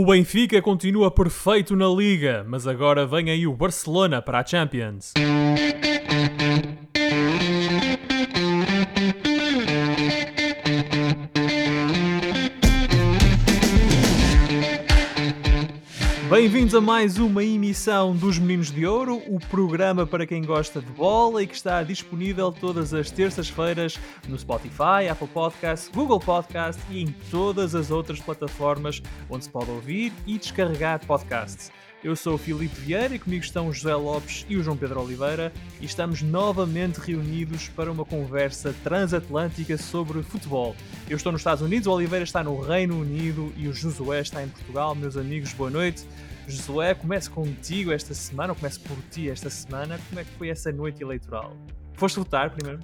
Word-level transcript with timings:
O 0.00 0.06
Benfica 0.06 0.62
continua 0.62 1.10
perfeito 1.10 1.76
na 1.76 1.86
Liga, 1.86 2.42
mas 2.48 2.66
agora 2.66 3.06
vem 3.06 3.30
aí 3.30 3.46
o 3.46 3.52
Barcelona 3.52 4.22
para 4.22 4.40
a 4.40 4.46
Champions. 4.46 5.12
Bem-vindos 16.50 16.74
a 16.74 16.80
mais 16.80 17.16
uma 17.16 17.44
emissão 17.44 18.12
dos 18.12 18.36
Meninos 18.36 18.72
de 18.72 18.84
Ouro, 18.84 19.22
o 19.28 19.38
programa 19.38 20.04
para 20.04 20.26
quem 20.26 20.42
gosta 20.42 20.80
de 20.80 20.90
bola 20.90 21.44
e 21.44 21.46
que 21.46 21.54
está 21.54 21.80
disponível 21.84 22.50
todas 22.50 22.92
as 22.92 23.08
terças-feiras 23.08 23.96
no 24.26 24.36
Spotify, 24.36 25.08
Apple 25.08 25.28
Podcasts, 25.28 25.88
Google 25.94 26.18
Podcasts 26.18 26.84
e 26.90 27.02
em 27.02 27.14
todas 27.30 27.76
as 27.76 27.92
outras 27.92 28.18
plataformas 28.18 29.00
onde 29.30 29.44
se 29.44 29.50
pode 29.50 29.70
ouvir 29.70 30.12
e 30.26 30.38
descarregar 30.38 30.98
podcasts. 31.06 31.70
Eu 32.02 32.16
sou 32.16 32.34
o 32.34 32.38
Filipe 32.38 32.80
Vieira 32.80 33.14
e 33.14 33.18
comigo 33.20 33.44
estão 33.44 33.68
o 33.68 33.72
José 33.72 33.94
Lopes 33.94 34.44
e 34.48 34.56
o 34.56 34.62
João 34.62 34.76
Pedro 34.76 35.02
Oliveira 35.02 35.52
e 35.80 35.84
estamos 35.84 36.20
novamente 36.20 36.96
reunidos 36.96 37.68
para 37.68 37.92
uma 37.92 38.04
conversa 38.04 38.74
transatlântica 38.82 39.78
sobre 39.78 40.20
futebol. 40.24 40.74
Eu 41.08 41.16
estou 41.16 41.30
nos 41.30 41.42
Estados 41.42 41.62
Unidos, 41.62 41.86
o 41.86 41.92
Oliveira 41.92 42.24
está 42.24 42.42
no 42.42 42.60
Reino 42.60 42.98
Unido 42.98 43.52
e 43.56 43.68
o 43.68 43.72
Josué 43.72 44.22
está 44.22 44.42
em 44.42 44.48
Portugal. 44.48 44.96
Meus 44.96 45.16
amigos, 45.16 45.52
boa 45.52 45.70
noite. 45.70 46.04
Josué, 46.50 46.94
começo 46.94 47.30
contigo 47.30 47.92
esta 47.92 48.12
semana, 48.12 48.52
ou 48.52 48.56
começo 48.56 48.80
por 48.80 48.96
ti 49.10 49.30
esta 49.30 49.48
semana. 49.48 49.98
Como 50.08 50.20
é 50.20 50.24
que 50.24 50.30
foi 50.32 50.48
essa 50.48 50.72
noite 50.72 51.02
eleitoral? 51.02 51.56
Foste 51.94 52.18
votar 52.18 52.50
primeiro? 52.50 52.80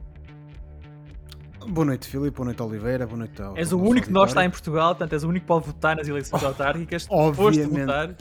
Boa 1.69 1.85
noite, 1.85 2.07
Filipe. 2.07 2.37
Boa 2.37 2.47
noite, 2.47 2.63
Oliveira. 2.63 3.07
Boa 3.07 3.19
noite 3.19 3.43
ao 3.43 3.57
És 3.57 3.73
o 3.73 3.79
único 3.79 4.07
que 4.07 4.13
nós 4.13 4.31
está 4.31 4.45
em 4.45 4.51
Portugal, 4.51 4.95
portanto, 4.95 5.13
és 5.15 5.25
o 5.25 5.29
único 5.29 5.45
que 5.45 5.49
pode 5.49 5.67
votar 5.67 5.97
nas 5.97 6.07
eleições 6.07 6.43
autárquicas. 6.43 7.07
Obviamente. 7.11 7.67
Foste 7.67 7.81
votar. 7.81 8.17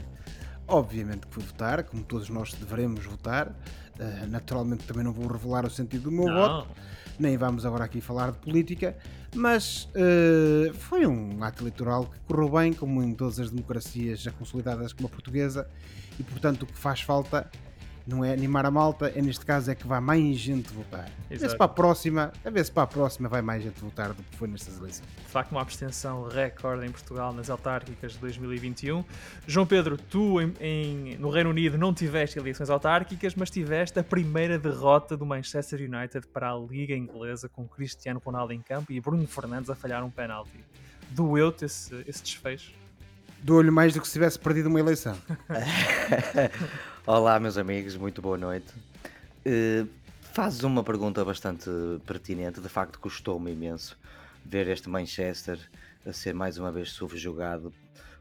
Obviamente 0.68 1.26
que 1.28 1.34
fui 1.34 1.44
votar, 1.44 1.84
como 1.84 2.02
todos 2.02 2.28
nós 2.28 2.52
devemos 2.54 3.04
votar. 3.04 3.48
Uh, 3.48 4.26
naturalmente 4.28 4.84
também 4.84 5.04
não 5.04 5.12
vou 5.12 5.26
revelar 5.26 5.64
o 5.64 5.70
sentido 5.70 6.04
do 6.04 6.12
meu 6.12 6.26
não. 6.26 6.34
voto, 6.34 6.68
nem 7.18 7.36
vamos 7.36 7.64
agora 7.64 7.84
aqui 7.84 8.00
falar 8.00 8.32
de 8.32 8.38
política, 8.38 8.94
mas 9.36 9.88
uh, 9.94 10.72
foi 10.74 11.06
um 11.06 11.42
ato 11.42 11.62
eleitoral 11.62 12.06
que 12.06 12.18
correu 12.20 12.48
bem, 12.48 12.72
como 12.72 13.02
em 13.02 13.14
todas 13.14 13.38
as 13.38 13.50
democracias 13.50 14.20
já 14.20 14.30
consolidadas 14.30 14.92
como 14.92 15.06
a 15.06 15.10
portuguesa, 15.10 15.68
e 16.18 16.22
portanto 16.22 16.62
o 16.62 16.66
que 16.66 16.78
faz 16.78 17.00
falta 17.02 17.48
não 18.06 18.24
é 18.24 18.32
animar 18.32 18.64
a 18.64 18.70
malta, 18.70 19.12
é 19.14 19.20
neste 19.20 19.44
caso 19.44 19.70
é 19.70 19.74
que 19.74 19.86
vai 19.86 20.00
mais 20.00 20.36
gente 20.36 20.72
votar. 20.72 21.10
A 21.30 21.34
ver 21.34 21.50
se 21.50 21.56
para 21.56 21.66
a 21.66 21.68
próxima, 21.68 22.32
a 22.44 22.50
ver 22.50 22.64
se 22.64 22.70
para 22.70 22.84
a 22.84 22.86
próxima 22.86 23.28
vai 23.28 23.42
mais 23.42 23.62
gente 23.64 23.80
votar 23.80 24.12
do 24.12 24.22
que 24.22 24.36
foi 24.36 24.46
nestas 24.46 24.78
eleições. 24.78 25.08
De 25.24 25.32
facto, 25.32 25.50
uma 25.50 25.60
abstenção 25.60 26.28
recorde 26.28 26.86
em 26.86 26.90
Portugal 26.90 27.32
nas 27.32 27.50
autárquicas 27.50 28.12
de 28.12 28.18
2021. 28.18 29.04
João 29.46 29.66
Pedro, 29.66 29.98
tu 29.98 30.40
em, 30.40 30.54
em, 30.60 31.16
no 31.18 31.30
Reino 31.30 31.50
Unido 31.50 31.76
não 31.76 31.92
tiveste 31.92 32.38
eleições 32.38 32.70
autárquicas, 32.70 33.34
mas 33.34 33.50
tiveste 33.50 33.98
a 33.98 34.04
primeira 34.04 34.56
derrota 34.56 35.16
do 35.16 35.26
Manchester 35.26 35.80
United 35.80 36.28
para 36.28 36.52
a 36.52 36.56
Liga 36.56 36.94
Inglesa 36.94 37.48
com 37.48 37.66
Cristiano 37.66 38.22
Ronaldo 38.24 38.52
em 38.52 38.60
campo 38.60 38.92
e 38.92 39.00
Bruno 39.00 39.26
Fernandes 39.26 39.68
a 39.68 39.74
falhar 39.74 40.04
um 40.04 40.10
penalti. 40.10 40.64
Doeu-te 41.10 41.64
esse, 41.64 42.04
esse 42.06 42.22
desfecho? 42.22 42.72
Doeu-lhe 43.42 43.70
mais 43.70 43.94
do 43.94 44.00
que 44.00 44.06
se 44.06 44.14
tivesse 44.14 44.38
perdido 44.38 44.68
uma 44.68 44.80
eleição. 44.80 45.16
Olá, 47.06 47.38
meus 47.38 47.56
amigos, 47.56 47.96
muito 47.96 48.20
boa 48.20 48.36
noite. 48.36 48.74
Uh, 49.46 49.88
fazes 50.32 50.64
uma 50.64 50.82
pergunta 50.82 51.24
bastante 51.24 51.70
pertinente. 52.04 52.60
De 52.60 52.68
facto, 52.68 52.98
custou-me 52.98 53.52
imenso 53.52 53.96
ver 54.44 54.66
este 54.66 54.88
Manchester 54.88 55.56
a 56.04 56.12
ser 56.12 56.34
mais 56.34 56.58
uma 56.58 56.72
vez 56.72 56.90
subjugado 56.90 57.72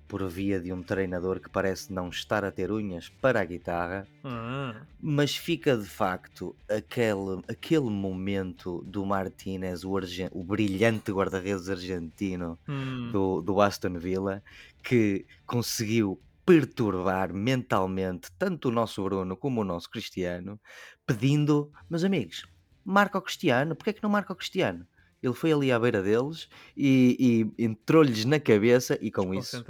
por 0.07 0.29
via 0.29 0.59
de 0.59 0.71
um 0.71 0.83
treinador 0.83 1.39
que 1.39 1.49
parece 1.49 1.91
não 1.91 2.09
estar 2.09 2.45
a 2.45 2.51
ter 2.51 2.71
unhas 2.71 3.09
para 3.09 3.41
a 3.41 3.43
guitarra, 3.43 4.07
uhum. 4.23 4.75
mas 5.01 5.35
fica 5.35 5.75
de 5.75 5.85
facto 5.85 6.55
aquele, 6.69 7.41
aquele 7.49 7.89
momento 7.89 8.83
do 8.85 9.03
Martinez, 9.03 9.83
o, 9.83 9.99
o 10.31 10.43
brilhante 10.43 11.11
guarda-redes 11.11 11.69
argentino 11.69 12.55
uhum. 12.67 13.11
do, 13.11 13.41
do 13.41 13.59
Aston 13.59 13.97
Villa, 13.97 14.43
que 14.83 15.25
conseguiu 15.47 16.19
perturbar 16.45 17.33
mentalmente 17.33 18.31
tanto 18.37 18.69
o 18.69 18.71
nosso 18.71 19.03
Bruno 19.03 19.35
como 19.35 19.61
o 19.61 19.63
nosso 19.63 19.89
Cristiano, 19.89 20.59
pedindo, 21.05 21.71
meus 21.89 22.03
amigos, 22.03 22.45
marca 22.83 23.17
o 23.17 23.21
Cristiano, 23.21 23.75
porque 23.75 23.89
é 23.89 23.93
que 23.93 24.03
não 24.03 24.09
marca 24.09 24.33
o 24.33 24.35
Cristiano? 24.35 24.87
Ele 25.23 25.33
foi 25.33 25.51
ali 25.51 25.71
à 25.71 25.79
beira 25.79 26.03
deles 26.03 26.47
e, 26.77 27.49
e 27.57 27.63
entrou-lhes 27.65 28.25
na 28.25 28.39
cabeça 28.39 28.97
e 29.01 29.09
com 29.09 29.33
isso 29.33 29.63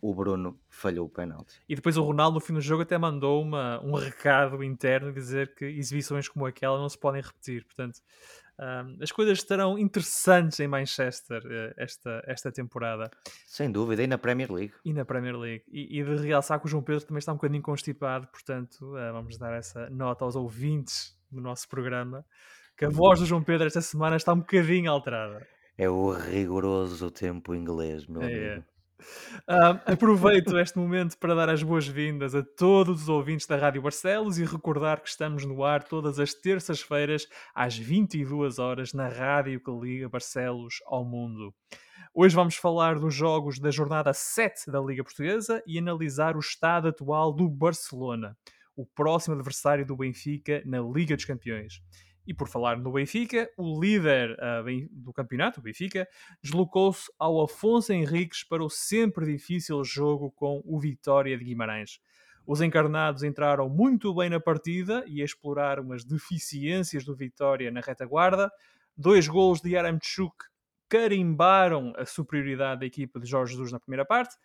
o 0.00 0.14
Bruno 0.14 0.58
falhou 0.68 1.06
o 1.06 1.10
penalti. 1.10 1.60
E 1.68 1.74
depois 1.74 1.96
o 1.96 2.02
Ronaldo 2.02 2.36
no 2.36 2.40
fim 2.40 2.54
do 2.54 2.60
jogo 2.60 2.82
até 2.82 2.96
mandou 2.96 3.42
uma, 3.42 3.80
um 3.84 3.94
recado 3.94 4.62
interno 4.62 5.12
dizer 5.12 5.54
que 5.54 5.64
exibições 5.64 6.28
como 6.28 6.46
aquela 6.46 6.78
não 6.78 6.88
se 6.88 6.96
podem 6.96 7.20
repetir. 7.20 7.64
Portanto, 7.64 8.00
um, 8.58 8.96
as 9.00 9.12
coisas 9.12 9.38
estarão 9.38 9.78
interessantes 9.78 10.58
em 10.58 10.66
Manchester 10.66 11.40
uh, 11.44 11.74
esta, 11.76 12.22
esta 12.26 12.50
temporada. 12.50 13.10
Sem 13.46 13.70
dúvida, 13.70 14.02
e 14.02 14.06
na 14.06 14.18
Premier 14.18 14.52
League. 14.52 14.74
E 14.84 14.92
na 14.92 15.04
Premier 15.04 15.36
League. 15.36 15.64
E, 15.68 16.00
e 16.00 16.04
de 16.04 16.26
realçar 16.26 16.58
que 16.58 16.66
o 16.66 16.68
João 16.68 16.82
Pedro 16.82 17.06
também 17.06 17.18
está 17.18 17.32
um 17.32 17.36
bocadinho 17.36 17.62
constipado, 17.62 18.26
portanto, 18.26 18.80
uh, 18.82 19.12
vamos 19.12 19.38
dar 19.38 19.54
essa 19.54 19.88
nota 19.90 20.24
aos 20.24 20.34
ouvintes 20.34 21.16
do 21.30 21.40
nosso 21.40 21.68
programa, 21.68 22.24
que 22.76 22.84
a 22.84 22.88
voz 22.88 23.20
do 23.20 23.26
João 23.26 23.42
Pedro 23.42 23.66
esta 23.66 23.80
semana 23.80 24.16
está 24.16 24.32
um 24.32 24.38
bocadinho 24.38 24.90
alterada. 24.90 25.46
É 25.76 25.88
o 25.88 26.10
rigoroso 26.10 27.10
tempo 27.10 27.54
inglês, 27.54 28.06
meu 28.06 28.22
é, 28.22 28.24
amigo. 28.24 28.44
É. 28.44 28.77
Aproveito 29.86 30.58
este 30.58 30.78
momento 30.78 31.16
para 31.18 31.34
dar 31.34 31.48
as 31.48 31.62
boas-vindas 31.62 32.34
a 32.34 32.42
todos 32.42 33.02
os 33.02 33.08
ouvintes 33.08 33.46
da 33.46 33.56
Rádio 33.56 33.82
Barcelos 33.82 34.38
e 34.38 34.44
recordar 34.44 35.00
que 35.00 35.08
estamos 35.08 35.44
no 35.44 35.64
ar 35.64 35.82
todas 35.82 36.18
as 36.18 36.34
terças-feiras 36.34 37.26
às 37.54 37.76
22 37.76 38.58
horas 38.58 38.92
na 38.92 39.08
rádio 39.08 39.62
que 39.62 39.70
liga 39.70 40.08
Barcelos 40.08 40.76
ao 40.86 41.04
mundo. 41.04 41.54
Hoje 42.14 42.34
vamos 42.34 42.56
falar 42.56 42.98
dos 42.98 43.14
jogos 43.14 43.58
da 43.58 43.70
jornada 43.70 44.12
7 44.12 44.70
da 44.70 44.80
Liga 44.80 45.04
Portuguesa 45.04 45.62
e 45.66 45.78
analisar 45.78 46.36
o 46.36 46.40
estado 46.40 46.88
atual 46.88 47.32
do 47.32 47.48
Barcelona, 47.48 48.36
o 48.76 48.84
próximo 48.84 49.34
adversário 49.34 49.86
do 49.86 49.96
Benfica 49.96 50.62
na 50.66 50.80
Liga 50.80 51.14
dos 51.14 51.24
Campeões. 51.24 51.80
E 52.28 52.34
por 52.34 52.46
falar 52.46 52.76
no 52.76 52.92
Benfica, 52.92 53.50
o 53.56 53.80
líder 53.80 54.32
uh, 54.32 54.88
do 54.92 55.14
campeonato, 55.14 55.60
o 55.60 55.62
Benfica, 55.62 56.06
deslocou-se 56.42 57.10
ao 57.18 57.42
Afonso 57.42 57.90
Henriques 57.90 58.44
para 58.44 58.62
o 58.62 58.68
sempre 58.68 59.24
difícil 59.24 59.82
jogo 59.82 60.30
com 60.32 60.60
o 60.66 60.78
Vitória 60.78 61.38
de 61.38 61.42
Guimarães. 61.42 61.98
Os 62.46 62.60
encarnados 62.60 63.22
entraram 63.22 63.66
muito 63.70 64.14
bem 64.14 64.28
na 64.28 64.38
partida 64.38 65.02
e 65.06 65.22
exploraram 65.22 65.90
as 65.90 66.04
deficiências 66.04 67.02
do 67.02 67.16
Vitória 67.16 67.70
na 67.70 67.80
retaguarda. 67.80 68.50
Dois 68.94 69.26
golos 69.26 69.62
de 69.62 69.74
Aramchuk 69.74 70.36
carimbaram 70.86 71.94
a 71.96 72.04
superioridade 72.04 72.80
da 72.80 72.86
equipa 72.86 73.18
de 73.18 73.26
Jorge 73.26 73.52
Jesus 73.52 73.72
na 73.72 73.80
primeira 73.80 74.04
parte. 74.04 74.36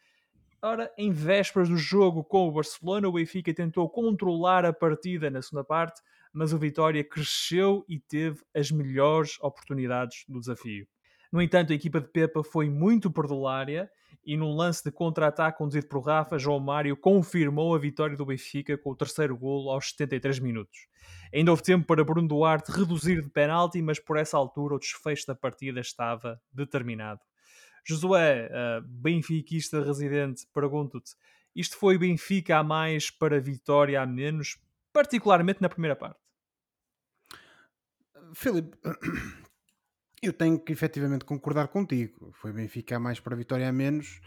Ora, 0.61 0.89
em 0.97 1.11
vésperas 1.11 1.67
do 1.67 1.75
jogo 1.75 2.23
com 2.23 2.47
o 2.47 2.51
Barcelona, 2.53 3.09
o 3.09 3.11
Benfica 3.11 3.53
tentou 3.53 3.89
controlar 3.89 4.63
a 4.63 4.71
partida 4.71 5.29
na 5.29 5.41
segunda 5.41 5.65
parte, 5.65 6.01
mas 6.33 6.51
o 6.51 6.57
Vitória 6.57 7.03
cresceu 7.03 7.85
e 7.88 7.99
teve 7.99 8.41
as 8.55 8.71
melhores 8.71 9.38
oportunidades 9.41 10.25
do 10.27 10.39
desafio. 10.39 10.88
No 11.31 11.41
entanto, 11.41 11.71
a 11.71 11.75
equipa 11.75 12.01
de 12.01 12.07
Pepa 12.07 12.44
foi 12.44 12.69
muito 12.69 13.11
perdulária 13.11 13.89
e 14.25 14.38
num 14.38 14.55
lance 14.55 14.83
de 14.83 14.91
contra-ataque 14.91 15.57
conduzido 15.57 15.88
por 15.88 16.01
Rafa, 16.01 16.38
João 16.38 16.59
Mário 16.59 16.95
confirmou 16.95 17.75
a 17.75 17.79
vitória 17.79 18.16
do 18.16 18.25
Benfica 18.25 18.77
com 18.77 18.91
o 18.91 18.95
terceiro 18.95 19.38
golo 19.38 19.69
aos 19.69 19.89
73 19.89 20.39
minutos. 20.39 20.88
Ainda 21.33 21.51
houve 21.51 21.63
tempo 21.63 21.85
para 21.85 22.03
Bruno 22.03 22.27
Duarte 22.27 22.71
reduzir 22.71 23.21
de 23.21 23.29
penalti, 23.29 23.81
mas 23.81 24.00
por 24.00 24.17
essa 24.17 24.38
altura 24.38 24.75
o 24.75 24.79
desfecho 24.79 25.27
da 25.27 25.35
partida 25.35 25.79
estava 25.79 26.39
determinado. 26.51 27.19
Josué, 27.85 28.47
uh, 28.47 28.81
benfiquista 28.88 29.83
residente, 29.83 30.47
pergunto-te, 30.53 31.11
isto 31.53 31.77
foi 31.77 31.97
Benfica 31.97 32.57
a 32.57 32.63
mais 32.63 33.12
para 33.12 33.41
Vitória 33.41 34.01
a 34.01 34.06
menos, 34.06 34.57
particularmente 34.94 35.62
na 35.62 35.68
primeira 35.68 35.95
parte? 35.95 36.22
Filipe, 38.33 38.77
eu 40.21 40.33
tenho 40.33 40.59
que 40.59 40.74
efetivamente 40.74 41.25
concordar 41.25 41.68
contigo. 41.68 42.31
Foi 42.33 42.51
Benfica 42.51 42.95
a 42.95 43.00
mais 43.00 43.19
para 43.19 43.35
a 43.35 43.38
Vitória 43.38 43.68
a 43.68 43.71
menos. 43.71 44.21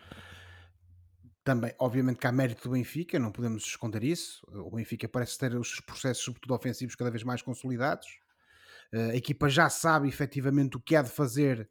Também, 1.43 1.73
obviamente, 1.79 2.19
que 2.19 2.27
há 2.27 2.33
mérito 2.33 2.69
do 2.69 2.75
Benfica, 2.75 3.19
não 3.19 3.31
podemos 3.31 3.65
esconder 3.65 4.03
isso. 4.03 4.45
O 4.49 4.77
Benfica 4.77 5.09
parece 5.09 5.39
ter 5.39 5.55
os 5.55 5.81
processos, 5.81 6.25
sobretudo 6.25 6.55
ofensivos, 6.55 6.95
cada 6.95 7.11
vez 7.11 7.23
mais 7.23 7.41
consolidados. 7.41 8.07
Eh, 8.93 9.11
a 9.13 9.17
equipa 9.17 9.49
já 9.49 9.69
sabe 9.69 10.09
efetivamente 10.09 10.77
o 10.77 10.81
que 10.81 10.97
há 10.97 11.03
de 11.03 11.11
fazer 11.11 11.69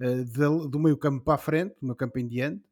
eh, 0.00 0.24
do 0.24 0.78
meio 0.78 0.96
campo 0.96 1.22
para 1.22 1.34
a 1.34 1.38
frente, 1.38 1.74
do 1.80 1.86
meio 1.86 1.96
campo 1.96 2.18
em 2.18 2.26
diante. 2.26 2.64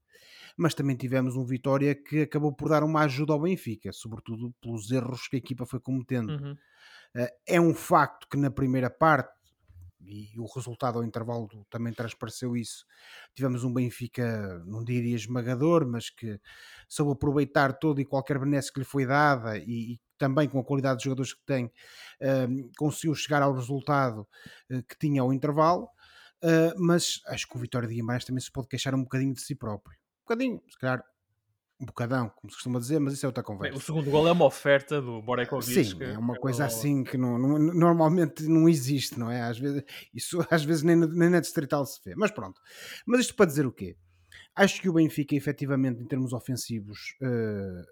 Mas 0.56 0.74
também 0.74 0.96
tivemos 0.96 1.36
um 1.36 1.44
Vitória 1.44 1.94
que 1.94 2.22
acabou 2.22 2.52
por 2.52 2.70
dar 2.70 2.82
uma 2.82 3.02
ajuda 3.02 3.34
ao 3.34 3.40
Benfica, 3.40 3.92
sobretudo 3.92 4.54
pelos 4.60 4.90
erros 4.90 5.28
que 5.28 5.36
a 5.36 5.38
equipa 5.38 5.66
foi 5.66 5.78
cometendo. 5.78 6.30
Uhum. 6.30 6.56
Eh, 7.16 7.34
é 7.46 7.60
um 7.60 7.74
facto 7.74 8.28
que 8.28 8.36
na 8.36 8.50
primeira 8.50 8.90
parte, 8.90 9.34
e 10.00 10.38
o 10.38 10.46
resultado 10.46 10.98
ao 10.98 11.04
intervalo 11.04 11.48
também 11.68 11.92
transpareceu 11.92 12.56
isso. 12.56 12.84
Tivemos 13.34 13.64
um 13.64 13.72
Benfica, 13.72 14.62
não 14.64 14.84
diria 14.84 15.16
esmagador, 15.16 15.86
mas 15.86 16.10
que 16.10 16.40
soube 16.88 17.12
aproveitar 17.12 17.72
todo 17.72 18.00
e 18.00 18.04
qualquer 18.04 18.38
benesse 18.38 18.72
que 18.72 18.78
lhe 18.78 18.84
foi 18.84 19.04
dada 19.04 19.58
e, 19.58 19.94
e 19.94 20.00
também 20.16 20.48
com 20.48 20.60
a 20.60 20.64
qualidade 20.64 20.96
dos 20.96 21.04
jogadores 21.04 21.34
que 21.34 21.44
tem, 21.44 21.66
uh, 21.66 22.70
conseguiu 22.78 23.14
chegar 23.14 23.42
ao 23.42 23.52
resultado 23.52 24.26
uh, 24.70 24.82
que 24.84 24.96
tinha 24.98 25.22
ao 25.22 25.32
intervalo. 25.32 25.88
Uh, 26.42 26.72
mas 26.78 27.20
acho 27.26 27.48
que 27.48 27.56
o 27.56 27.60
Vitória 27.60 27.88
de 27.88 27.94
Guimarães 27.94 28.24
também 28.24 28.40
se 28.40 28.52
pode 28.52 28.68
queixar 28.68 28.94
um 28.94 29.02
bocadinho 29.02 29.34
de 29.34 29.40
si 29.40 29.54
próprio. 29.54 29.96
Um 29.96 30.28
bocadinho, 30.28 30.62
se 30.68 30.78
calhar 30.78 31.04
bocadão, 31.84 32.31
como 32.31 32.50
se 32.50 32.56
costuma 32.56 32.78
dizer, 32.81 32.99
mas 32.99 33.12
isso 33.12 33.26
é 33.26 33.28
outra 33.28 33.43
conversa. 33.43 33.73
Bem, 33.73 33.78
o 33.78 33.84
segundo 33.84 34.11
gol 34.11 34.26
é 34.26 34.32
uma 34.32 34.46
oferta 34.46 35.00
do 35.00 35.20
Borekovic. 35.20 35.84
Sim, 35.84 36.02
é 36.02 36.19
uma 36.19 36.37
coisa 36.37 36.64
assim 36.64 37.05
que 37.05 37.19
não, 37.19 37.38
não, 37.38 37.58
normalmente 37.58 38.44
não 38.44 38.67
existe, 38.69 39.19
não 39.19 39.31
é? 39.31 39.43
Às 39.43 39.58
vezes, 39.58 39.82
isso 40.14 40.38
às 40.50 40.64
vezes 40.64 40.82
nem, 40.82 40.96
nem 40.96 41.28
na 41.28 41.40
distrital 41.40 41.84
se 41.84 42.00
vê. 42.05 42.14
Mas 42.17 42.31
pronto. 42.31 42.61
Mas 43.06 43.20
isto 43.20 43.34
para 43.34 43.46
dizer 43.46 43.67
o 43.67 43.73
quê? 43.73 43.96
Acho 44.55 44.81
que 44.81 44.88
o 44.88 44.94
Benfica, 44.94 45.34
efetivamente, 45.34 46.02
em 46.02 46.06
termos 46.06 46.32
ofensivos, 46.32 47.14
uh, 47.20 47.84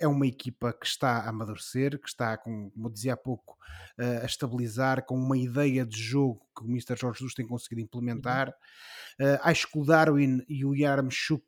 é 0.00 0.08
uma 0.08 0.26
equipa 0.26 0.72
que 0.72 0.86
está 0.86 1.18
a 1.18 1.28
amadurecer, 1.28 1.98
que 2.00 2.08
está, 2.08 2.36
como, 2.36 2.72
dizia 2.90 3.14
há 3.14 3.16
pouco, 3.16 3.56
uh, 4.00 4.22
a 4.22 4.26
estabilizar, 4.26 5.04
com 5.04 5.16
uma 5.16 5.38
ideia 5.38 5.86
de 5.86 6.00
jogo 6.00 6.40
que 6.56 6.64
o 6.64 6.68
Mr. 6.68 6.96
Jorge 6.96 7.18
Jesus 7.20 7.34
tem 7.34 7.46
conseguido 7.46 7.82
implementar. 7.82 8.48
Uh, 8.48 9.38
acho 9.42 9.70
que 9.70 9.78
o 9.78 9.84
Darwin 9.84 10.42
e 10.48 10.64
o 10.64 10.74
Yarmchuk 10.74 11.44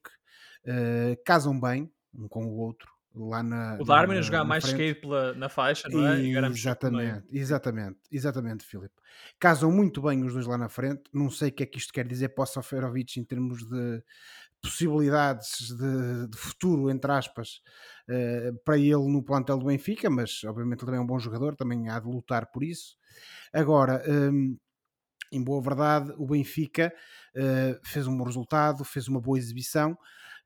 uh, 0.66 1.22
casam 1.24 1.58
bem 1.58 1.90
um 2.14 2.28
com 2.28 2.44
o 2.44 2.56
outro. 2.56 2.90
Lá 3.12 3.42
na, 3.42 3.76
o 3.80 3.84
Darwin 3.84 4.18
a 4.18 4.22
jogar 4.22 4.44
mais 4.44 4.64
skate 4.64 5.00
pela, 5.00 5.34
na 5.34 5.48
faixa, 5.48 5.88
não 5.88 6.06
é? 6.06 6.20
E, 6.20 6.36
exatamente, 6.36 7.26
exatamente, 7.32 7.98
exatamente, 8.10 8.64
Filipe. 8.64 8.94
Casam 9.38 9.72
muito 9.72 10.00
bem 10.00 10.22
os 10.22 10.32
dois 10.32 10.46
lá 10.46 10.56
na 10.56 10.68
frente. 10.68 11.02
Não 11.12 11.28
sei 11.28 11.48
o 11.48 11.52
que 11.52 11.64
é 11.64 11.66
que 11.66 11.78
isto 11.78 11.92
quer 11.92 12.06
dizer 12.06 12.28
para 12.28 12.44
o 12.44 12.46
Soferovic 12.46 13.18
em 13.18 13.24
termos 13.24 13.68
de 13.68 14.02
possibilidades 14.62 15.74
de, 15.76 16.28
de 16.28 16.36
futuro, 16.36 16.88
entre 16.88 17.10
aspas, 17.10 17.60
uh, 18.08 18.56
para 18.64 18.78
ele 18.78 19.08
no 19.08 19.22
plantel 19.24 19.58
do 19.58 19.66
Benfica, 19.66 20.08
mas 20.08 20.44
obviamente 20.44 20.80
ele 20.80 20.86
também 20.86 21.00
é 21.00 21.02
um 21.02 21.06
bom 21.06 21.18
jogador, 21.18 21.56
também 21.56 21.88
há 21.88 21.98
de 21.98 22.06
lutar 22.06 22.46
por 22.52 22.62
isso. 22.62 22.96
Agora, 23.52 24.02
um, 24.08 24.56
em 25.32 25.42
boa 25.42 25.60
verdade, 25.60 26.12
o 26.16 26.26
Benfica 26.26 26.92
uh, 27.34 27.80
fez 27.82 28.06
um 28.06 28.16
bom 28.16 28.24
resultado, 28.24 28.84
fez 28.84 29.08
uma 29.08 29.20
boa 29.20 29.38
exibição. 29.38 29.98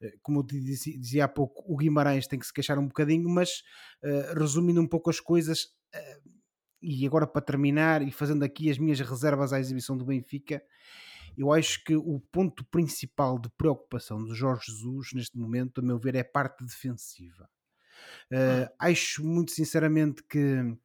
Uh, 0.05 0.19
como 0.23 0.41
eu 0.41 0.43
dizia, 0.43 0.99
dizia, 0.99 1.25
há 1.25 1.29
pouco, 1.29 1.65
o 1.67 1.77
Guimarães 1.77 2.27
tem 2.27 2.39
que 2.39 2.47
se 2.47 2.53
queixar 2.53 2.79
um 2.79 2.87
bocadinho, 2.87 3.29
mas 3.29 3.63
uh, 4.03 4.39
resumindo 4.39 4.81
um 4.81 4.87
pouco 4.87 5.11
as 5.11 5.21
coisas, 5.21 5.69
e 6.83 7.07
agora 7.07 7.27
para 7.27 7.41
terminar 7.41 8.03
e 8.03 8.11
fazendo 8.11 8.43
aqui 8.43 8.69
as 8.69 8.79
minhas 8.79 8.99
reservas 8.99 9.53
à 9.53 9.61
exibição 9.61 9.97
do 9.97 10.05
Benfica, 10.05 10.61
eu 11.39 11.53
acho 11.53 11.83
que 11.85 11.95
o 11.95 12.21
ponto 12.33 12.65
principal 12.65 13.39
de 13.39 13.49
preocupação 13.51 14.23
do 14.25 14.35
Jorge 14.35 14.73
Jesus 14.73 15.13
neste 15.15 15.39
momento, 15.39 15.81
a 15.81 15.83
meu 15.83 15.99
ver, 15.99 16.17
é 16.17 16.21
a 16.21 16.25
parte 16.25 16.65
defensiva. 16.65 17.49
Hum. 18.31 18.67
Acho 18.79 19.25
muito 19.25 19.53
sinceramente 19.53 20.23
que 20.25 20.77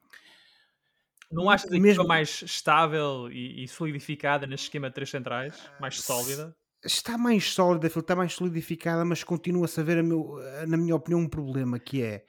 não 1.31 1.49
achas 1.49 1.71
a 1.71 1.79
mesmo... 1.79 2.07
mais 2.07 2.41
estável 2.41 3.29
e, 3.31 3.63
e, 3.63 3.67
solidificada 3.67 4.47
neste 4.47 4.63
esquema 4.63 4.89
de 4.89 4.95
três 4.95 5.09
centrais? 5.09 5.69
Mais 5.79 6.01
sólida? 6.01 6.55
Está 6.83 7.17
mais 7.17 7.51
sólida, 7.51 7.87
está 7.87 8.15
mais 8.15 8.33
solidificada, 8.33 9.03
mas 9.03 9.23
continua-se 9.23 9.79
a 9.79 9.83
ver, 9.83 9.97
a 9.97 10.03
meu, 10.03 10.37
na 10.67 10.77
minha 10.77 10.95
opinião, 10.95 11.19
um 11.19 11.27
problema 11.27 11.77
que 11.77 12.01
é 12.01 12.23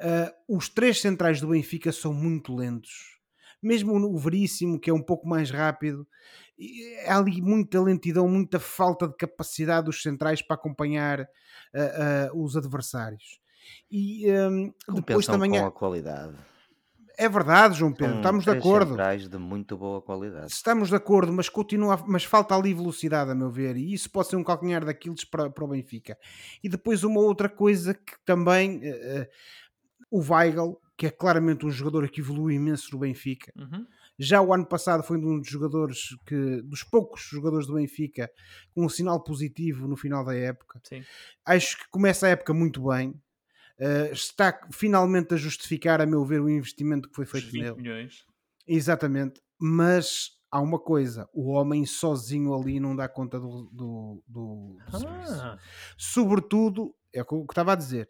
uh, 0.00 0.56
os 0.56 0.68
três 0.68 1.00
centrais 1.00 1.40
do 1.40 1.48
Benfica 1.48 1.90
são 1.90 2.12
muito 2.12 2.54
lentos. 2.54 3.18
Mesmo 3.60 3.94
o 3.94 4.16
Veríssimo, 4.16 4.78
que 4.78 4.88
é 4.88 4.94
um 4.94 5.02
pouco 5.02 5.28
mais 5.28 5.50
rápido, 5.50 6.06
há 7.06 7.18
ali 7.18 7.42
muita 7.42 7.82
lentidão, 7.82 8.28
muita 8.28 8.60
falta 8.60 9.08
de 9.08 9.16
capacidade 9.16 9.86
dos 9.86 10.00
centrais 10.00 10.40
para 10.40 10.54
acompanhar 10.54 11.22
uh, 11.22 12.36
uh, 12.36 12.44
os 12.44 12.56
adversários. 12.56 13.40
E 13.90 14.30
um, 14.30 14.72
depois 14.94 15.26
também 15.26 15.50
com 15.50 15.66
a 15.66 15.72
qualidade 15.72 16.36
é 17.18 17.28
verdade, 17.28 17.76
João 17.76 17.92
Pedro, 17.92 18.12
São 18.12 18.16
estamos 18.18 18.44
de 18.44 18.50
acordo. 18.50 18.96
de 19.28 19.38
muito 19.38 19.76
boa 19.76 20.00
qualidade. 20.00 20.52
Estamos 20.52 20.88
de 20.88 20.94
acordo, 20.94 21.32
mas 21.32 21.48
continua, 21.48 22.00
mas 22.06 22.22
falta 22.22 22.54
ali 22.54 22.72
velocidade, 22.72 23.32
a 23.32 23.34
meu 23.34 23.50
ver, 23.50 23.76
e 23.76 23.92
isso 23.92 24.08
pode 24.08 24.28
ser 24.28 24.36
um 24.36 24.44
calcanhar 24.44 24.84
daqueles 24.84 25.24
para, 25.24 25.50
para 25.50 25.64
o 25.64 25.68
Benfica. 25.68 26.16
E 26.62 26.68
depois 26.68 27.02
uma 27.02 27.20
outra 27.20 27.48
coisa 27.48 27.92
que 27.92 28.14
também 28.24 28.78
uh, 28.78 29.26
o 30.12 30.20
Weigl, 30.20 30.80
que 30.96 31.06
é 31.06 31.10
claramente 31.10 31.66
um 31.66 31.70
jogador 31.70 32.08
que 32.08 32.20
evolui 32.20 32.54
imenso 32.54 32.92
no 32.92 33.00
Benfica. 33.00 33.52
Uhum. 33.56 33.84
Já 34.16 34.40
o 34.40 34.54
ano 34.54 34.66
passado 34.66 35.02
foi 35.02 35.18
um 35.18 35.40
dos 35.40 35.48
jogadores 35.48 36.16
que, 36.24 36.62
dos 36.62 36.84
poucos 36.84 37.22
jogadores 37.22 37.66
do 37.66 37.74
Benfica, 37.74 38.30
com 38.72 38.84
um 38.84 38.88
sinal 38.88 39.22
positivo 39.24 39.88
no 39.88 39.96
final 39.96 40.24
da 40.24 40.36
época. 40.36 40.80
Sim. 40.84 41.02
Acho 41.44 41.78
que 41.78 41.88
começa 41.90 42.26
a 42.26 42.30
época 42.30 42.54
muito 42.54 42.88
bem 42.88 43.12
uh, 43.80 44.12
está 44.12 44.58
finalmente 44.70 45.34
a 45.34 45.36
justificar, 45.36 46.00
a 46.00 46.06
meu 46.06 46.24
ver, 46.24 46.40
o 46.40 46.48
investimento 46.48 47.08
que 47.08 47.14
foi 47.14 47.26
feito 47.26 47.52
nele. 47.52 47.76
Milhões. 47.76 48.24
Exatamente, 48.66 49.40
mas 49.58 50.30
há 50.50 50.60
uma 50.60 50.78
coisa: 50.78 51.28
o 51.32 51.50
homem 51.50 51.84
sozinho 51.86 52.54
ali 52.54 52.80
não 52.80 52.94
dá 52.94 53.08
conta 53.08 53.38
do, 53.38 53.68
do, 53.72 54.22
do, 54.26 54.76
do 54.90 55.08
ah. 55.08 55.58
Sobretudo, 55.96 56.94
é 57.12 57.22
o 57.22 57.24
que 57.24 57.34
eu 57.34 57.46
estava 57.48 57.72
a 57.72 57.76
dizer. 57.76 58.08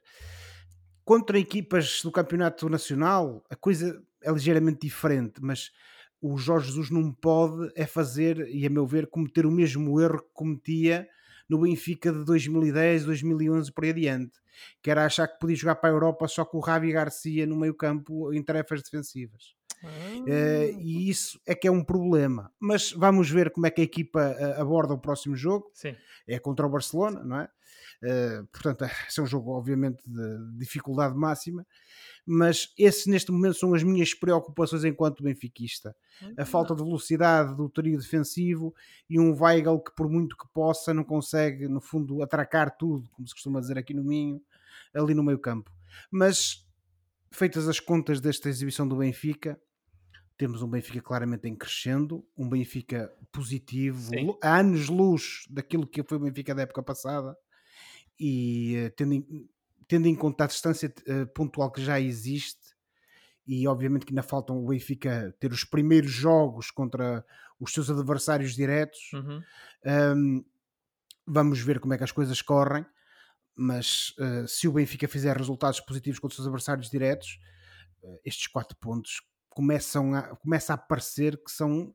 Contra 1.04 1.38
equipas 1.38 2.02
do 2.02 2.12
campeonato 2.12 2.68
nacional, 2.68 3.42
a 3.48 3.56
coisa 3.56 4.02
é 4.22 4.30
ligeiramente 4.30 4.80
diferente, 4.80 5.40
mas 5.40 5.70
o 6.20 6.36
Jorge 6.36 6.68
Jesus 6.68 6.90
não 6.90 7.12
pode 7.12 7.70
é 7.74 7.86
fazer, 7.86 8.46
e 8.48 8.66
a 8.66 8.70
meu 8.70 8.86
ver, 8.86 9.06
cometer 9.06 9.46
o 9.46 9.50
mesmo 9.50 10.00
erro 10.00 10.18
que 10.18 10.32
cometia 10.32 11.08
no 11.48 11.60
Benfica 11.60 12.12
de 12.12 12.24
2010, 12.24 13.04
2011 13.04 13.72
por 13.72 13.84
aí 13.84 13.90
adiante, 13.90 14.38
que 14.82 14.90
era 14.90 15.04
achar 15.04 15.28
que 15.28 15.38
podia 15.38 15.56
jogar 15.56 15.76
para 15.76 15.90
a 15.90 15.92
Europa 15.92 16.28
só 16.28 16.44
com 16.44 16.58
o 16.58 16.60
Ravi 16.60 16.92
Garcia 16.92 17.46
no 17.46 17.56
meio 17.56 17.74
campo 17.74 18.32
em 18.32 18.42
tarefas 18.42 18.82
defensivas. 18.82 19.56
Uh, 19.82 20.76
e 20.80 21.08
isso 21.08 21.40
é 21.46 21.54
que 21.54 21.68
é 21.68 21.70
um 21.70 21.84
problema. 21.84 22.52
Mas 22.58 22.92
vamos 22.92 23.30
ver 23.30 23.50
como 23.50 23.66
é 23.66 23.70
que 23.70 23.80
a 23.80 23.84
equipa 23.84 24.36
uh, 24.38 24.60
aborda 24.60 24.94
o 24.94 24.98
próximo 24.98 25.36
jogo. 25.36 25.70
Sim. 25.74 25.94
É 26.26 26.38
contra 26.38 26.66
o 26.66 26.70
Barcelona, 26.70 27.22
não 27.22 27.40
é? 27.40 27.48
Uh, 28.02 28.46
portanto, 28.48 28.84
é 29.18 29.22
um 29.22 29.26
jogo, 29.26 29.52
obviamente, 29.52 30.02
de 30.06 30.58
dificuldade 30.58 31.14
máxima 31.14 31.66
mas 32.30 32.74
esses 32.76 33.06
neste 33.06 33.32
momento 33.32 33.54
são 33.54 33.72
as 33.72 33.82
minhas 33.82 34.12
preocupações 34.12 34.84
enquanto 34.84 35.22
benfiquista. 35.22 35.96
A 36.36 36.44
falta 36.44 36.74
de 36.74 36.84
velocidade 36.84 37.56
do 37.56 37.70
trio 37.70 37.96
defensivo 37.96 38.74
e 39.08 39.18
um 39.18 39.34
Weigl 39.34 39.80
que 39.80 39.94
por 39.96 40.10
muito 40.10 40.36
que 40.36 40.46
possa 40.52 40.92
não 40.92 41.02
consegue, 41.02 41.66
no 41.68 41.80
fundo, 41.80 42.22
atracar 42.22 42.76
tudo, 42.76 43.08
como 43.12 43.26
se 43.26 43.32
costuma 43.32 43.60
dizer 43.60 43.78
aqui 43.78 43.94
no 43.94 44.04
Minho, 44.04 44.42
ali 44.94 45.14
no 45.14 45.22
meio 45.22 45.38
campo. 45.38 45.70
Mas, 46.10 46.66
feitas 47.30 47.68
as 47.68 47.80
contas 47.80 48.20
desta 48.20 48.48
exibição 48.48 48.86
do 48.86 48.96
Benfica, 48.96 49.60
temos 50.36 50.62
um 50.62 50.68
Benfica 50.68 51.00
claramente 51.00 51.48
em 51.48 51.56
crescendo, 51.56 52.24
um 52.36 52.48
Benfica 52.48 53.12
positivo, 53.32 54.10
Sim. 54.10 54.36
a 54.42 54.58
anos-luz 54.58 55.44
daquilo 55.50 55.86
que 55.86 56.02
foi 56.02 56.16
o 56.16 56.20
Benfica 56.20 56.54
da 56.54 56.62
época 56.62 56.82
passada, 56.82 57.36
e 58.18 58.76
eh, 58.76 58.90
tendo 58.90 59.14
em, 59.14 59.48
tendo 59.88 60.06
em 60.06 60.14
conta 60.14 60.44
a 60.44 60.46
distância 60.46 60.92
uh, 61.08 61.26
pontual 61.28 61.72
que 61.72 61.82
já 61.82 61.98
existe, 61.98 62.76
e 63.46 63.66
obviamente 63.66 64.04
que 64.04 64.12
ainda 64.12 64.22
faltam 64.22 64.62
o 64.62 64.68
Benfica 64.68 65.34
ter 65.40 65.50
os 65.50 65.64
primeiros 65.64 66.10
jogos 66.10 66.70
contra 66.70 67.24
os 67.58 67.72
seus 67.72 67.88
adversários 67.88 68.54
diretos. 68.54 69.10
Uhum. 69.14 69.42
Um, 69.86 70.44
vamos 71.26 71.58
ver 71.60 71.80
como 71.80 71.94
é 71.94 71.98
que 71.98 72.04
as 72.04 72.12
coisas 72.12 72.42
correm, 72.42 72.84
mas 73.58 74.14
uh, 74.18 74.46
se 74.46 74.68
o 74.68 74.72
Benfica 74.72 75.08
fizer 75.08 75.36
resultados 75.36 75.80
positivos 75.80 76.20
contra 76.20 76.32
os 76.32 76.36
seus 76.36 76.46
adversários 76.46 76.88
diretos, 76.88 77.40
uh, 78.02 78.20
estes 78.24 78.46
quatro 78.46 78.76
pontos 78.78 79.20
começam 79.48 80.14
a, 80.14 80.36
começa 80.36 80.74
a 80.74 80.78
parecer 80.78 81.36
que 81.42 81.50
são 81.50 81.92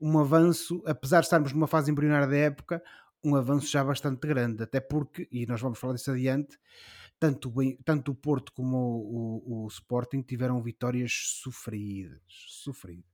um 0.00 0.18
avanço, 0.18 0.82
apesar 0.84 1.20
de 1.20 1.26
estarmos 1.26 1.52
numa 1.52 1.68
fase 1.68 1.90
embrionária 1.90 2.26
da 2.26 2.36
época, 2.36 2.82
um 3.22 3.36
avanço 3.36 3.68
já 3.68 3.84
bastante 3.84 4.26
grande, 4.26 4.64
até 4.64 4.80
porque, 4.80 5.28
e 5.30 5.46
nós 5.46 5.60
vamos 5.60 5.78
falar 5.78 5.94
disso 5.94 6.10
adiante, 6.10 6.58
tanto, 7.20 7.48
bem, 7.48 7.78
tanto 7.84 8.10
o 8.10 8.14
Porto 8.16 8.52
como 8.52 8.76
o, 8.76 9.62
o, 9.62 9.64
o, 9.64 9.68
Sporting 9.68 10.22
tiveram 10.22 10.60
vitórias 10.60 11.12
sofridas. 11.40 12.20
Sofridas. 12.28 13.11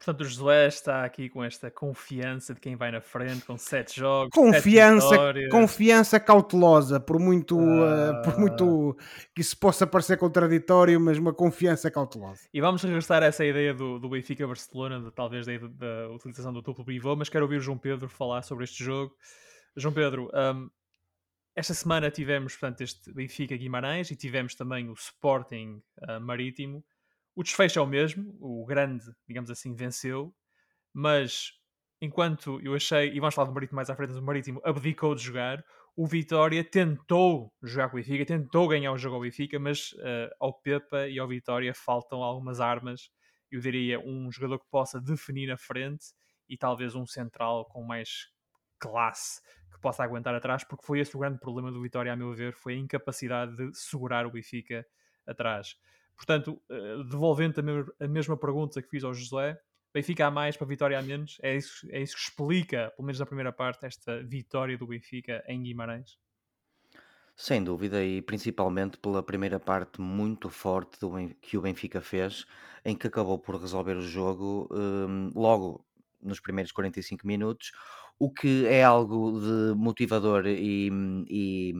Portanto, 0.00 0.22
o 0.22 0.24
Josué 0.24 0.66
está 0.66 1.04
aqui 1.04 1.28
com 1.28 1.44
esta 1.44 1.70
confiança 1.70 2.54
de 2.54 2.60
quem 2.60 2.74
vai 2.74 2.90
na 2.90 3.02
frente, 3.02 3.44
com 3.44 3.58
sete 3.58 4.00
jogos. 4.00 4.30
Confiança, 4.32 5.06
sete 5.06 5.48
confiança 5.50 6.18
cautelosa, 6.18 6.98
por 6.98 7.20
muito, 7.20 7.58
uh, 7.60 8.22
por 8.24 8.38
muito 8.38 8.96
que 9.34 9.42
isso 9.42 9.54
possa 9.58 9.86
parecer 9.86 10.16
contraditório, 10.16 10.98
mas 10.98 11.18
uma 11.18 11.34
confiança 11.34 11.90
cautelosa. 11.90 12.48
E 12.50 12.62
vamos 12.62 12.82
regressar 12.82 13.22
a 13.22 13.26
essa 13.26 13.44
ideia 13.44 13.74
do, 13.74 13.98
do 13.98 14.08
Benfica 14.08 14.46
Barcelona, 14.46 15.00
de, 15.00 15.10
talvez 15.10 15.44
da, 15.44 15.52
da 15.58 16.08
utilização 16.08 16.50
do 16.50 16.62
duplo 16.62 16.82
pivô, 16.82 17.14
mas 17.14 17.28
quero 17.28 17.44
ouvir 17.44 17.58
o 17.58 17.60
João 17.60 17.76
Pedro 17.76 18.08
falar 18.08 18.40
sobre 18.40 18.64
este 18.64 18.82
jogo. 18.82 19.14
João 19.76 19.92
Pedro, 19.92 20.30
um, 20.32 20.70
esta 21.54 21.74
semana 21.74 22.10
tivemos, 22.10 22.56
portanto, 22.56 22.80
este 22.80 23.12
Benfica 23.12 23.54
Guimarães 23.54 24.10
e 24.10 24.16
tivemos 24.16 24.54
também 24.54 24.88
o 24.88 24.94
Sporting 24.94 25.82
uh, 26.08 26.18
Marítimo. 26.18 26.82
O 27.34 27.42
desfecho 27.42 27.78
é 27.78 27.82
o 27.82 27.86
mesmo, 27.86 28.36
o 28.40 28.64
grande, 28.66 29.04
digamos 29.26 29.50
assim, 29.50 29.74
venceu. 29.74 30.34
mas 30.94 31.52
enquanto 32.00 32.60
eu 32.62 32.74
achei, 32.74 33.12
e 33.12 33.20
vamos 33.20 33.34
falar 33.34 33.48
do 33.48 33.54
Marítimo 33.54 33.76
mais 33.76 33.90
à 33.90 33.96
frente, 33.96 34.12
o 34.14 34.22
Marítimo 34.22 34.60
abdicou 34.64 35.14
de 35.14 35.22
jogar, 35.22 35.64
o 35.96 36.06
Vitória 36.06 36.64
tentou 36.64 37.52
jogar 37.62 37.90
com 37.90 37.96
o 37.96 38.00
Benfica, 38.00 38.24
tentou 38.24 38.68
ganhar 38.68 38.92
o 38.92 38.98
jogo 38.98 39.16
ao 39.16 39.22
Benfica, 39.22 39.58
mas 39.58 39.92
uh, 39.92 40.30
ao 40.40 40.54
Pepa 40.54 41.08
e 41.08 41.18
ao 41.18 41.28
Vitória 41.28 41.74
faltam 41.74 42.22
algumas 42.22 42.60
armas. 42.60 43.10
Eu 43.50 43.60
diria 43.60 44.00
um 44.00 44.30
jogador 44.32 44.58
que 44.60 44.66
possa 44.70 45.00
definir 45.00 45.48
na 45.48 45.58
frente 45.58 46.06
e 46.48 46.56
talvez 46.56 46.94
um 46.94 47.06
central 47.06 47.66
com 47.66 47.84
mais 47.84 48.28
classe 48.78 49.40
que 49.72 49.80
possa 49.80 50.02
aguentar 50.02 50.34
atrás, 50.34 50.64
porque 50.64 50.86
foi 50.86 51.00
esse 51.00 51.14
o 51.16 51.20
grande 51.20 51.38
problema 51.38 51.70
do 51.70 51.82
Vitória, 51.82 52.12
a 52.12 52.16
meu 52.16 52.32
ver, 52.32 52.54
foi 52.54 52.74
a 52.74 52.76
incapacidade 52.76 53.54
de 53.56 53.76
segurar 53.76 54.26
o 54.26 54.30
Benfica 54.30 54.86
atrás. 55.26 55.76
Portanto, 56.20 56.60
uh, 56.68 57.02
devolvendo 57.04 57.62
a, 57.98 58.06
mesma 58.06 58.36
pergunta 58.36 58.82
que 58.82 58.90
fiz 58.90 59.02
ao 59.02 59.14
José, 59.14 59.58
Benfica 59.92 60.26
a 60.26 60.30
mais 60.30 60.54
para 60.54 60.66
Vitória 60.66 60.98
a 60.98 61.02
menos. 61.02 61.38
É 61.42 61.56
isso, 61.56 61.86
é 61.90 61.98
isso 61.98 62.14
que 62.14 62.20
explica, 62.20 62.92
pelo 62.94 63.06
menos 63.06 63.18
na 63.18 63.24
primeira 63.24 63.50
parte, 63.50 63.86
esta 63.86 64.22
vitória 64.22 64.76
do 64.76 64.86
Benfica 64.86 65.42
em 65.48 65.62
Guimarães. 65.62 66.18
Sem 67.34 67.64
dúvida, 67.64 68.04
e 68.04 68.20
principalmente 68.20 68.98
pela 68.98 69.22
primeira 69.22 69.58
parte 69.58 69.98
muito 69.98 70.50
forte 70.50 71.00
do 71.00 71.10
que 71.40 71.56
o 71.56 71.62
Benfica 71.62 72.02
fez, 72.02 72.44
em 72.84 72.94
que 72.94 73.06
acabou 73.06 73.38
por 73.38 73.56
resolver 73.56 73.96
o 73.96 74.02
jogo 74.02 74.68
um, 74.70 75.32
logo 75.34 75.86
nos 76.20 76.38
primeiros 76.38 76.70
45 76.70 77.26
minutos, 77.26 77.72
o 78.18 78.30
que 78.30 78.66
é 78.66 78.84
algo 78.84 79.40
de 79.40 79.74
motivador 79.74 80.46
e, 80.46 80.90
e, 81.30 81.72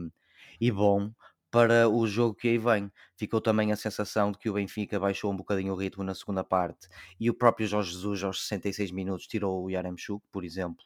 e 0.59 0.71
bom 0.71 1.11
para 1.51 1.89
o 1.89 2.07
jogo 2.07 2.33
que 2.33 2.47
aí 2.47 2.57
vem. 2.57 2.89
Ficou 3.17 3.41
também 3.41 3.71
a 3.73 3.75
sensação 3.75 4.31
de 4.31 4.39
que 4.39 4.49
o 4.49 4.53
Benfica 4.53 4.97
baixou 4.97 5.31
um 5.31 5.35
bocadinho 5.35 5.73
o 5.73 5.75
ritmo 5.75 6.03
na 6.03 6.15
segunda 6.15 6.43
parte 6.43 6.87
e 7.19 7.29
o 7.29 7.33
próprio 7.33 7.67
Jorge 7.67 7.91
Jesus, 7.91 8.23
aos 8.23 8.47
66 8.47 8.91
minutos, 8.91 9.27
tirou 9.27 9.65
o 9.65 9.69
Yaremchuk, 9.69 10.23
por 10.31 10.45
exemplo, 10.45 10.83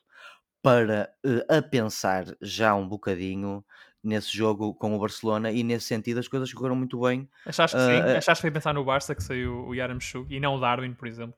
para 0.61 1.13
uh, 1.23 1.55
a 1.55 1.61
pensar 1.61 2.25
já 2.41 2.73
um 2.73 2.87
bocadinho 2.89 3.63
nesse 4.03 4.35
jogo 4.35 4.73
com 4.73 4.95
o 4.95 4.99
Barcelona 4.99 5.51
e 5.51 5.63
nesse 5.63 5.85
sentido 5.85 6.19
as 6.19 6.27
coisas 6.27 6.51
correram 6.51 6.75
muito 6.75 6.99
bem. 6.99 7.29
Achaste 7.45 7.77
que 7.77 7.83
uh, 7.83 7.85
sim? 7.85 8.01
Uh, 8.01 8.17
Achaste 8.17 8.41
que 8.41 8.41
foi 8.41 8.51
pensar 8.51 8.73
no 8.73 8.83
Barça 8.83 9.13
que 9.13 9.23
saiu 9.23 9.67
o 9.67 9.75
Yaremchuk 9.75 10.33
e 10.33 10.39
não 10.39 10.55
o 10.55 10.59
Darwin, 10.59 10.93
por 10.93 11.07
exemplo? 11.07 11.35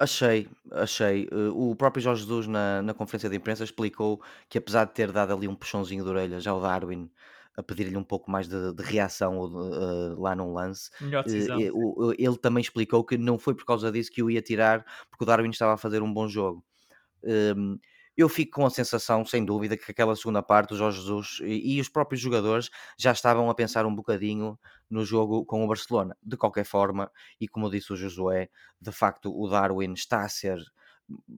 Achei, 0.00 0.48
achei. 0.70 1.28
o 1.52 1.74
próprio 1.74 2.00
Jorge 2.00 2.22
Jesus 2.22 2.46
na, 2.46 2.80
na 2.82 2.94
conferência 2.94 3.28
de 3.28 3.34
imprensa 3.34 3.64
explicou 3.64 4.22
que 4.48 4.56
apesar 4.56 4.84
de 4.84 4.92
ter 4.92 5.10
dado 5.10 5.32
ali 5.32 5.48
um 5.48 5.56
puxãozinho 5.56 6.04
de 6.04 6.10
orelha 6.10 6.38
já 6.38 6.54
o 6.54 6.60
Darwin 6.60 7.10
a 7.58 7.62
pedir-lhe 7.62 7.96
um 7.96 8.04
pouco 8.04 8.30
mais 8.30 8.46
de, 8.46 8.72
de 8.72 8.82
reação 8.84 9.40
uh, 9.40 10.20
lá 10.20 10.36
num 10.36 10.52
lance. 10.52 10.90
Melhor 11.00 11.24
decisão. 11.24 11.58
Uh, 11.58 12.12
ele 12.16 12.38
também 12.38 12.60
explicou 12.60 13.04
que 13.04 13.18
não 13.18 13.36
foi 13.36 13.52
por 13.52 13.64
causa 13.64 13.90
disso 13.90 14.12
que 14.12 14.22
o 14.22 14.30
ia 14.30 14.40
tirar, 14.40 14.86
porque 15.10 15.24
o 15.24 15.26
Darwin 15.26 15.50
estava 15.50 15.74
a 15.74 15.76
fazer 15.76 16.00
um 16.00 16.12
bom 16.12 16.28
jogo. 16.28 16.64
Um, 17.24 17.76
eu 18.16 18.28
fico 18.28 18.60
com 18.60 18.66
a 18.66 18.70
sensação, 18.70 19.24
sem 19.26 19.44
dúvida, 19.44 19.76
que 19.76 19.90
aquela 19.90 20.14
segunda 20.14 20.40
parte, 20.40 20.72
o 20.74 20.76
Jorge 20.76 21.00
Jesus 21.00 21.40
e, 21.42 21.76
e, 21.76 21.80
os 21.80 21.88
próprios 21.88 22.20
jogadores 22.20 22.70
já 22.96 23.10
estavam 23.10 23.50
a 23.50 23.54
pensar 23.54 23.86
um 23.86 23.94
bocadinho 23.94 24.56
no 24.88 25.04
jogo 25.04 25.44
com 25.44 25.64
o 25.64 25.68
Barcelona. 25.68 26.16
De 26.22 26.36
qualquer 26.36 26.64
forma, 26.64 27.10
e 27.40 27.48
como 27.48 27.68
disse 27.68 27.92
o 27.92 27.96
Josué, 27.96 28.50
de 28.80 28.92
facto 28.92 29.36
o 29.36 29.48
Darwin 29.48 29.94
está 29.94 30.22
a 30.22 30.28
ser 30.28 30.58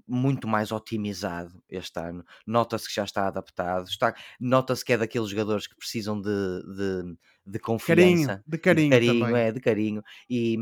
muito 0.06 0.48
mais 0.48 0.72
otimizado 0.72 1.62
este 1.68 1.98
ano. 2.00 2.24
Nota-se 2.46 2.88
que 2.88 2.94
já 2.94 3.04
está 3.04 3.26
adaptado. 3.26 3.88
Está, 3.88 4.14
Nota-se 4.40 4.84
que 4.84 4.92
é 4.92 4.98
daqueles 4.98 5.28
jogadores 5.28 5.66
que 5.66 5.76
precisam 5.76 6.20
de, 6.20 6.30
de, 6.30 7.16
de 7.46 7.58
confiança. 7.58 7.96
Carinho, 7.96 8.44
de 8.46 8.58
carinho. 8.58 8.90
De 8.90 9.06
carinho, 9.06 9.36
é, 9.36 9.52
de 9.52 9.60
carinho. 9.60 10.02
E, 10.28 10.56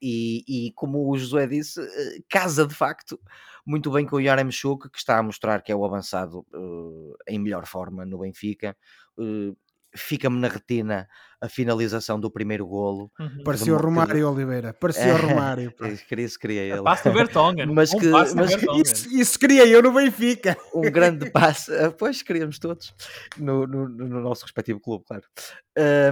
e, 0.00 0.44
e, 0.68 0.72
como 0.72 1.10
o 1.10 1.18
Josué 1.18 1.46
disse, 1.46 1.80
eh, 1.80 2.22
casa 2.28 2.66
de 2.66 2.74
facto 2.74 3.20
muito 3.66 3.90
bem 3.90 4.06
com 4.06 4.16
o 4.16 4.20
Yaremchuk, 4.20 4.88
que 4.88 4.98
está 4.98 5.18
a 5.18 5.22
mostrar 5.22 5.60
que 5.60 5.72
é 5.72 5.76
o 5.76 5.84
avançado 5.84 6.46
uh, 6.54 7.16
em 7.28 7.38
melhor 7.38 7.66
forma 7.66 8.06
no 8.06 8.18
Benfica. 8.18 8.76
Uh, 9.18 9.56
fica-me 9.96 10.38
na 10.38 10.48
retina 10.48 11.08
a 11.40 11.48
finalização 11.48 12.18
do 12.18 12.30
primeiro 12.30 12.66
golo. 12.66 13.10
Uhum. 13.18 13.42
Parecia 13.44 13.74
o 13.74 13.76
Romário 13.76 14.30
Oliveira, 14.30 14.72
parecia 14.72 15.14
o 15.14 15.16
Romário. 15.28 15.72
Isso 16.18 16.38
queria 16.38 16.62
ele. 16.62 16.82
Passo 16.82 17.04
do 17.04 17.12
Vertonghen. 17.12 17.66
Mas 17.72 17.90
que, 17.90 18.06
um 18.06 18.12
mas 18.12 18.52
isso, 18.80 19.08
isso 19.14 19.38
queria 19.38 19.66
eu 19.66 19.82
no 19.82 19.92
Benfica. 19.92 20.56
Um 20.74 20.82
grande 20.82 21.30
passo, 21.30 21.72
ah, 21.74 21.90
pois 21.90 22.22
queríamos 22.22 22.58
todos, 22.58 22.94
no, 23.36 23.66
no, 23.66 23.88
no 23.88 24.20
nosso 24.20 24.42
respectivo 24.44 24.80
clube, 24.80 25.04
claro. 25.04 25.24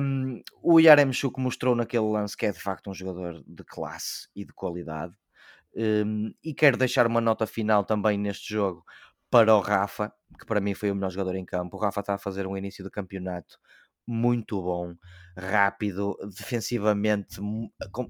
Um, 0.02 0.42
o 0.62 0.78
Yaremchuk 0.78 1.40
mostrou 1.40 1.74
naquele 1.74 2.04
lance 2.04 2.36
que 2.36 2.46
é 2.46 2.52
de 2.52 2.60
facto 2.60 2.90
um 2.90 2.94
jogador 2.94 3.42
de 3.46 3.64
classe 3.64 4.28
e 4.36 4.44
de 4.44 4.52
qualidade. 4.52 5.14
Um, 5.76 6.32
e 6.44 6.54
quero 6.54 6.76
deixar 6.76 7.06
uma 7.06 7.20
nota 7.20 7.46
final 7.46 7.84
também 7.84 8.16
neste 8.16 8.52
jogo 8.52 8.84
para 9.34 9.52
o 9.56 9.58
Rafa, 9.58 10.12
que 10.38 10.46
para 10.46 10.60
mim 10.60 10.74
foi 10.74 10.92
o 10.92 10.94
melhor 10.94 11.10
jogador 11.10 11.34
em 11.34 11.44
campo. 11.44 11.76
O 11.76 11.80
Rafa 11.80 11.98
está 11.98 12.14
a 12.14 12.18
fazer 12.18 12.46
um 12.46 12.56
início 12.56 12.84
de 12.84 12.90
campeonato 12.90 13.58
muito 14.06 14.62
bom, 14.62 14.94
rápido, 15.36 16.16
defensivamente 16.38 17.40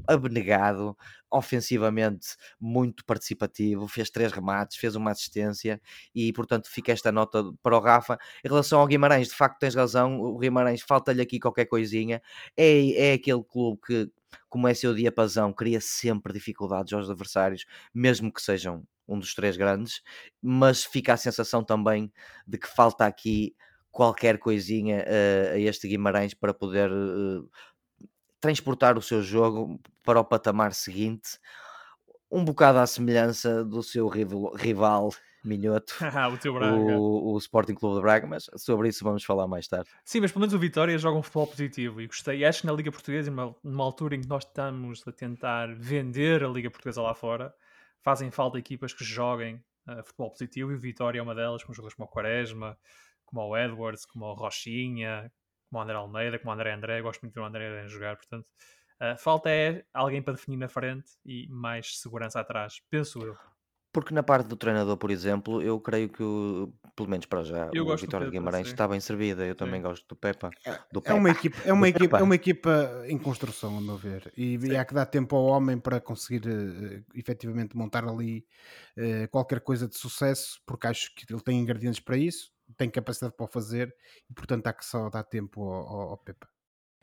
abnegado, 0.06 0.94
ofensivamente 1.30 2.36
muito 2.60 3.06
participativo, 3.06 3.88
fez 3.88 4.10
três 4.10 4.32
remates, 4.32 4.76
fez 4.76 4.96
uma 4.96 5.12
assistência 5.12 5.80
e 6.14 6.30
portanto 6.34 6.68
fica 6.68 6.92
esta 6.92 7.10
nota 7.10 7.42
para 7.62 7.74
o 7.74 7.80
Rafa. 7.80 8.18
Em 8.44 8.48
relação 8.48 8.80
ao 8.80 8.86
Guimarães, 8.86 9.28
de 9.28 9.34
facto 9.34 9.58
tens 9.60 9.74
razão, 9.74 10.20
o 10.20 10.36
Guimarães 10.36 10.82
falta-lhe 10.82 11.22
aqui 11.22 11.40
qualquer 11.40 11.64
coisinha, 11.64 12.20
é, 12.54 13.12
é 13.12 13.12
aquele 13.14 13.42
clube 13.42 13.80
que 13.86 14.12
como 14.50 14.68
é 14.68 14.74
seu 14.74 14.94
diapasão, 14.94 15.54
cria 15.54 15.80
sempre 15.80 16.34
dificuldades 16.34 16.92
aos 16.92 17.08
adversários, 17.08 17.64
mesmo 17.94 18.30
que 18.30 18.42
sejam 18.42 18.84
um 19.06 19.18
dos 19.18 19.34
três 19.34 19.56
grandes, 19.56 20.02
mas 20.42 20.84
fica 20.84 21.12
a 21.12 21.16
sensação 21.16 21.62
também 21.62 22.12
de 22.46 22.58
que 22.58 22.68
falta 22.68 23.06
aqui 23.06 23.54
qualquer 23.90 24.38
coisinha 24.38 25.04
uh, 25.04 25.54
a 25.54 25.58
este 25.58 25.86
Guimarães 25.86 26.34
para 26.34 26.52
poder 26.52 26.90
uh, 26.90 27.48
transportar 28.40 28.98
o 28.98 29.02
seu 29.02 29.22
jogo 29.22 29.80
para 30.02 30.20
o 30.20 30.24
patamar 30.24 30.74
seguinte, 30.74 31.38
um 32.30 32.44
bocado 32.44 32.78
à 32.78 32.86
semelhança 32.86 33.64
do 33.64 33.82
seu 33.82 34.08
rival, 34.08 34.52
rival 34.56 35.10
Minhoto, 35.44 35.94
o, 36.52 36.96
o, 36.96 37.34
o, 37.34 37.38
Sporting 37.38 37.74
Clube 37.74 37.96
de 37.96 38.02
Braga, 38.02 38.26
mas 38.26 38.50
sobre 38.56 38.88
isso 38.88 39.04
vamos 39.04 39.22
falar 39.22 39.46
mais 39.46 39.68
tarde. 39.68 39.90
Sim, 40.04 40.20
mas 40.20 40.32
pelo 40.32 40.40
menos 40.40 40.54
o 40.54 40.58
Vitória 40.58 40.96
joga 40.98 41.18
um 41.18 41.22
futebol 41.22 41.46
positivo 41.46 42.00
e 42.00 42.06
gostei. 42.06 42.44
Acho 42.44 42.62
que 42.62 42.66
na 42.66 42.72
Liga 42.72 42.90
Portuguesa, 42.90 43.30
numa, 43.30 43.54
numa 43.62 43.84
altura 43.84 44.16
em 44.16 44.22
que 44.22 44.28
nós 44.28 44.44
estamos 44.44 45.06
a 45.06 45.12
tentar 45.12 45.74
vender 45.74 46.42
a 46.42 46.48
Liga 46.48 46.70
Portuguesa 46.70 47.02
lá 47.02 47.14
fora, 47.14 47.54
fazem 48.04 48.30
falta 48.30 48.58
equipas 48.58 48.92
que 48.92 49.02
joguem 49.02 49.56
uh, 49.88 50.04
futebol 50.04 50.30
positivo 50.30 50.70
e 50.70 50.74
o 50.74 50.78
Vitória 50.78 51.18
é 51.18 51.22
uma 51.22 51.34
delas, 51.34 51.64
com 51.64 51.72
jogadores 51.72 51.96
como 51.96 52.06
o 52.06 52.12
Quaresma, 52.12 52.78
como 53.24 53.40
o 53.40 53.56
Edwards, 53.56 54.04
como 54.04 54.26
o 54.26 54.34
Rochinha, 54.34 55.32
como 55.70 55.80
o 55.80 55.82
André 55.82 55.96
Almeida, 55.96 56.38
como 56.38 56.50
o 56.50 56.54
André 56.54 56.72
André. 56.72 57.00
Gosto 57.00 57.22
muito 57.22 57.34
do 57.34 57.42
André 57.42 57.80
a 57.80 57.86
jogar, 57.88 58.16
portanto. 58.16 58.46
Uh, 59.00 59.18
falta 59.18 59.50
é 59.50 59.84
alguém 59.92 60.22
para 60.22 60.34
definir 60.34 60.58
na 60.58 60.68
frente 60.68 61.10
e 61.24 61.48
mais 61.48 61.98
segurança 61.98 62.38
atrás, 62.38 62.80
penso 62.90 63.20
eu. 63.20 63.53
Porque 63.94 64.12
na 64.12 64.24
parte 64.24 64.48
do 64.48 64.56
treinador, 64.56 64.96
por 64.96 65.08
exemplo, 65.08 65.62
eu 65.62 65.78
creio 65.78 66.08
que, 66.08 66.20
o, 66.20 66.74
pelo 66.96 67.08
menos 67.08 67.26
para 67.26 67.44
já, 67.44 67.70
eu 67.72 67.86
o 67.86 67.96
Vitória 67.96 68.26
de 68.26 68.32
Guimarães 68.32 68.66
sim. 68.66 68.72
está 68.72 68.88
bem 68.88 68.98
servida. 68.98 69.46
Eu 69.46 69.54
também 69.54 69.76
sim. 69.76 69.82
gosto 69.82 70.04
do 70.08 70.16
Pepa. 70.16 70.50
Do 70.92 71.00
é, 71.04 71.14
uma 71.14 71.30
equipa, 71.30 71.56
é, 71.64 71.72
uma 71.72 71.88
equipa, 71.88 72.18
é 72.18 72.22
uma 72.24 72.34
equipa 72.34 73.04
em 73.06 73.16
construção, 73.16 73.78
a 73.78 73.80
meu 73.80 73.96
ver. 73.96 74.32
E, 74.36 74.56
e 74.56 74.76
há 74.76 74.84
que 74.84 74.92
dar 74.92 75.06
tempo 75.06 75.36
ao 75.36 75.44
homem 75.44 75.78
para 75.78 76.00
conseguir 76.00 76.44
uh, 76.44 77.04
efetivamente 77.14 77.76
montar 77.76 78.04
ali 78.04 78.44
uh, 78.98 79.28
qualquer 79.30 79.60
coisa 79.60 79.86
de 79.86 79.96
sucesso, 79.96 80.60
porque 80.66 80.88
acho 80.88 81.14
que 81.14 81.32
ele 81.32 81.40
tem 81.40 81.60
ingredientes 81.60 82.00
para 82.00 82.16
isso, 82.16 82.50
tem 82.76 82.90
capacidade 82.90 83.36
para 83.36 83.44
o 83.44 83.48
fazer 83.48 83.94
e, 84.28 84.34
portanto, 84.34 84.66
há 84.66 84.72
que 84.72 84.84
só 84.84 85.08
dar 85.08 85.22
tempo 85.22 85.62
ao, 85.62 85.86
ao, 85.86 86.00
ao 86.10 86.18
Pepa. 86.18 86.48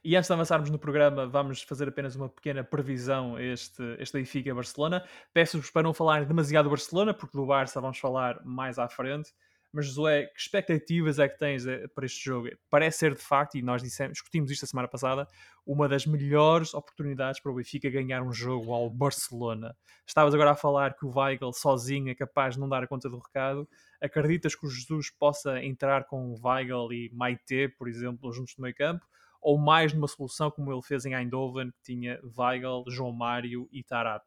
E 0.03 0.15
antes 0.15 0.27
de 0.27 0.34
avançarmos 0.34 0.72
no 0.72 0.79
programa, 0.79 1.27
vamos 1.27 1.62
fazer 1.62 1.88
apenas 1.88 2.15
uma 2.15 2.27
pequena 2.27 2.63
previsão 2.63 3.36
a 3.36 3.43
este, 3.43 3.84
este 4.00 4.17
Benfica-Barcelona. 4.17 5.05
Peço-vos 5.31 5.70
para 5.70 5.84
não 5.84 5.93
falar 5.93 6.25
demasiado 6.25 6.65
do 6.65 6.72
Barcelona, 6.72 7.13
porque 7.13 7.38
do 7.38 7.46
Barça 7.46 7.79
vamos 7.79 8.00
falar 8.00 8.43
mais 8.43 8.79
à 8.79 8.89
frente. 8.89 9.31
Mas, 9.72 9.86
Josué, 9.86 10.25
que 10.25 10.39
expectativas 10.39 11.20
é 11.20 11.29
que 11.29 11.38
tens 11.38 11.67
eh, 11.67 11.88
para 11.89 12.05
este 12.05 12.25
jogo? 12.25 12.50
Parece 12.67 12.98
ser, 12.98 13.13
de 13.13 13.22
facto, 13.22 13.55
e 13.55 13.62
nós 13.62 13.84
dissemos, 13.84 14.13
discutimos 14.13 14.50
isto 14.50 14.65
a 14.65 14.67
semana 14.67 14.88
passada, 14.88 15.27
uma 15.65 15.88
das 15.88 16.08
melhores 16.08 16.74
oportunidades 16.74 17.39
para 17.39 17.51
o 17.51 17.55
Benfica 17.55 17.88
ganhar 17.88 18.24
um 18.24 18.34
jogo 18.34 18.74
ao 18.74 18.89
Barcelona. 18.89 19.77
Estavas 20.05 20.34
agora 20.34 20.51
a 20.51 20.55
falar 20.55 20.96
que 20.96 21.05
o 21.05 21.15
Weigl 21.15 21.53
sozinho 21.53 22.10
é 22.10 22.15
capaz 22.15 22.55
de 22.55 22.60
não 22.60 22.67
dar 22.67 22.88
conta 22.88 23.08
do 23.08 23.20
recado. 23.20 23.70
Acreditas 24.01 24.55
que 24.55 24.65
o 24.65 24.70
Jesus 24.70 25.12
possa 25.12 25.63
entrar 25.63 26.05
com 26.05 26.31
o 26.31 26.39
Weigl 26.43 26.91
e 26.91 27.12
Maite, 27.13 27.70
por 27.77 27.88
exemplo, 27.88 28.34
juntos 28.34 28.55
no 28.58 28.63
meio 28.63 28.75
campo? 28.75 29.05
Ou 29.41 29.57
mais 29.57 29.93
numa 29.93 30.07
solução 30.07 30.51
como 30.51 30.71
ele 30.71 30.81
fez 30.81 31.05
em 31.05 31.13
Eindhoven, 31.13 31.71
que 31.71 31.81
tinha 31.81 32.19
Weigl, 32.38 32.83
João 32.88 33.12
Mário 33.12 33.67
e 33.71 33.83
Tarat, 33.83 34.24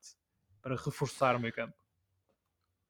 para 0.61 0.77
reforçar 0.77 1.37
o 1.37 1.41
meio 1.41 1.53
campo? 1.53 1.75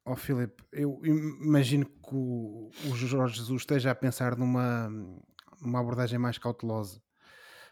Oh, 0.07 0.15
Filipe, 0.15 0.63
eu 0.71 1.01
imagino 1.03 1.85
que 1.85 2.13
o, 2.13 2.69
o 2.85 2.95
Jorge 2.95 3.37
Jesus 3.37 3.63
esteja 3.63 3.91
a 3.91 3.95
pensar 3.95 4.37
numa, 4.37 4.87
numa 5.59 5.79
abordagem 5.79 6.19
mais 6.19 6.37
cautelosa, 6.37 7.01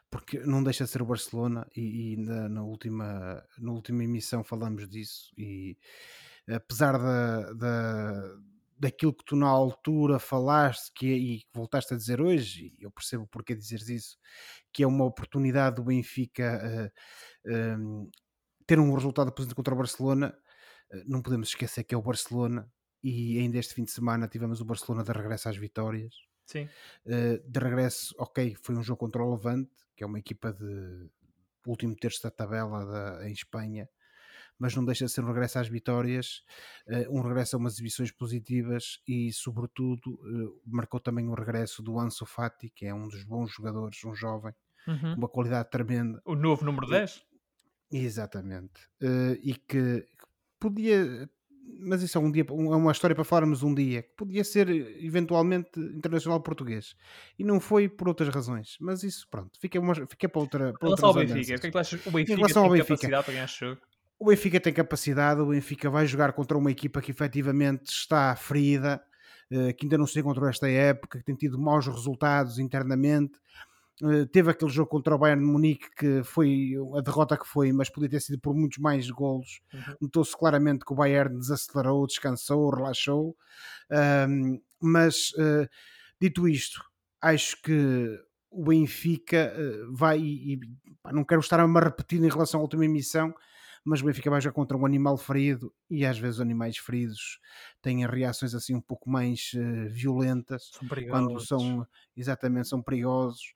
porque 0.09 0.39
não 0.39 0.63
deixa 0.63 0.83
de 0.83 0.89
ser 0.89 1.01
o 1.01 1.05
Barcelona 1.05 1.67
e, 1.75 2.13
e 2.13 2.17
na, 2.17 2.49
na, 2.49 2.63
última, 2.63 3.43
na 3.59 3.71
última 3.71 4.03
emissão 4.03 4.43
falamos 4.43 4.87
disso 4.87 5.31
e 5.37 5.77
apesar 6.47 6.97
da, 6.97 7.53
da, 7.53 8.35
daquilo 8.83 9.13
que 9.13 9.23
tu 9.23 9.37
na 9.37 9.47
altura 9.47 10.19
falaste 10.19 10.91
que, 10.93 11.07
é, 11.07 11.15
e 11.15 11.39
que 11.39 11.47
voltaste 11.53 11.93
a 11.93 11.97
dizer 11.97 12.19
hoje, 12.19 12.75
e 12.77 12.83
eu 12.83 12.91
percebo 12.91 13.25
porque 13.27 13.55
dizeres 13.55 13.87
isso, 13.87 14.17
que 14.73 14.83
é 14.83 14.87
uma 14.87 15.05
oportunidade 15.05 15.77
do 15.77 15.85
Benfica 15.85 16.91
uh, 17.47 17.79
um, 17.79 18.11
ter 18.67 18.79
um 18.79 18.93
resultado 18.93 19.31
positivo 19.31 19.55
contra 19.55 19.73
o 19.73 19.77
Barcelona, 19.77 20.37
uh, 20.91 21.03
não 21.07 21.21
podemos 21.21 21.47
esquecer 21.47 21.85
que 21.85 21.95
é 21.95 21.97
o 21.97 22.01
Barcelona 22.01 22.69
e 23.01 23.39
ainda 23.39 23.57
este 23.57 23.73
fim 23.73 23.85
de 23.85 23.91
semana 23.91 24.27
tivemos 24.27 24.59
o 24.59 24.65
Barcelona 24.65 25.01
de 25.01 25.13
regresso 25.13 25.47
às 25.47 25.55
vitórias. 25.55 26.13
Sim. 26.45 26.67
Uh, 27.05 27.39
de 27.49 27.59
regresso, 27.59 28.13
ok, 28.17 28.53
foi 28.61 28.75
um 28.75 28.83
jogo 28.83 28.99
contra 28.99 29.23
o 29.23 29.31
Levante, 29.33 29.71
que 29.95 30.03
é 30.03 30.07
uma 30.07 30.19
equipa 30.19 30.51
de 30.51 31.09
último 31.65 31.95
terço 31.95 32.21
da 32.21 32.31
tabela 32.31 32.85
da, 32.85 33.29
em 33.29 33.31
Espanha, 33.31 33.87
mas 34.63 34.73
não 34.77 34.85
deixa 34.85 35.05
de 35.05 35.11
ser 35.11 35.25
um 35.25 35.27
regresso 35.27 35.59
às 35.59 35.67
vitórias, 35.67 36.41
uh, 36.87 37.13
um 37.13 37.21
regresso 37.21 37.57
a 37.57 37.59
umas 37.59 37.73
exibições 37.73 38.11
positivas 38.13 38.97
e, 39.05 39.29
sobretudo, 39.33 40.13
uh, 40.13 40.61
marcou 40.65 41.01
também 41.01 41.27
o 41.27 41.33
regresso 41.33 41.83
do 41.83 41.99
Ansu 41.99 42.25
Fati, 42.25 42.69
que 42.69 42.85
é 42.85 42.93
um 42.93 43.09
dos 43.09 43.25
bons 43.25 43.51
jogadores, 43.51 44.01
um 44.05 44.15
jovem, 44.15 44.53
uhum. 44.87 45.15
uma 45.15 45.27
qualidade 45.27 45.69
tremenda. 45.69 46.21
O 46.23 46.33
novo 46.33 46.63
número 46.63 46.87
10? 46.87 47.25
Exatamente. 47.91 48.87
Uh, 49.01 49.35
e 49.43 49.53
que 49.53 50.07
podia 50.57 51.29
mas 51.79 52.01
isso 52.01 52.17
é 52.17 52.21
um 52.21 52.31
dia, 52.31 52.45
é 52.47 52.53
uma 52.53 52.91
história 52.91 53.15
para 53.15 53.25
falarmos 53.25 53.63
um 53.63 53.73
dia, 53.73 54.03
que 54.03 54.15
podia 54.15 54.43
ser 54.43 54.69
eventualmente 54.69 55.77
internacional 55.77 56.41
português. 56.41 56.95
E 57.37 57.43
não 57.43 57.59
foi 57.59 57.87
por 57.89 58.07
outras 58.07 58.33
razões. 58.33 58.77
Mas 58.79 59.03
isso, 59.03 59.27
pronto, 59.29 59.57
fica, 59.59 59.79
uma, 59.79 59.93
fica 59.93 60.29
para 60.29 60.41
outra. 60.41 60.73
Para 60.73 60.87
em 60.87 60.89
relação 60.89 61.09
ao 61.09 61.15
Benfica, 61.15 61.41
o 61.41 61.45
que 61.45 61.53
é 61.53 61.57
que 61.57 61.71
tu 61.71 61.77
achas? 61.77 62.05
O 62.05 62.11
Benfica 62.11 62.35
tem 62.35 62.69
Benfica, 62.69 62.85
capacidade 62.85 63.25
para 63.25 63.33
ganhar 63.33 63.47
jogo? 63.47 63.81
O 64.23 64.27
Benfica 64.27 64.57
tem 64.57 64.71
capacidade, 64.71 65.41
o 65.41 65.47
Benfica 65.47 65.89
vai 65.89 66.07
jogar 66.07 66.31
contra 66.31 66.57
uma 66.57 66.71
equipa 66.71 67.01
que 67.01 67.11
efetivamente 67.11 67.91
está 67.91 68.33
ferida, 68.37 69.03
eh, 69.51 69.73
que 69.73 69.85
ainda 69.85 69.97
não 69.97 70.07
se 70.07 70.17
encontrou 70.17 70.47
esta 70.47 70.69
época, 70.69 71.19
que 71.19 71.25
tem 71.25 71.35
tido 71.35 71.59
maus 71.59 71.87
resultados 71.87 72.57
internamente 72.57 73.37
eh, 74.01 74.25
teve 74.31 74.49
aquele 74.49 74.71
jogo 74.71 74.89
contra 74.89 75.13
o 75.13 75.17
Bayern 75.17 75.43
de 75.43 75.51
Munique 75.51 75.89
que 75.97 76.23
foi 76.23 76.71
a 76.97 77.01
derrota 77.01 77.35
que 77.35 77.45
foi, 77.45 77.73
mas 77.73 77.89
podia 77.89 78.09
ter 78.09 78.21
sido 78.21 78.39
por 78.39 78.55
muitos 78.55 78.77
mais 78.77 79.09
golos. 79.09 79.59
Uhum. 79.73 79.95
Notou-se 80.03 80.37
claramente 80.37 80.85
que 80.85 80.93
o 80.93 80.95
Bayern 80.95 81.37
desacelerou, 81.37 82.07
descansou, 82.07 82.69
relaxou. 82.69 83.35
Um, 84.29 84.57
mas 84.79 85.31
uh, 85.31 85.67
dito 86.17 86.47
isto, 86.47 86.81
acho 87.21 87.61
que 87.61 88.17
o 88.49 88.63
Benfica 88.63 89.53
uh, 89.53 89.93
vai 89.93 90.19
e, 90.19 90.59
não 91.11 91.25
quero 91.25 91.41
estar 91.41 91.59
a 91.59 91.67
me 91.67 91.81
repetir 91.81 92.23
em 92.23 92.29
relação 92.29 92.61
à 92.61 92.63
última 92.63 92.85
emissão, 92.85 93.35
mas 93.83 94.01
o 94.01 94.05
Benfica 94.05 94.29
vai 94.29 94.39
já 94.41 94.51
contra 94.51 94.77
um 94.77 94.85
animal 94.85 95.17
ferido 95.17 95.73
e 95.89 96.05
às 96.05 96.17
vezes 96.17 96.39
animais 96.39 96.77
feridos 96.77 97.39
têm 97.81 98.05
reações 98.05 98.53
assim 98.53 98.75
um 98.75 98.81
pouco 98.81 99.09
mais 99.09 99.51
uh, 99.55 99.89
violentas 99.89 100.71
são 100.71 100.87
quando 101.09 101.39
são 101.39 101.87
exatamente 102.15 102.67
são 102.67 102.81
perigosos 102.81 103.53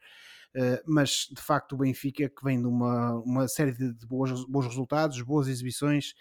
Uh, 0.55 0.81
mas 0.87 1.27
de 1.31 1.39
facto 1.41 1.73
o 1.73 1.77
Benfica 1.77 2.27
que 2.27 2.43
vem 2.43 2.59
de 2.59 2.67
uma, 2.67 3.13
uma 3.19 3.47
série 3.47 3.73
de, 3.73 3.93
de 3.93 4.07
bons, 4.07 4.43
bons 4.45 4.65
resultados, 4.65 5.21
boas 5.21 5.47
exibições, 5.47 6.15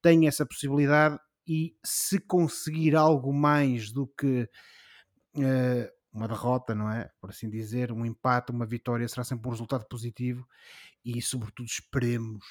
tem 0.00 0.26
essa 0.26 0.46
possibilidade 0.46 1.18
e 1.46 1.76
se 1.84 2.18
conseguir 2.18 2.96
algo 2.96 3.34
mais 3.34 3.92
do 3.92 4.06
que 4.06 4.48
uh, 5.36 5.92
uma 6.12 6.28
derrota, 6.28 6.74
não 6.74 6.90
é? 6.90 7.10
Por 7.20 7.30
assim 7.30 7.50
dizer, 7.50 7.92
um 7.92 8.06
empate, 8.06 8.52
uma 8.52 8.64
vitória, 8.64 9.06
será 9.08 9.24
sempre 9.24 9.48
um 9.48 9.50
resultado 9.50 9.86
positivo 9.86 10.46
e 11.04 11.20
sobretudo 11.20 11.66
esperemos 11.66 12.44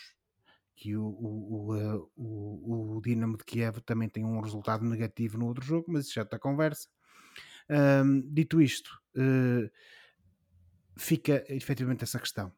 que 0.75 0.95
o, 0.95 1.03
o, 1.03 1.73
o, 1.73 2.11
o, 2.15 2.97
o 2.97 3.01
Dinamo 3.01 3.37
de 3.37 3.43
Kiev 3.43 3.79
também 3.81 4.09
tem 4.09 4.25
um 4.25 4.39
resultado 4.41 4.83
negativo 4.83 5.37
no 5.37 5.47
outro 5.47 5.63
jogo, 5.63 5.85
mas 5.89 6.05
isso 6.05 6.15
já 6.15 6.23
está 6.23 6.37
a 6.37 6.39
conversa. 6.39 6.87
Um, 7.69 8.21
dito 8.33 8.61
isto, 8.61 9.01
uh, 9.15 9.69
fica 10.97 11.43
efetivamente 11.49 12.03
essa 12.03 12.19
questão. 12.19 12.51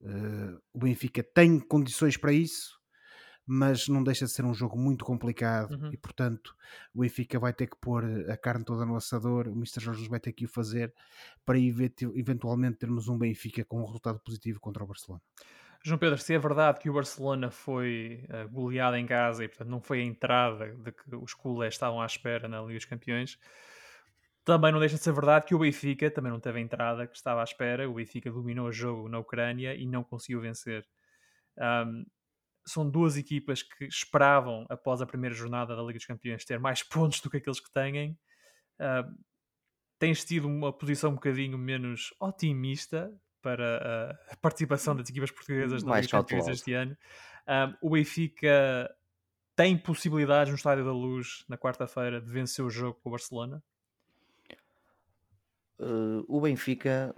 Uh, 0.00 0.60
o 0.72 0.78
Benfica 0.78 1.22
tem 1.22 1.58
condições 1.58 2.16
para 2.16 2.32
isso, 2.32 2.80
mas 3.46 3.86
não 3.88 4.02
deixa 4.02 4.24
de 4.24 4.32
ser 4.32 4.44
um 4.44 4.54
jogo 4.54 4.76
muito 4.76 5.04
complicado 5.04 5.72
uhum. 5.72 5.90
e, 5.92 5.96
portanto, 5.96 6.54
o 6.92 7.00
Benfica 7.00 7.38
vai 7.38 7.52
ter 7.52 7.68
que 7.68 7.76
pôr 7.80 8.04
a 8.30 8.36
carne 8.36 8.64
toda 8.64 8.84
no 8.84 8.96
assador. 8.96 9.46
O 9.48 9.52
Mr. 9.52 9.80
Jorge 9.80 10.08
vai 10.08 10.18
ter 10.18 10.32
que 10.32 10.44
o 10.44 10.48
fazer 10.48 10.92
para 11.44 11.58
eventualmente 11.58 12.78
termos 12.78 13.08
um 13.08 13.16
Benfica 13.16 13.64
com 13.64 13.80
um 13.80 13.84
resultado 13.84 14.18
positivo 14.20 14.58
contra 14.58 14.82
o 14.82 14.86
Barcelona. 14.86 15.22
João 15.86 15.98
Pedro, 15.98 16.18
se 16.18 16.34
é 16.34 16.38
verdade 16.38 16.80
que 16.80 16.90
o 16.90 16.94
Barcelona 16.94 17.48
foi 17.48 18.26
uh, 18.28 18.48
goleado 18.48 18.96
em 18.96 19.06
casa 19.06 19.44
e, 19.44 19.48
portanto, 19.48 19.68
não 19.68 19.80
foi 19.80 20.00
a 20.00 20.04
entrada 20.04 20.74
de 20.74 20.90
que 20.90 21.14
os 21.14 21.32
culés 21.32 21.74
estavam 21.74 22.00
à 22.00 22.06
espera 22.06 22.48
na 22.48 22.60
Liga 22.60 22.74
dos 22.74 22.84
Campeões, 22.86 23.38
também 24.44 24.72
não 24.72 24.80
deixa 24.80 24.96
de 24.96 25.02
ser 25.04 25.12
verdade 25.12 25.46
que 25.46 25.54
o 25.54 25.60
Benfica 25.60 26.10
também 26.10 26.32
não 26.32 26.40
teve 26.40 26.58
a 26.58 26.60
entrada 26.60 27.06
que 27.06 27.14
estava 27.16 27.40
à 27.40 27.44
espera. 27.44 27.88
O 27.88 27.94
Benfica 27.94 28.32
dominou 28.32 28.66
o 28.66 28.72
jogo 28.72 29.08
na 29.08 29.20
Ucrânia 29.20 29.76
e 29.76 29.86
não 29.86 30.02
conseguiu 30.02 30.40
vencer. 30.40 30.84
Um, 31.56 32.04
são 32.66 32.90
duas 32.90 33.16
equipas 33.16 33.62
que 33.62 33.84
esperavam, 33.84 34.66
após 34.68 35.00
a 35.00 35.06
primeira 35.06 35.36
jornada 35.36 35.76
da 35.76 35.82
Liga 35.82 36.00
dos 36.00 36.06
Campeões, 36.06 36.44
ter 36.44 36.58
mais 36.58 36.82
pontos 36.90 37.20
do 37.20 37.30
que 37.30 37.36
aqueles 37.36 37.60
que 37.60 37.72
têm. 37.72 38.18
Uh, 38.80 39.08
tens 40.00 40.24
tido 40.24 40.48
uma 40.48 40.72
posição 40.72 41.10
um 41.10 41.14
bocadinho 41.14 41.56
menos 41.56 42.12
otimista 42.20 43.08
para 43.46 44.18
a 44.32 44.36
participação 44.38 44.96
das 44.96 45.08
equipas 45.08 45.30
portuguesas 45.30 45.84
na 45.84 46.00
Liga 46.00 46.24
este 46.50 46.74
ano. 46.74 46.98
Um, 47.46 47.86
o 47.86 47.90
Benfica 47.90 48.92
tem 49.54 49.78
possibilidades 49.78 50.50
no 50.50 50.56
Estádio 50.56 50.84
da 50.84 50.90
Luz 50.90 51.44
na 51.48 51.56
quarta-feira 51.56 52.20
de 52.20 52.28
vencer 52.28 52.64
o 52.64 52.68
jogo 52.68 52.98
com 53.00 53.08
o 53.08 53.12
Barcelona? 53.12 53.62
Uh, 55.78 56.24
o 56.26 56.40
Benfica, 56.40 57.14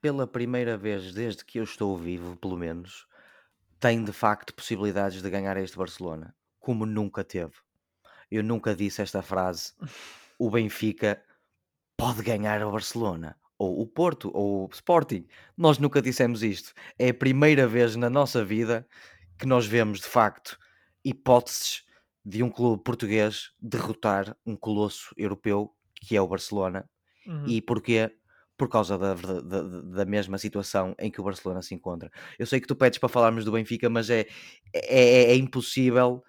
pela 0.00 0.24
primeira 0.24 0.78
vez 0.78 1.12
desde 1.12 1.44
que 1.44 1.58
eu 1.58 1.64
estou 1.64 1.98
vivo, 1.98 2.36
pelo 2.36 2.56
menos, 2.56 3.08
tem 3.80 4.04
de 4.04 4.12
facto 4.12 4.54
possibilidades 4.54 5.20
de 5.20 5.28
ganhar 5.28 5.56
este 5.56 5.76
Barcelona, 5.76 6.32
como 6.60 6.86
nunca 6.86 7.24
teve. 7.24 7.54
Eu 8.30 8.44
nunca 8.44 8.72
disse 8.72 9.02
esta 9.02 9.20
frase. 9.20 9.72
O 10.38 10.50
Benfica 10.50 11.22
pode 11.96 12.20
ganhar 12.20 12.66
o 12.66 12.72
Barcelona 12.72 13.36
ou 13.62 13.80
o 13.80 13.86
Porto, 13.86 14.30
ou 14.34 14.66
o 14.66 14.70
Sporting. 14.72 15.24
Nós 15.56 15.78
nunca 15.78 16.02
dissemos 16.02 16.42
isto. 16.42 16.72
É 16.98 17.10
a 17.10 17.14
primeira 17.14 17.66
vez 17.66 17.94
na 17.94 18.10
nossa 18.10 18.44
vida 18.44 18.86
que 19.38 19.46
nós 19.46 19.66
vemos, 19.66 20.00
de 20.00 20.06
facto, 20.06 20.58
hipóteses 21.04 21.84
de 22.24 22.42
um 22.42 22.50
clube 22.50 22.82
português 22.82 23.50
derrotar 23.60 24.36
um 24.44 24.56
colosso 24.56 25.14
europeu, 25.16 25.72
que 25.94 26.16
é 26.16 26.20
o 26.20 26.26
Barcelona. 26.26 26.88
Uhum. 27.24 27.46
E 27.46 27.62
porquê? 27.62 28.10
Por 28.56 28.68
causa 28.68 28.98
da, 28.98 29.14
da, 29.14 29.62
da, 29.62 30.04
mesma 30.04 30.38
situação 30.38 30.94
em 30.98 31.10
que 31.10 31.20
o 31.20 31.24
Barcelona 31.24 31.62
se 31.62 31.74
encontra. 31.74 32.10
Eu 32.38 32.46
sei 32.46 32.60
que 32.60 32.66
tu 32.66 32.76
pedes 32.76 32.98
para 32.98 33.08
falarmos 33.08 33.44
do 33.44 33.52
Benfica, 33.52 33.88
mas 33.88 34.10
é, 34.10 34.26
é, 34.72 35.32
é 35.32 35.36
impossível 35.36 36.22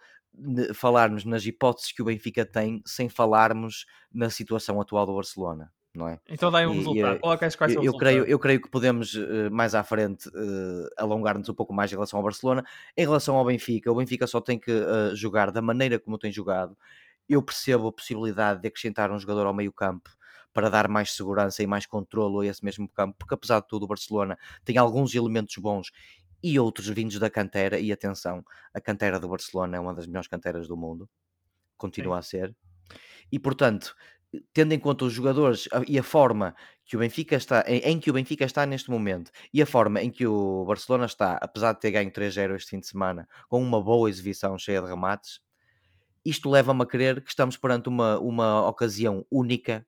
falarmos 0.74 1.26
nas 1.26 1.46
hipóteses 1.46 1.92
que 1.92 2.02
o 2.02 2.06
Benfica 2.06 2.44
tem 2.46 2.82
sem 2.86 3.10
falarmos 3.10 3.86
na 4.12 4.30
situação 4.30 4.80
atual 4.82 5.06
do 5.06 5.14
Barcelona 5.14 5.72
não 5.96 6.08
é? 6.08 6.20
Então 6.28 6.52
dá 6.52 6.60
um 6.68 6.74
e, 6.74 6.78
resultado. 6.78 7.20
Qual 7.20 7.34
é 7.34 7.38
quais 7.38 7.76
eu, 7.76 7.84
eu 7.84 7.98
creio, 7.98 8.26
eu 8.26 8.40
creio 8.40 8.62
que 8.62 8.70
podemos 8.70 9.14
uh, 9.14 9.50
mais 9.52 9.76
à 9.76 9.84
frente 9.84 10.28
uh, 10.30 10.90
alongar-nos 10.98 11.50
um 11.50 11.54
pouco 11.54 11.74
mais 11.74 11.92
em 11.92 11.96
relação 11.96 12.18
ao 12.18 12.24
Barcelona. 12.24 12.66
Em 12.98 13.02
relação 13.04 13.36
ao 13.36 13.46
Benfica, 13.46 13.92
o 13.92 13.96
Benfica 13.96 14.26
só 14.28 14.42
tem 14.42 14.58
que 14.58 14.72
jogar 15.16 15.52
da 15.52 15.62
maneira 15.62 16.00
como 16.00 16.18
tem 16.18 16.32
jogado. 16.32 16.78
Eu 17.30 17.42
percebo 17.42 17.88
a 17.88 17.92
possibilidade 17.92 18.62
de 18.62 18.68
acrescentar 18.68 19.12
um 19.12 19.20
jogador 19.20 19.46
ao 19.46 19.54
meio 19.54 19.72
campo 19.72 20.10
para 20.54 20.70
dar 20.70 20.88
mais 20.88 21.12
segurança 21.12 21.64
e 21.64 21.68
mais 21.68 21.86
controlo 21.86 22.42
a 22.42 22.46
esse 22.46 22.64
mesmo 22.64 22.88
campo, 22.88 23.16
porque 23.18 23.34
apesar 23.34 23.60
de 23.62 23.68
tudo 23.68 23.84
o 23.84 23.88
Barcelona 23.88 24.38
tem 24.64 24.78
alguns 24.78 25.16
elementos 25.16 25.58
bons 25.58 25.92
e 26.44 26.60
outros 26.60 26.88
vindos 26.90 27.18
da 27.18 27.30
cantera, 27.30 27.80
e 27.80 27.92
atenção, 27.92 28.44
a 28.74 28.80
cantera 28.80 29.20
do 29.20 29.30
Barcelona 29.30 29.78
é 29.78 29.80
uma 29.80 29.94
das 29.94 30.06
melhores 30.06 30.28
canteras 30.28 30.68
do 30.68 30.76
mundo, 30.78 31.10
continua 31.78 32.16
Sim. 32.16 32.20
a 32.20 32.22
ser, 32.22 32.56
e 33.32 33.40
portanto, 33.40 33.96
tendo 34.54 34.74
em 34.74 34.80
conta 34.80 35.06
os 35.06 35.14
jogadores 35.14 35.68
e 35.88 35.98
a 35.98 36.04
forma 36.04 36.56
que 36.86 36.96
o 36.96 37.00
Benfica 37.00 37.36
está, 37.36 37.64
em, 37.68 37.80
em, 37.80 38.00
que 38.00 38.10
o 38.10 38.14
Benfica 38.14 38.46
está 38.46 38.66
neste 38.66 38.90
momento 38.90 39.32
e 39.54 39.62
a 39.62 39.66
forma 39.66 40.02
em 40.02 40.12
que 40.12 40.28
o 40.28 40.66
Barcelona 40.66 41.06
está, 41.06 41.38
apesar 41.42 41.74
de 41.74 41.80
ter 41.80 41.92
ganho 41.92 42.12
3-0 42.12 42.56
este 42.56 42.72
fim 42.72 42.80
de 42.80 42.88
semana, 42.88 43.28
com 43.48 43.62
uma 43.62 43.82
boa 43.82 44.10
exibição 44.10 44.58
cheia 44.58 44.82
de 44.82 44.88
remates, 44.88 45.40
isto 46.26 46.50
leva-me 46.50 46.84
a 46.84 46.86
crer 46.86 47.22
que 47.22 47.30
estamos 47.30 47.58
perante 47.58 47.90
uma, 47.90 48.20
uma 48.20 48.68
ocasião 48.68 49.26
única 49.32 49.86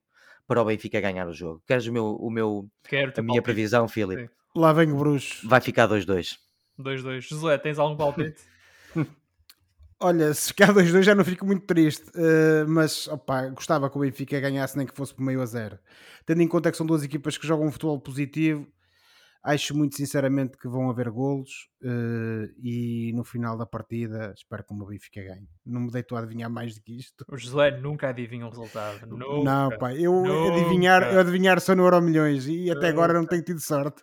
para 0.48 0.62
o 0.62 0.66
Benfica 0.66 1.02
ganhar 1.02 1.28
o 1.28 1.34
jogo. 1.34 1.62
Queres 1.66 1.88
o 1.88 1.94
meu, 1.94 2.16
o 2.16 2.30
meu 2.30 2.70
Quero, 2.84 3.14
a 3.18 3.22
minha 3.22 3.42
previsão, 3.42 3.88
Filipe? 3.88 4.30
Lá 4.56 4.72
vem 4.72 4.92
o 4.92 4.96
Bruxo. 4.96 5.48
Vai 5.48 5.60
ficar 5.60 5.88
2-2. 5.88 6.38
2-2. 6.80 7.22
Josué, 7.22 7.58
tens 7.58 7.80
algum 7.80 7.96
palpite? 7.96 8.42
Olha, 10.00 10.34
se 10.34 10.48
ficar 10.48 10.74
2-2 10.74 11.04
já 11.04 11.16
não 11.16 11.24
fico 11.24 11.46
muito 11.46 11.66
triste, 11.66 12.10
uh, 12.10 12.68
mas 12.68 13.08
opa, 13.08 13.48
gostava 13.50 13.90
que 13.90 13.98
o 13.98 14.02
Benfica 14.02 14.40
ganhasse 14.40 14.78
nem 14.78 14.86
que 14.86 14.96
fosse 14.96 15.14
por 15.14 15.24
meio 15.24 15.42
a 15.42 15.46
zero. 15.46 15.80
Tendo 16.26 16.42
em 16.42 16.48
conta 16.48 16.72
que 16.72 16.78
são 16.78 16.86
duas 16.86 17.04
equipas 17.04 17.38
que 17.38 17.48
jogam 17.48 17.68
um 17.68 17.72
futebol 17.72 18.00
positivo, 18.00 18.68
Acho 19.46 19.78
muito 19.78 19.96
sinceramente 19.96 20.58
que 20.58 20.68
vão 20.68 20.90
haver 20.90 21.12
golos 21.12 21.70
uh, 21.84 22.52
e 22.64 23.14
no 23.14 23.24
final 23.24 23.56
da 23.56 23.64
partida 23.64 24.34
espero 24.36 24.64
que 24.64 24.74
o 24.74 24.76
meu 24.76 24.88
Benfica 24.88 25.22
ganhe. 25.22 25.48
Não 25.64 25.82
me 25.82 25.92
deito 25.92 26.16
a 26.16 26.20
adivinhar 26.20 26.50
mais 26.50 26.74
do 26.74 26.82
que 26.82 26.98
isto. 26.98 27.24
O 27.30 27.38
José 27.38 27.78
nunca 27.78 28.10
adivinha 28.10 28.48
o 28.48 28.50
resultado. 28.50 29.06
Nunca, 29.06 29.44
não, 29.44 29.70
pá, 29.78 29.94
eu 29.94 30.24
adivinhar, 30.52 31.14
eu 31.14 31.20
adivinhar 31.20 31.62
só 31.62 31.76
no 31.76 31.84
Euro 31.84 32.02
Milhões 32.02 32.48
e 32.48 32.72
até 32.72 32.88
agora 32.88 33.14
não 33.14 33.24
tenho 33.24 33.44
tido 33.44 33.60
sorte. 33.60 34.02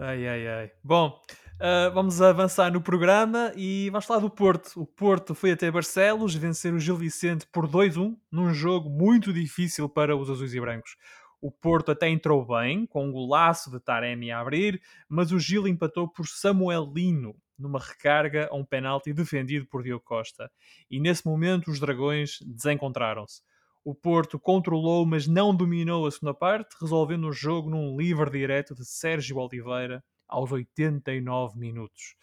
Ai, 0.00 0.26
ai, 0.26 0.48
ai. 0.48 0.72
Bom, 0.82 1.22
uh, 1.60 1.92
vamos 1.92 2.20
avançar 2.22 2.72
no 2.72 2.80
programa 2.80 3.52
e 3.54 3.90
vamos 3.90 4.06
falar 4.06 4.20
do 4.20 4.30
Porto. 4.30 4.80
O 4.80 4.86
Porto 4.86 5.34
foi 5.34 5.52
até 5.52 5.70
Barcelos 5.70 6.34
vencer 6.34 6.72
o 6.72 6.80
Gil 6.80 6.96
Vicente 6.96 7.46
por 7.46 7.68
2-1 7.68 8.16
num 8.32 8.52
jogo 8.52 8.88
muito 8.88 9.32
difícil 9.32 9.88
para 9.88 10.16
os 10.16 10.30
azuis 10.30 10.54
e 10.54 10.60
brancos. 10.60 10.96
O 11.40 11.50
Porto 11.50 11.90
até 11.90 12.08
entrou 12.08 12.44
bem, 12.46 12.86
com 12.86 13.06
um 13.06 13.12
golaço 13.12 13.70
de 13.70 13.80
Taremi 13.80 14.30
a 14.30 14.40
abrir, 14.40 14.80
mas 15.08 15.32
o 15.32 15.38
Gil 15.38 15.66
empatou 15.66 16.08
por 16.08 16.26
Samuel 16.26 16.90
Lino, 16.94 17.34
numa 17.58 17.78
recarga 17.78 18.48
a 18.50 18.56
um 18.56 18.64
penalti 18.64 19.12
defendido 19.12 19.66
por 19.66 19.82
Diogo 19.82 20.04
Costa. 20.04 20.50
E 20.90 21.00
nesse 21.00 21.26
momento 21.26 21.70
os 21.70 21.80
dragões 21.80 22.38
desencontraram-se. 22.42 23.42
O 23.82 23.94
Porto 23.94 24.38
controlou, 24.38 25.06
mas 25.06 25.26
não 25.26 25.54
dominou 25.54 26.06
a 26.06 26.10
segunda 26.10 26.34
parte, 26.34 26.76
resolvendo 26.78 27.26
o 27.28 27.32
jogo 27.32 27.70
num 27.70 27.96
livre 27.96 28.30
direto 28.30 28.74
de 28.74 28.84
Sérgio 28.84 29.38
Oliveira 29.38 30.04
aos 30.30 30.50
89 30.52 31.58
minutos. 31.58 32.14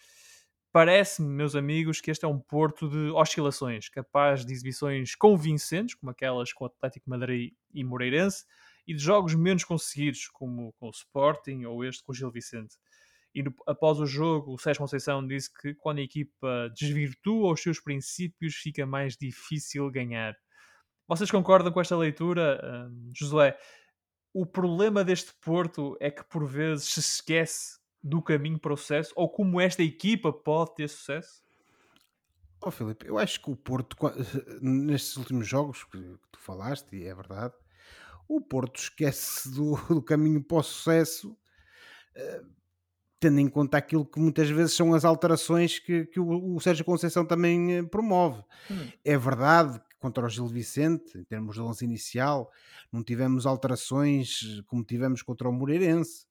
Parece-me, 0.71 1.29
meus 1.29 1.55
amigos, 1.55 2.01
que 2.01 2.11
este 2.11 2.25
é 2.25 2.27
um 2.27 2.39
Porto 2.39 2.89
de 2.89 3.09
oscilações, 3.11 3.89
capaz 3.89 4.45
de 4.45 4.53
exibições 4.53 5.15
convincentes, 5.15 5.95
como 5.95 6.11
aquelas 6.11 6.53
com 6.53 6.65
o 6.65 6.67
Atlético 6.67 7.09
Madrid 7.09 7.53
e 7.73 7.83
Moreirense, 7.83 8.45
e 8.85 8.93
de 8.93 9.01
jogos 9.01 9.33
menos 9.35 9.63
conseguidos, 9.63 10.27
como 10.27 10.73
com 10.73 10.87
o 10.87 10.91
Sporting 10.91 11.65
ou 11.65 11.83
este 11.83 12.03
com 12.03 12.11
o 12.11 12.15
Gil 12.15 12.31
Vicente. 12.31 12.75
E 13.33 13.43
no, 13.43 13.53
após 13.65 13.99
o 13.99 14.05
jogo, 14.05 14.53
o 14.53 14.57
Sérgio 14.57 14.81
Conceição 14.81 15.25
disse 15.25 15.51
que 15.53 15.73
quando 15.75 15.99
a 15.99 16.03
equipa 16.03 16.71
desvirtua 16.75 17.53
os 17.53 17.61
seus 17.61 17.79
princípios, 17.79 18.55
fica 18.55 18.85
mais 18.85 19.17
difícil 19.17 19.89
ganhar. 19.91 20.35
Vocês 21.07 21.31
concordam 21.31 21.71
com 21.71 21.81
esta 21.81 21.95
leitura, 21.95 22.59
uh, 22.63 23.11
Josué? 23.13 23.57
O 24.33 24.45
problema 24.45 25.03
deste 25.03 25.33
Porto 25.41 25.97
é 25.99 26.11
que 26.11 26.23
por 26.23 26.45
vezes 26.45 26.89
se 26.89 26.99
esquece 26.99 27.76
do 28.03 28.21
caminho 28.21 28.59
para 28.59 28.73
o 28.73 28.77
sucesso 28.77 29.13
ou 29.15 29.29
como 29.29 29.59
esta 29.59 29.83
equipa 29.83 30.31
pode 30.31 30.75
ter 30.75 30.87
sucesso? 30.87 31.43
Oh, 32.63 32.71
Filipe, 32.71 33.07
eu 33.07 33.17
acho 33.17 33.41
que 33.41 33.51
o 33.51 33.55
Porto, 33.55 33.95
nestes 34.61 35.15
últimos 35.17 35.47
jogos 35.47 35.83
que 35.83 35.99
tu 36.31 36.39
falaste, 36.39 36.95
e 36.95 37.05
é 37.05 37.13
verdade, 37.13 37.53
o 38.27 38.41
Porto 38.41 38.79
esquece 38.79 39.49
do, 39.51 39.75
do 39.87 40.01
caminho 40.01 40.43
para 40.43 40.57
o 40.57 40.63
sucesso, 40.63 41.31
uh, 41.31 42.47
tendo 43.19 43.39
em 43.39 43.47
conta 43.47 43.77
aquilo 43.77 44.05
que 44.05 44.19
muitas 44.19 44.49
vezes 44.49 44.73
são 44.73 44.93
as 44.93 45.05
alterações 45.05 45.79
que, 45.79 46.05
que 46.05 46.19
o, 46.19 46.55
o 46.55 46.59
Sérgio 46.59 46.83
Conceição 46.83 47.25
também 47.25 47.79
uh, 47.79 47.87
promove. 47.87 48.43
Hum. 48.71 48.89
É 49.05 49.17
verdade 49.17 49.79
que 49.79 49.95
contra 49.99 50.25
o 50.25 50.29
Gil 50.29 50.47
Vicente, 50.47 51.17
em 51.17 51.23
termos 51.23 51.55
de 51.55 51.61
11 51.61 51.85
inicial, 51.85 52.51
não 52.91 53.03
tivemos 53.03 53.45
alterações 53.45 54.61
como 54.65 54.83
tivemos 54.83 55.21
contra 55.21 55.47
o 55.47 55.53
Moreirense, 55.53 56.25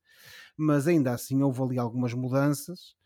mas 0.56 0.86
ainda 0.86 1.12
assim 1.12 1.42
houve 1.42 1.62
ali 1.62 1.78
algumas 1.78 2.14
mudanças, 2.14 2.96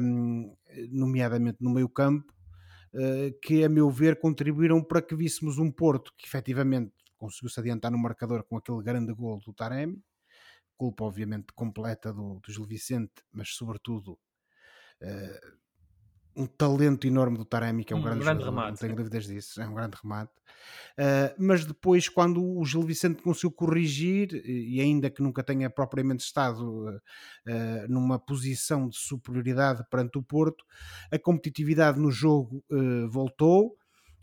um, 0.00 0.54
nomeadamente 0.90 1.58
no 1.60 1.70
meio 1.70 1.88
campo, 1.88 2.32
uh, 2.94 3.38
que 3.40 3.64
a 3.64 3.68
meu 3.68 3.90
ver 3.90 4.18
contribuíram 4.18 4.82
para 4.82 5.02
que 5.02 5.14
víssemos 5.14 5.58
um 5.58 5.70
Porto 5.70 6.12
que 6.16 6.26
efetivamente 6.26 6.92
conseguiu-se 7.16 7.58
adiantar 7.58 7.90
no 7.90 7.98
marcador 7.98 8.42
com 8.44 8.56
aquele 8.56 8.82
grande 8.82 9.12
gol 9.14 9.40
do 9.40 9.52
Taremi, 9.52 10.02
culpa 10.76 11.04
obviamente 11.04 11.52
completa 11.54 12.12
do, 12.12 12.40
do 12.40 12.52
Gil 12.52 12.64
Vicente, 12.64 13.22
mas 13.32 13.50
sobretudo 13.50 14.18
uh, 15.02 15.63
um 16.36 16.46
talento 16.46 17.06
enorme 17.06 17.38
do 17.38 17.44
Taremi, 17.44 17.84
que 17.84 17.92
é 17.92 17.96
um, 17.96 18.00
um 18.00 18.02
grande, 18.02 18.20
grande 18.20 18.44
jogador, 18.44 18.60
remate, 18.60 18.70
não 18.70 18.88
tenho 18.88 18.96
dúvidas 18.96 19.26
disso, 19.26 19.60
é 19.60 19.68
um 19.68 19.74
grande 19.74 19.96
remate. 20.02 20.32
Uh, 20.98 21.34
mas 21.38 21.64
depois, 21.64 22.08
quando 22.08 22.42
o 22.42 22.64
Gil 22.64 22.82
Vicente 22.82 23.22
conseguiu 23.22 23.52
corrigir, 23.52 24.34
e 24.44 24.80
ainda 24.80 25.10
que 25.10 25.22
nunca 25.22 25.42
tenha 25.42 25.68
propriamente 25.68 26.24
estado 26.24 26.88
uh, 26.88 27.88
numa 27.88 28.18
posição 28.18 28.88
de 28.88 28.96
superioridade 28.96 29.84
perante 29.90 30.18
o 30.18 30.22
Porto, 30.22 30.64
a 31.12 31.18
competitividade 31.18 31.98
no 31.98 32.10
jogo 32.10 32.64
uh, 32.70 33.08
voltou. 33.10 33.76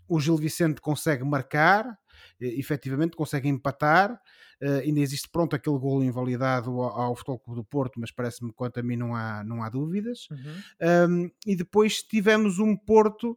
O 0.08 0.20
Gil 0.20 0.36
Vicente 0.36 0.80
consegue 0.80 1.24
marcar, 1.24 1.98
efetivamente 2.40 3.16
consegue 3.16 3.48
empatar. 3.48 4.20
Uh, 4.62 4.80
ainda 4.84 5.00
existe 5.00 5.28
pronto 5.28 5.56
aquele 5.56 5.78
golo 5.78 6.04
invalidado 6.04 6.70
ao, 6.80 7.00
ao 7.00 7.16
Futebol 7.16 7.38
Clube 7.40 7.60
do 7.60 7.64
Porto, 7.64 7.98
mas 7.98 8.12
parece-me 8.12 8.52
quanto 8.52 8.78
a 8.78 8.82
mim 8.82 8.96
não 8.96 9.14
há, 9.14 9.42
não 9.42 9.62
há 9.62 9.68
dúvidas. 9.68 10.28
Uhum. 10.30 11.24
Um, 11.24 11.30
e 11.46 11.56
depois 11.56 12.02
tivemos 12.02 12.58
um 12.58 12.76
Porto 12.76 13.36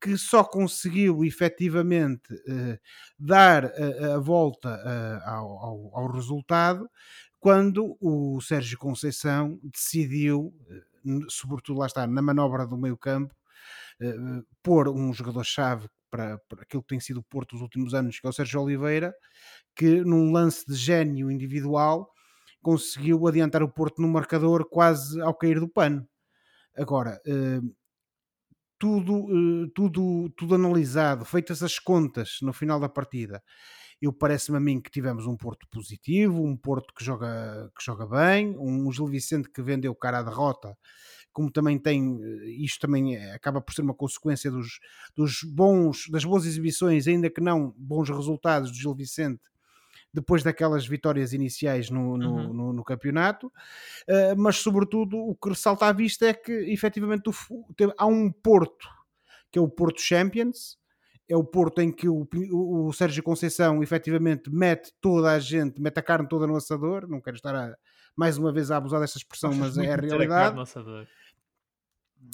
que 0.00 0.16
só 0.16 0.42
conseguiu 0.42 1.24
efetivamente 1.24 2.32
uh, 2.32 2.78
dar 3.18 3.66
a, 3.66 4.14
a 4.14 4.18
volta 4.18 4.68
uh, 4.68 5.28
ao, 5.28 5.58
ao, 5.58 5.90
ao, 5.92 6.12
resultado 6.12 6.88
quando 7.38 7.96
o 8.00 8.40
Sérgio 8.40 8.78
Conceição 8.78 9.58
decidiu, 9.62 10.54
sobretudo 11.28 11.80
lá 11.80 11.86
está, 11.86 12.06
na 12.06 12.20
manobra 12.20 12.66
do 12.66 12.76
meio 12.76 12.98
campo, 12.98 13.34
pôr 14.62 14.88
um 14.90 15.10
jogador-chave 15.12 15.88
para, 16.10 16.38
para 16.48 16.62
aquilo 16.62 16.82
que 16.82 16.88
tem 16.88 17.00
sido 17.00 17.20
o 17.20 17.24
Porto 17.24 17.54
nos 17.54 17.62
últimos 17.62 17.94
anos, 17.94 18.18
que 18.18 18.26
é 18.26 18.30
o 18.30 18.32
Sérgio 18.32 18.62
Oliveira, 18.62 19.14
que 19.76 20.02
num 20.02 20.32
lance 20.32 20.64
de 20.66 20.74
gênio 20.74 21.30
individual 21.30 22.10
conseguiu 22.62 23.26
adiantar 23.26 23.62
o 23.62 23.72
Porto 23.72 24.02
no 24.02 24.08
marcador 24.08 24.68
quase 24.68 25.20
ao 25.20 25.34
cair 25.34 25.60
do 25.60 25.68
pano. 25.68 26.06
Agora, 26.76 27.20
eh, 27.26 27.60
tudo, 28.78 29.26
eh, 29.30 29.70
tudo, 29.74 30.30
tudo 30.36 30.54
analisado, 30.54 31.24
feitas 31.24 31.62
as 31.62 31.78
contas 31.78 32.38
no 32.42 32.52
final 32.52 32.80
da 32.80 32.88
partida, 32.88 33.42
eu 34.00 34.12
parece-me 34.12 34.56
a 34.56 34.60
mim 34.60 34.80
que 34.80 34.90
tivemos 34.90 35.26
um 35.26 35.36
Porto 35.36 35.66
positivo, 35.70 36.42
um 36.42 36.56
Porto 36.56 36.94
que 36.94 37.04
joga, 37.04 37.70
que 37.76 37.84
joga 37.84 38.06
bem, 38.06 38.56
um 38.58 38.90
Gil 38.90 39.06
Vicente 39.06 39.50
que 39.50 39.62
vendeu 39.62 39.94
cara 39.94 40.20
à 40.20 40.22
derrota 40.22 40.74
como 41.32 41.50
também 41.50 41.78
tem, 41.78 42.20
eh, 42.22 42.50
isto 42.62 42.80
também 42.80 43.16
é, 43.16 43.32
acaba 43.32 43.60
por 43.60 43.72
ser 43.72 43.82
uma 43.82 43.94
consequência 43.94 44.50
dos, 44.50 44.80
dos 45.16 45.42
bons, 45.42 46.08
das 46.10 46.24
boas 46.24 46.44
exibições, 46.44 47.06
ainda 47.06 47.30
que 47.30 47.40
não 47.40 47.74
bons 47.76 48.08
resultados 48.08 48.70
do 48.70 48.76
Gil 48.76 48.94
Vicente, 48.94 49.42
depois 50.12 50.42
daquelas 50.42 50.86
vitórias 50.86 51.32
iniciais 51.32 51.88
no, 51.88 52.16
no, 52.16 52.34
uhum. 52.34 52.52
no, 52.52 52.72
no 52.72 52.84
campeonato, 52.84 53.46
uh, 53.46 54.36
mas 54.36 54.56
sobretudo 54.56 55.16
o 55.16 55.36
que 55.36 55.50
ressalta 55.50 55.86
à 55.86 55.92
vista 55.92 56.26
é 56.26 56.34
que 56.34 56.52
efetivamente 56.52 57.30
o, 57.30 57.34
há 57.96 58.06
um 58.06 58.30
Porto, 58.30 58.88
que 59.52 59.58
é 59.58 59.62
o 59.62 59.68
Porto 59.68 60.00
Champions, 60.00 60.78
é 61.28 61.36
o 61.36 61.44
Porto 61.44 61.80
em 61.80 61.92
que 61.92 62.08
o, 62.08 62.26
o, 62.50 62.88
o, 62.88 62.92
Sérgio 62.92 63.22
Conceição 63.22 63.82
efetivamente 63.84 64.50
mete 64.50 64.92
toda 65.00 65.30
a 65.30 65.38
gente, 65.38 65.80
mete 65.80 65.98
a 65.98 66.02
carne 66.02 66.28
toda 66.28 66.44
no 66.44 66.56
assador, 66.56 67.06
não 67.06 67.20
quero 67.20 67.36
estar 67.36 67.54
a, 67.54 67.76
mais 68.16 68.38
uma 68.38 68.52
vez 68.52 68.70
a 68.70 68.76
abusar 68.76 69.00
desta 69.00 69.18
expressão, 69.18 69.52
mas 69.54 69.76
é 69.78 69.92
a 69.92 69.96
realidade. 69.96 70.56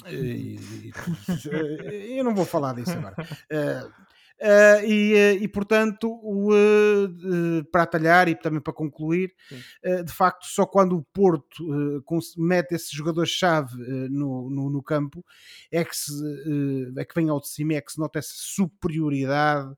E, 0.05 0.59
e, 0.89 2.17
eu 2.17 2.23
não 2.23 2.35
vou 2.35 2.45
falar 2.45 2.73
disso 2.75 2.91
agora. 2.91 3.15
Uh, 3.51 4.06
Uh, 4.39 4.85
e, 4.85 5.13
uh, 5.15 5.43
e, 5.43 5.47
portanto, 5.47 6.11
uh, 6.13 7.65
para 7.71 7.83
atalhar 7.83 8.29
e 8.29 8.35
também 8.35 8.61
para 8.61 8.71
concluir, 8.71 9.33
de 10.05 10.13
facto, 10.13 10.45
só 10.45 10.65
quando 10.65 10.95
o 10.95 11.03
Porto 11.03 11.65
mete 12.37 12.73
esse 12.73 12.95
jogador-chave 12.95 13.75
no, 14.09 14.49
no, 14.49 14.69
no, 14.69 14.83
campo 14.83 15.25
é 15.71 15.83
que, 15.83 15.95
se, 15.95 16.13
é 16.97 17.05
que 17.05 17.15
vem 17.15 17.29
ao 17.29 17.39
de 17.39 17.47
cima, 17.47 17.73
é 17.73 17.81
que 17.81 17.91
se 17.91 17.99
nota 17.99 18.19
essa 18.19 18.33
superioridade 18.33 19.73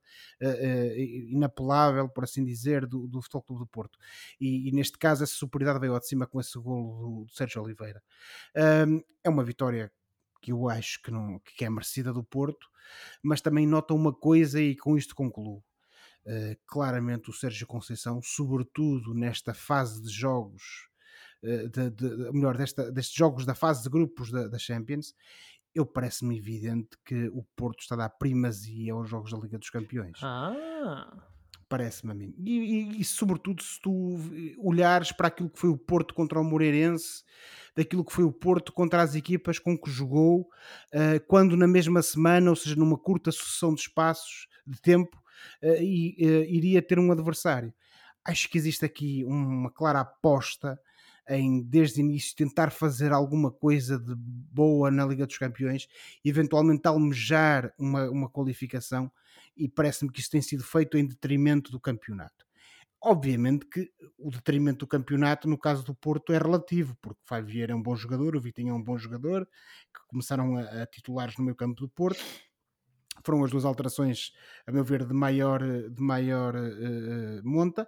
inapelável, 1.30 2.10
por 2.10 2.24
assim 2.24 2.44
dizer, 2.44 2.86
do, 2.86 3.08
do 3.08 3.22
Futebol 3.22 3.44
Clube 3.44 3.64
do 3.64 3.68
Porto. 3.68 3.98
E, 4.40 4.70
e, 4.70 4.72
neste 4.72 4.98
caso, 4.98 5.24
essa 5.24 5.34
superioridade 5.34 5.80
veio 5.80 5.94
ao 5.94 6.00
de 6.00 6.08
cima 6.08 6.28
com 6.28 6.40
esse 6.40 6.58
golo 6.60 7.22
do, 7.22 7.26
do 7.26 7.32
Sérgio 7.32 7.62
Oliveira. 7.62 8.02
é 8.56 9.30
uma 9.30 9.44
vitória 9.44 9.92
que 10.42 10.52
eu 10.52 10.70
acho 10.70 11.02
que, 11.02 11.12
não, 11.12 11.40
que 11.40 11.66
é 11.66 11.70
merecida 11.70 12.14
do 12.14 12.24
Porto, 12.24 12.68
mas 13.24 13.42
também 13.42 13.68
nota 13.68 13.94
uma 13.94 14.14
coisa 14.14 14.62
e 14.62 14.76
com 14.76 14.98
isto 14.98 15.16
concluo. 15.16 15.64
Uh, 16.26 16.56
claramente 16.68 17.30
o 17.30 17.34
Sérgio 17.34 17.66
Conceição, 17.66 18.22
sobretudo 18.22 19.14
nesta 19.14 19.54
fase 19.54 20.02
de 20.02 20.10
jogos, 20.10 20.88
uh, 21.44 21.70
de, 21.70 21.90
de, 21.90 22.32
melhor, 22.32 22.58
desta, 22.58 22.92
destes 22.92 23.16
jogos 23.16 23.46
da 23.46 23.56
fase 23.56 23.84
de 23.84 23.90
grupos 23.90 24.32
da, 24.32 24.48
da 24.48 24.60
Champions, 24.60 25.14
eu 25.74 25.86
parece-me 25.86 26.38
evidente 26.38 26.98
que 27.06 27.28
o 27.30 27.44
Porto 27.56 27.82
está 27.82 27.96
a 27.96 28.00
dar 28.00 28.10
primazia 28.10 28.94
aos 28.94 29.10
jogos 29.10 29.32
da 29.32 29.38
Liga 29.38 29.58
dos 29.58 29.70
Campeões. 29.70 30.20
Ah 30.22 31.29
parece-me 31.70 32.12
a 32.12 32.16
mim. 32.16 32.34
E, 32.40 32.58
e, 32.58 33.02
e, 33.02 33.06
sobretudo 33.06 33.62
se 33.64 33.80
tu 33.80 34.18
olhares 34.58 35.12
para 35.12 35.28
aquilo 35.28 35.50
que 35.50 35.60
foi 35.60 35.70
o 35.70 35.78
Porto 35.78 36.14
contra 36.16 36.42
o 36.42 36.44
Moreirense, 36.44 37.24
daquilo 37.76 38.04
que 38.04 38.12
foi 38.12 38.24
o 38.24 38.32
Porto 38.32 38.74
contra 38.74 39.02
as 39.02 39.16
equipas 39.16 39.60
com 39.60 39.78
que 39.78 39.90
jogou, 39.90 40.42
uh, 40.42 41.26
quando 41.28 41.56
na 41.56 41.68
mesma 41.68 42.02
semana, 42.02 42.50
ou 42.50 42.56
seja, 42.56 42.76
numa 42.76 42.98
curta 42.98 43.32
sucessão 43.32 43.74
de 43.74 43.82
espaços 43.82 44.48
de 44.66 44.82
tempo, 44.82 45.16
uh, 45.64 45.82
e, 45.82 46.18
uh, 46.20 46.44
iria 46.50 46.82
ter 46.82 46.98
um 46.98 47.12
adversário. 47.12 47.74
Acho 48.26 48.50
que 48.50 48.58
existe 48.58 48.84
aqui 48.84 49.24
uma 49.26 49.72
clara 49.72 50.02
aposta 50.02 50.80
em, 51.30 51.62
desde 51.62 52.02
o 52.02 52.04
início, 52.04 52.36
tentar 52.36 52.72
fazer 52.72 53.14
alguma 53.14 53.52
coisa 53.52 54.00
de 54.00 54.16
boa 54.16 54.90
na 54.90 55.06
Liga 55.06 55.28
dos 55.28 55.38
Campeões, 55.38 55.88
eventualmente 56.26 56.88
almejar 56.88 57.72
uma, 57.78 58.10
uma 58.10 58.30
qualificação, 58.30 59.12
e 59.56 59.68
parece-me 59.68 60.12
que 60.12 60.20
isso 60.20 60.30
tem 60.30 60.42
sido 60.42 60.64
feito 60.64 60.98
em 60.98 61.06
detrimento 61.06 61.72
do 61.72 61.80
campeonato. 61.80 62.46
Obviamente 63.02 63.66
que 63.66 63.90
o 64.18 64.30
detrimento 64.30 64.80
do 64.80 64.88
campeonato, 64.88 65.48
no 65.48 65.58
caso 65.58 65.84
do 65.84 65.96
Porto, 65.96 66.34
é 66.34 66.38
relativo, 66.38 66.98
porque 67.02 67.22
o 67.24 67.28
Fábio 67.28 67.54
Vieira 67.54 67.72
é 67.72 67.76
um 67.76 67.82
bom 67.82 67.96
jogador, 67.96 68.36
o 68.36 68.42
Vitinho 68.42 68.72
é 68.72 68.74
um 68.74 68.84
bom 68.84 68.98
jogador, 68.98 69.46
que 69.46 70.02
começaram 70.08 70.58
a, 70.58 70.84
a 70.84 70.86
titulares 70.86 71.38
no 71.38 71.46
meio 71.46 71.56
campo 71.56 71.80
do 71.82 71.88
Porto, 71.88 72.20
foram 73.26 73.44
as 73.44 73.52
duas 73.52 73.66
alterações, 73.66 74.32
a 74.66 74.72
meu 74.72 74.84
ver, 74.84 75.06
de 75.06 75.14
maior, 75.14 75.62
de 75.62 76.02
maior 76.02 76.56
uh, 76.56 77.42
monta, 77.44 77.88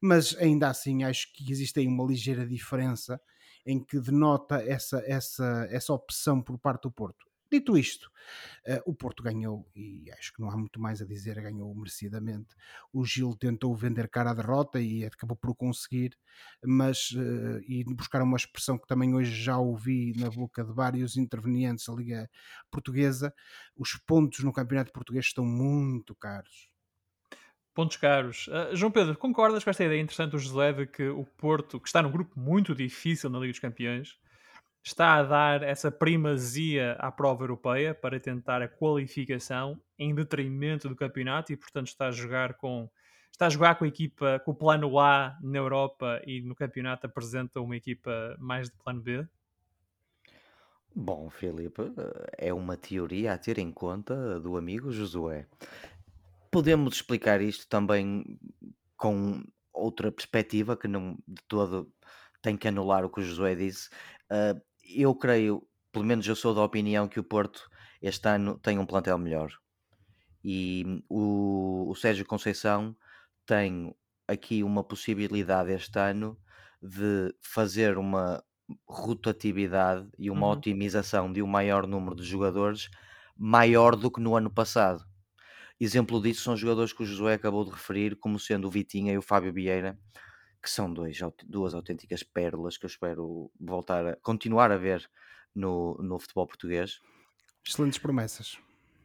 mas 0.00 0.36
ainda 0.36 0.68
assim 0.68 1.04
acho 1.04 1.32
que 1.32 1.50
existe 1.50 1.80
aí 1.80 1.86
uma 1.86 2.04
ligeira 2.04 2.46
diferença 2.46 3.20
em 3.66 3.82
que 3.82 3.98
denota 3.98 4.62
essa, 4.62 5.02
essa, 5.06 5.66
essa 5.70 5.92
opção 5.92 6.42
por 6.42 6.58
parte 6.58 6.82
do 6.82 6.92
Porto. 6.92 7.24
Dito 7.50 7.76
isto, 7.76 8.10
uh, 8.66 8.82
o 8.84 8.94
Porto 8.94 9.22
ganhou, 9.22 9.68
e 9.76 10.10
acho 10.18 10.32
que 10.32 10.40
não 10.40 10.50
há 10.50 10.56
muito 10.56 10.80
mais 10.80 11.00
a 11.00 11.04
dizer, 11.04 11.40
ganhou 11.40 11.74
merecidamente. 11.74 12.54
O 12.92 13.04
Gil 13.04 13.36
tentou 13.36 13.74
vender 13.74 14.08
cara 14.08 14.30
à 14.30 14.34
derrota 14.34 14.80
e 14.80 15.04
acabou 15.04 15.36
por 15.36 15.54
conseguir, 15.54 16.16
mas 16.64 17.10
uh, 17.12 17.60
e 17.66 17.84
buscar 17.84 18.22
uma 18.22 18.36
expressão 18.36 18.78
que 18.78 18.86
também 18.86 19.14
hoje 19.14 19.34
já 19.34 19.58
ouvi 19.58 20.14
na 20.16 20.30
boca 20.30 20.64
de 20.64 20.72
vários 20.72 21.16
intervenientes 21.16 21.86
da 21.86 21.94
Liga 21.94 22.30
Portuguesa: 22.70 23.32
os 23.76 23.94
pontos 24.06 24.40
no 24.40 24.52
Campeonato 24.52 24.92
Português 24.92 25.26
estão 25.26 25.44
muito 25.44 26.14
caros. 26.14 26.68
Pontos 27.74 27.96
caros. 27.96 28.46
Uh, 28.46 28.74
João 28.74 28.90
Pedro, 28.90 29.16
concordas 29.16 29.64
com 29.64 29.70
esta 29.70 29.84
ideia 29.84 30.00
interessante 30.00 30.30
do 30.30 30.38
José 30.38 30.72
de 30.72 30.86
que 30.86 31.08
o 31.08 31.24
Porto, 31.24 31.80
que 31.80 31.88
está 31.88 32.00
num 32.00 32.10
grupo 32.10 32.38
muito 32.38 32.74
difícil 32.74 33.28
na 33.28 33.38
Liga 33.38 33.52
dos 33.52 33.58
Campeões, 33.58 34.16
está 34.84 35.14
a 35.14 35.22
dar 35.22 35.62
essa 35.62 35.90
primazia 35.90 36.92
à 36.98 37.10
prova 37.10 37.42
europeia 37.42 37.94
para 37.94 38.20
tentar 38.20 38.60
a 38.60 38.68
qualificação 38.68 39.80
em 39.98 40.14
detrimento 40.14 40.88
do 40.88 40.94
campeonato 40.94 41.52
e, 41.52 41.56
portanto, 41.56 41.88
está 41.88 42.08
a 42.08 42.12
jogar 42.12 42.54
com 42.54 42.88
está 43.32 43.46
a 43.46 43.50
jogar 43.50 43.74
com 43.76 43.84
a 43.84 43.88
equipa 43.88 44.40
com 44.44 44.52
o 44.52 44.54
plano 44.54 45.00
A 45.00 45.36
na 45.42 45.58
Europa 45.58 46.22
e 46.24 46.40
no 46.42 46.54
campeonato 46.54 47.06
apresenta 47.06 47.60
uma 47.60 47.76
equipa 47.76 48.36
mais 48.38 48.68
de 48.68 48.76
plano 48.76 49.00
B? 49.00 49.26
Bom, 50.94 51.28
Filipe, 51.28 51.82
é 52.38 52.52
uma 52.52 52.76
teoria 52.76 53.32
a 53.32 53.38
ter 53.38 53.58
em 53.58 53.72
conta 53.72 54.38
do 54.38 54.56
amigo 54.56 54.92
Josué. 54.92 55.46
Podemos 56.48 56.94
explicar 56.94 57.40
isto 57.40 57.66
também 57.66 58.38
com 58.96 59.42
outra 59.72 60.12
perspectiva 60.12 60.76
que 60.76 60.86
não 60.86 61.18
de 61.26 61.42
todo 61.48 61.92
tem 62.40 62.56
que 62.56 62.68
anular 62.68 63.04
o 63.04 63.10
que 63.10 63.20
o 63.20 63.24
Josué 63.24 63.56
disse. 63.56 63.88
Uh, 64.30 64.60
eu 64.86 65.14
creio, 65.14 65.66
pelo 65.92 66.04
menos 66.04 66.26
eu 66.26 66.36
sou 66.36 66.54
da 66.54 66.62
opinião 66.62 67.08
que 67.08 67.20
o 67.20 67.24
Porto 67.24 67.68
este 68.00 68.28
ano 68.28 68.58
tem 68.58 68.78
um 68.78 68.86
plantel 68.86 69.18
melhor. 69.18 69.50
E 70.42 71.02
o, 71.08 71.90
o 71.90 71.94
Sérgio 71.94 72.26
Conceição 72.26 72.94
tem 73.46 73.94
aqui 74.28 74.62
uma 74.62 74.84
possibilidade 74.84 75.72
este 75.72 75.98
ano 75.98 76.38
de 76.82 77.34
fazer 77.40 77.96
uma 77.96 78.42
rotatividade 78.86 80.08
e 80.18 80.30
uma 80.30 80.46
uhum. 80.46 80.52
otimização 80.52 81.32
de 81.32 81.42
um 81.42 81.46
maior 81.46 81.86
número 81.86 82.14
de 82.16 82.24
jogadores 82.24 82.88
maior 83.36 83.96
do 83.96 84.10
que 84.10 84.20
no 84.20 84.36
ano 84.36 84.50
passado. 84.50 85.04
Exemplo 85.80 86.20
disso 86.22 86.42
são 86.42 86.56
jogadores 86.56 86.92
que 86.92 87.02
o 87.02 87.06
Josué 87.06 87.34
acabou 87.34 87.64
de 87.64 87.70
referir, 87.70 88.16
como 88.16 88.38
sendo 88.38 88.68
o 88.68 88.70
Vitinha 88.70 89.12
e 89.12 89.18
o 89.18 89.22
Fábio 89.22 89.52
Vieira, 89.52 89.98
que 90.64 90.70
são 90.70 90.90
dois, 90.90 91.18
duas 91.46 91.74
autênticas 91.74 92.22
pérolas 92.22 92.78
que 92.78 92.86
eu 92.86 92.88
espero 92.88 93.52
voltar 93.60 94.06
a 94.06 94.16
continuar 94.16 94.72
a 94.72 94.78
ver 94.78 95.06
no, 95.54 95.94
no 95.98 96.18
futebol 96.18 96.46
português. 96.46 97.02
Excelentes 97.62 97.98
promessas. 97.98 98.58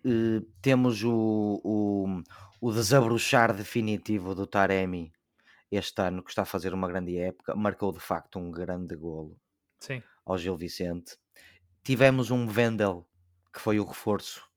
Uh, 0.06 0.40
temos 0.62 1.04
o, 1.04 1.60
o, 1.62 2.24
o 2.62 2.72
desabrochar 2.72 3.54
definitivo 3.54 4.34
do 4.34 4.48
Taremi 4.48 5.12
este 5.70 6.02
ano, 6.02 6.24
que 6.24 6.30
está 6.30 6.44
a 6.44 6.46
fazer 6.46 6.74
uma 6.74 6.88
grande 6.88 7.18
época, 7.18 7.54
marcou 7.58 7.92
de 7.92 8.00
facto 8.00 8.40
um 8.40 8.50
grande 8.50 8.96
golo 8.96 9.38
Sim. 9.82 10.02
ao 10.26 10.38
Gil 10.38 10.56
Vicente. 10.56 11.18
Tivemos 11.84 12.32
um 12.32 12.48
Vendel, 12.48 13.06
que 13.54 13.60
foi 13.60 13.82
o 13.82 13.86
reforço 13.86 14.49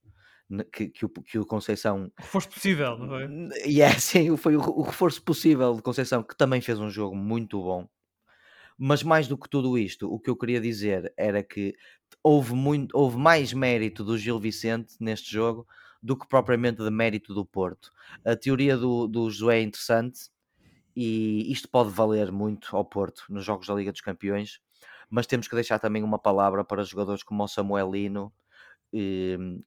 que, 0.73 0.89
que, 0.89 1.05
o, 1.05 1.09
que 1.09 1.39
o 1.39 1.47
Conceição. 1.47 2.11
Reforço 2.19 2.49
possível, 2.51 2.99
não 2.99 3.09
foi? 3.09 3.25
E 3.65 3.79
yeah, 3.79 3.95
sim, 4.01 4.37
foi 4.37 4.57
o, 4.57 4.61
o, 4.61 4.83
reforço 4.83 5.23
possível 5.23 5.75
de 5.75 5.83
Conceição, 5.83 6.23
que 6.23 6.37
também 6.37 6.61
fez 6.61 6.79
um 6.79 6.91
jogo 6.91 7.17
muito 7.17 7.61
bom. 7.61 7.89
Mas 8.79 9.03
mais 9.03 9.29
do 9.29 9.39
que 9.39 9.49
tudo 9.49 9.79
isto, 9.79 10.13
o 10.13 10.19
que 10.19 10.31
eu 10.31 10.37
queria 10.37 10.61
dizer 10.61 11.13
era 11.17 11.43
que 11.43 11.75
houve, 12.23 12.55
muito, 12.55 12.97
houve 12.97 13.17
mais 13.17 13.53
mérito 13.53 14.03
do 14.03 14.19
Gil 14.19 14.39
Vicente 14.41 14.95
neste 14.99 15.31
jogo 15.33 15.67
do 16.03 16.17
que 16.17 16.27
propriamente 16.27 16.83
de 16.83 16.91
mérito 16.91 17.33
do 17.33 17.45
Porto. 17.45 17.91
A 18.25 18.35
teoria 18.35 18.77
do, 18.77 19.07
do 19.07 19.31
Joé 19.31 19.59
é 19.59 19.63
interessante 19.63 20.31
e 20.97 21.51
isto 21.53 21.69
pode 21.69 21.91
valer 21.91 22.33
muito 22.33 22.77
ao 22.77 22.85
Porto 22.85 23.25
nos 23.29 23.45
jogos 23.45 23.69
da 23.69 23.75
Liga 23.75 23.93
dos 23.93 24.01
Campeões, 24.01 24.61
mas 25.09 25.27
temos 25.27 25.47
que 25.47 25.55
deixar 25.55 25.79
também 25.79 26.03
uma 26.03 26.19
palavra 26.19 26.65
para 26.65 26.83
jogadores 26.83 27.23
como 27.23 27.45
o 27.45 27.49
Samuelino 27.49 28.33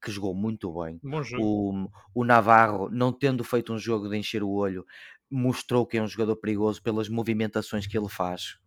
que 0.01 0.11
jogou 0.11 0.35
muito 0.35 0.71
bem. 0.81 0.99
O, 1.41 1.89
o 2.13 2.23
Navarro, 2.23 2.89
não 2.89 3.11
tendo 3.11 3.43
feito 3.43 3.73
um 3.73 3.79
jogo 3.79 4.07
de 4.07 4.17
encher 4.17 4.43
o 4.43 4.49
olho, 4.49 4.85
mostrou 5.29 5.85
que 5.85 5.97
é 5.97 6.01
um 6.01 6.07
jogador 6.07 6.35
perigoso 6.35 6.81
pelas 6.81 7.09
movimentações 7.09 7.87
que 7.87 7.97
ele 7.97 8.09
faz 8.09 8.57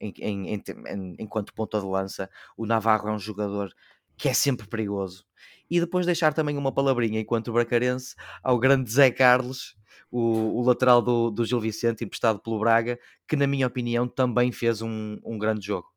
em, 0.00 0.12
em, 0.18 0.54
em, 0.54 1.16
enquanto 1.18 1.54
ponta 1.54 1.80
de 1.80 1.86
lança. 1.86 2.28
O 2.56 2.66
Navarro 2.66 3.08
é 3.08 3.12
um 3.12 3.18
jogador 3.18 3.72
que 4.16 4.28
é 4.28 4.34
sempre 4.34 4.66
perigoso. 4.66 5.24
E 5.70 5.80
depois 5.80 6.06
deixar 6.06 6.34
também 6.34 6.56
uma 6.56 6.72
palavrinha 6.72 7.20
enquanto 7.20 7.52
bracarense 7.52 8.14
ao 8.42 8.58
grande 8.58 8.90
Zé 8.90 9.10
Carlos, 9.10 9.76
o, 10.10 10.60
o 10.60 10.62
lateral 10.62 11.00
do, 11.00 11.30
do 11.30 11.44
Gil 11.44 11.60
Vicente, 11.60 12.04
emprestado 12.04 12.38
pelo 12.38 12.58
Braga, 12.60 12.98
que 13.26 13.36
na 13.36 13.46
minha 13.46 13.66
opinião 13.66 14.06
também 14.06 14.52
fez 14.52 14.82
um, 14.82 15.18
um 15.24 15.38
grande 15.38 15.66
jogo. 15.66 15.93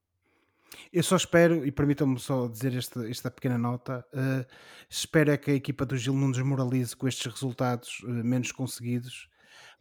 Eu 0.91 1.03
só 1.03 1.15
espero, 1.15 1.65
e 1.65 1.71
permitam-me 1.71 2.19
só 2.19 2.47
dizer 2.47 2.75
esta, 2.75 3.09
esta 3.09 3.31
pequena 3.31 3.57
nota, 3.57 4.05
uh, 4.13 4.45
espero 4.89 5.31
é 5.31 5.37
que 5.37 5.51
a 5.51 5.55
equipa 5.55 5.85
do 5.85 5.97
Gil 5.97 6.13
não 6.13 6.31
desmoralize 6.31 6.95
com 6.95 7.07
estes 7.07 7.31
resultados 7.31 7.99
uh, 8.03 8.09
menos 8.09 8.51
conseguidos, 8.51 9.29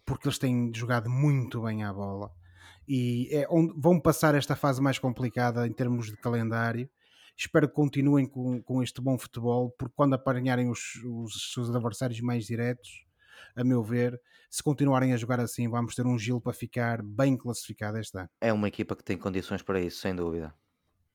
porque 0.04 0.28
eles 0.28 0.38
têm 0.38 0.72
jogado 0.74 1.10
muito 1.10 1.62
bem 1.62 1.84
à 1.84 1.92
bola 1.92 2.30
e 2.88 3.28
é 3.32 3.46
onde 3.50 3.72
vão 3.76 4.00
passar 4.00 4.34
esta 4.34 4.54
fase 4.54 4.80
mais 4.80 4.98
complicada 4.98 5.66
em 5.66 5.72
termos 5.72 6.06
de 6.06 6.16
calendário. 6.16 6.88
Espero 7.36 7.68
que 7.68 7.74
continuem 7.74 8.26
com, 8.26 8.62
com 8.62 8.82
este 8.82 9.00
bom 9.00 9.18
futebol, 9.18 9.70
porque 9.76 9.94
quando 9.94 10.14
apanharem 10.14 10.70
os, 10.70 10.94
os 11.04 11.52
seus 11.52 11.68
adversários 11.68 12.20
mais 12.20 12.46
diretos, 12.46 13.04
a 13.54 13.62
meu 13.62 13.82
ver, 13.82 14.18
se 14.48 14.62
continuarem 14.62 15.12
a 15.12 15.16
jogar 15.16 15.40
assim, 15.40 15.68
vamos 15.68 15.94
ter 15.94 16.06
um 16.06 16.18
Gil 16.18 16.40
para 16.40 16.52
ficar 16.52 17.02
bem 17.02 17.36
classificado 17.36 17.98
este 17.98 18.16
ano. 18.16 18.28
É 18.40 18.52
uma 18.52 18.68
equipa 18.68 18.96
que 18.96 19.04
tem 19.04 19.18
condições 19.18 19.62
para 19.62 19.80
isso, 19.80 19.98
sem 19.98 20.14
dúvida. 20.14 20.54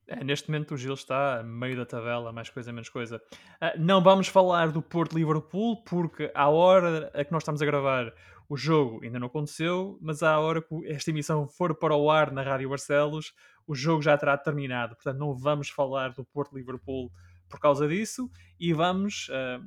É, 0.06 0.24
neste 0.24 0.50
momento 0.50 0.74
o 0.74 0.76
Gil 0.76 0.94
está 0.94 1.42
meio 1.44 1.76
da 1.76 1.86
tabela, 1.86 2.32
mais 2.32 2.50
coisa, 2.50 2.72
menos 2.72 2.88
coisa. 2.88 3.22
Uh, 3.60 3.78
não 3.78 4.02
vamos 4.02 4.28
falar 4.28 4.70
do 4.70 4.82
Porto 4.82 5.16
Liverpool, 5.16 5.82
porque 5.84 6.30
à 6.34 6.48
hora 6.48 7.10
a 7.14 7.24
que 7.24 7.32
nós 7.32 7.42
estamos 7.42 7.62
a 7.62 7.66
gravar 7.66 8.12
o 8.48 8.56
jogo 8.56 9.02
ainda 9.02 9.18
não 9.18 9.28
aconteceu, 9.28 9.98
mas 10.02 10.22
à 10.22 10.38
hora 10.38 10.60
que 10.60 10.86
esta 10.86 11.10
emissão 11.10 11.48
for 11.48 11.74
para 11.74 11.96
o 11.96 12.10
ar 12.10 12.30
na 12.30 12.42
Rádio 12.42 12.68
Barcelos, 12.68 13.32
o 13.66 13.74
jogo 13.74 14.02
já 14.02 14.16
terá 14.18 14.36
terminado. 14.36 14.94
Portanto, 14.94 15.18
não 15.18 15.34
vamos 15.34 15.70
falar 15.70 16.12
do 16.12 16.22
Porto 16.24 16.54
Liverpool 16.54 17.10
por 17.48 17.58
causa 17.58 17.88
disso 17.88 18.30
e 18.60 18.72
vamos 18.74 19.28
uh, 19.28 19.64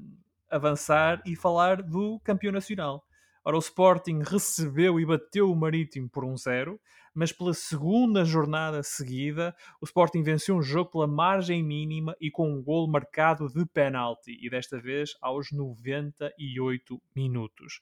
avançar 0.49 1.21
e 1.25 1.35
falar 1.35 1.81
do 1.81 2.19
campeão 2.19 2.51
nacional. 2.51 3.03
Ora, 3.43 3.55
o 3.55 3.59
Sporting 3.59 4.21
recebeu 4.23 4.99
e 4.99 5.05
bateu 5.05 5.51
o 5.51 5.55
Marítimo 5.55 6.09
por 6.09 6.23
1-0. 6.23 6.73
Um 6.73 6.77
mas 7.15 7.31
pela 7.31 7.53
segunda 7.53 8.25
jornada 8.25 8.83
seguida, 8.83 9.55
o 9.81 9.85
Sporting 9.85 10.21
venceu 10.21 10.57
um 10.57 10.61
jogo 10.61 10.91
pela 10.91 11.07
margem 11.07 11.63
mínima 11.63 12.15
e 12.19 12.29
com 12.29 12.51
um 12.51 12.61
gol 12.61 12.87
marcado 12.87 13.47
de 13.47 13.65
penalti, 13.65 14.37
e 14.39 14.49
desta 14.49 14.79
vez 14.79 15.15
aos 15.21 15.51
98 15.51 17.01
minutos. 17.15 17.79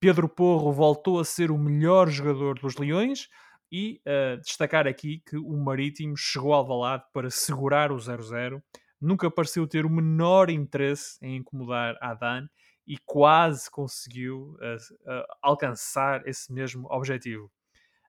Pedro 0.00 0.28
Porro 0.28 0.72
voltou 0.72 1.20
a 1.20 1.24
ser 1.24 1.50
o 1.50 1.56
melhor 1.56 2.10
jogador 2.10 2.58
dos 2.58 2.76
Leões, 2.76 3.28
e 3.76 4.00
uh, 4.06 4.40
destacar 4.40 4.86
aqui 4.86 5.20
que 5.26 5.36
o 5.36 5.56
Marítimo 5.56 6.16
chegou 6.16 6.52
ao 6.52 6.64
Valado 6.64 7.04
para 7.12 7.28
segurar 7.28 7.90
o 7.90 7.96
0-0, 7.96 8.62
nunca 9.00 9.28
pareceu 9.28 9.66
ter 9.66 9.84
o 9.84 9.90
menor 9.90 10.48
interesse 10.48 11.18
em 11.20 11.38
incomodar 11.38 11.96
Adan 12.00 12.48
e 12.86 12.96
quase 13.04 13.68
conseguiu 13.68 14.56
uh, 14.60 14.76
uh, 15.10 15.24
alcançar 15.42 16.24
esse 16.24 16.52
mesmo 16.52 16.86
objetivo. 16.88 17.50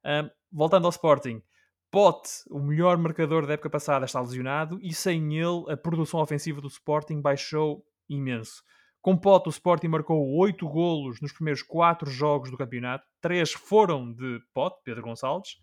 Um, 0.05 0.29
voltando 0.51 0.85
ao 0.85 0.91
Sporting, 0.91 1.41
Pote, 1.89 2.29
o 2.49 2.59
melhor 2.59 2.97
marcador 2.97 3.47
da 3.47 3.53
época 3.53 3.69
passada, 3.69 4.05
está 4.05 4.19
lesionado 4.19 4.77
e 4.81 4.93
sem 4.93 5.35
ele 5.35 5.63
a 5.69 5.75
produção 5.75 6.19
ofensiva 6.19 6.61
do 6.61 6.67
Sporting 6.67 7.21
baixou 7.21 7.85
imenso. 8.07 8.63
Com 9.01 9.17
Pote, 9.17 9.49
o 9.49 9.51
Sporting 9.51 9.87
marcou 9.87 10.35
8 10.37 10.67
golos 10.67 11.21
nos 11.21 11.31
primeiros 11.31 11.61
4 11.63 12.09
jogos 12.09 12.51
do 12.51 12.57
campeonato, 12.57 13.07
3 13.21 13.53
foram 13.53 14.11
de 14.11 14.39
Pote, 14.53 14.81
Pedro 14.83 15.03
Gonçalves, 15.03 15.57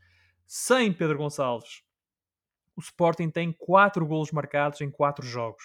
Sem 0.46 0.92
Pedro 0.92 1.18
Gonçalves, 1.18 1.82
o 2.76 2.80
Sporting 2.80 3.30
tem 3.30 3.52
4 3.52 4.06
golos 4.06 4.32
marcados 4.32 4.80
em 4.80 4.90
4 4.90 5.24
jogos. 5.24 5.62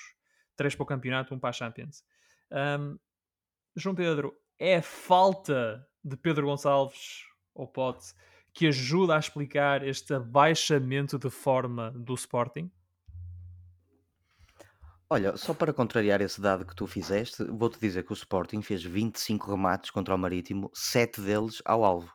3 0.55 0.75
para 0.75 0.83
o 0.83 0.87
campeonato, 0.87 1.33
1 1.33 1.39
para 1.39 1.49
a 1.49 1.53
Champions. 1.53 2.03
Um, 2.51 2.97
João 3.75 3.95
Pedro, 3.95 4.35
é 4.59 4.81
falta 4.81 5.87
de 6.03 6.17
Pedro 6.17 6.47
Gonçalves 6.47 7.23
ou 7.53 7.67
Pote 7.67 8.13
que 8.57 8.65
ajuda 8.67 9.15
a 9.15 9.19
explicar 9.19 9.87
este 9.87 10.15
abaixamento 10.15 11.19
de 11.19 11.29
forma 11.29 11.91
do 11.91 12.15
Sporting? 12.15 12.71
Olha, 15.07 15.37
só 15.37 15.53
para 15.53 15.71
contrariar 15.71 16.21
esse 16.21 16.41
dado 16.41 16.65
que 16.65 16.75
tu 16.75 16.87
fizeste, 16.87 17.43
vou-te 17.43 17.79
dizer 17.79 18.03
que 18.03 18.11
o 18.11 18.15
Sporting 18.15 18.63
fez 18.63 18.83
25 18.83 19.51
remates 19.51 19.91
contra 19.91 20.15
o 20.15 20.17
Marítimo, 20.17 20.71
7 20.73 21.21
deles 21.21 21.61
ao 21.63 21.85
alvo. 21.85 22.11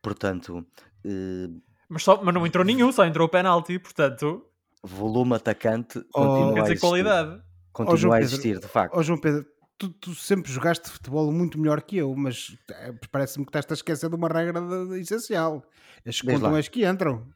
Portanto, 0.00 0.64
eh, 1.04 1.48
Mas, 1.88 2.04
só, 2.04 2.22
mas 2.22 2.32
não 2.32 2.46
entrou 2.46 2.64
nenhum, 2.64 2.92
só 2.92 3.04
entrou 3.04 3.26
o 3.26 3.30
penalti, 3.30 3.78
portanto, 3.80 4.46
volume 4.84 5.34
atacante 5.34 5.98
Oh, 6.14 6.20
continua 6.22 6.54
quer 6.54 6.60
a 6.60 6.62
dizer 6.62 6.72
existir. 6.74 6.80
qualidade. 6.88 7.42
Continua 7.72 7.96
João 7.98 8.12
a 8.12 8.16
Pedro, 8.18 8.32
existir, 8.34 8.58
de 8.60 8.68
facto. 8.68 8.94
Ó 8.96 9.02
João 9.02 9.18
Pedro, 9.20 9.44
tu, 9.88 10.12
tu 10.12 10.14
sempre 10.14 10.50
jogaste 10.52 10.88
futebol 10.90 11.30
muito 11.32 11.58
melhor 11.58 11.82
que 11.82 11.96
eu, 11.98 12.14
mas 12.14 12.56
eh, 12.70 12.92
parece-me 13.10 13.44
que 13.44 13.50
estás 13.50 13.66
a 13.70 13.74
esquecer 13.74 14.08
de 14.08 14.16
uma 14.16 14.28
regra 14.28 14.60
de- 14.60 14.88
de- 14.88 15.00
essencial. 15.00 15.62
As 16.06 16.20
que 16.20 16.26
contam 16.26 16.52
lá. 16.52 16.58
as 16.58 16.68
que 16.68 16.84
entram. 16.86 17.26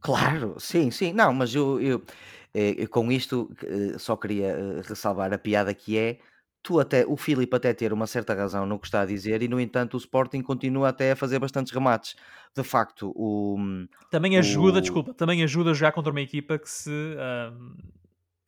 Claro, 0.00 0.56
sim, 0.58 0.90
sim. 0.90 1.12
Não, 1.12 1.32
mas 1.32 1.54
eu, 1.54 1.80
eu, 1.80 2.02
eh, 2.54 2.74
eu 2.78 2.88
com 2.88 3.10
isto 3.12 3.50
eh, 3.62 3.96
só 3.98 4.16
queria 4.16 4.82
ressalvar 4.84 5.32
a 5.32 5.38
piada 5.38 5.72
que 5.72 5.96
é 5.96 6.18
tu 6.62 6.78
até, 6.80 7.04
o 7.06 7.16
Filipe 7.16 7.56
até 7.56 7.72
ter 7.74 7.92
uma 7.92 8.06
certa 8.06 8.34
razão 8.34 8.64
no 8.66 8.78
que 8.78 8.86
está 8.86 9.00
a 9.02 9.06
dizer 9.06 9.42
e 9.42 9.48
no 9.48 9.60
entanto 9.60 9.94
o 9.94 9.98
Sporting 9.98 10.42
continua 10.42 10.88
até 10.90 11.12
a 11.12 11.16
fazer 11.16 11.38
bastantes 11.38 11.72
remates. 11.72 12.14
De 12.56 12.62
facto, 12.64 13.12
o, 13.16 13.56
Também 14.10 14.36
ajuda, 14.38 14.78
O- 14.78 14.80
desculpa, 14.80 15.14
também 15.14 15.42
ajuda 15.42 15.70
a 15.70 15.74
jogar 15.74 15.92
contra 15.92 16.10
uma 16.12 16.20
equipa 16.20 16.58
que 16.58 16.68
se, 16.70 16.90
ahm, 16.90 17.74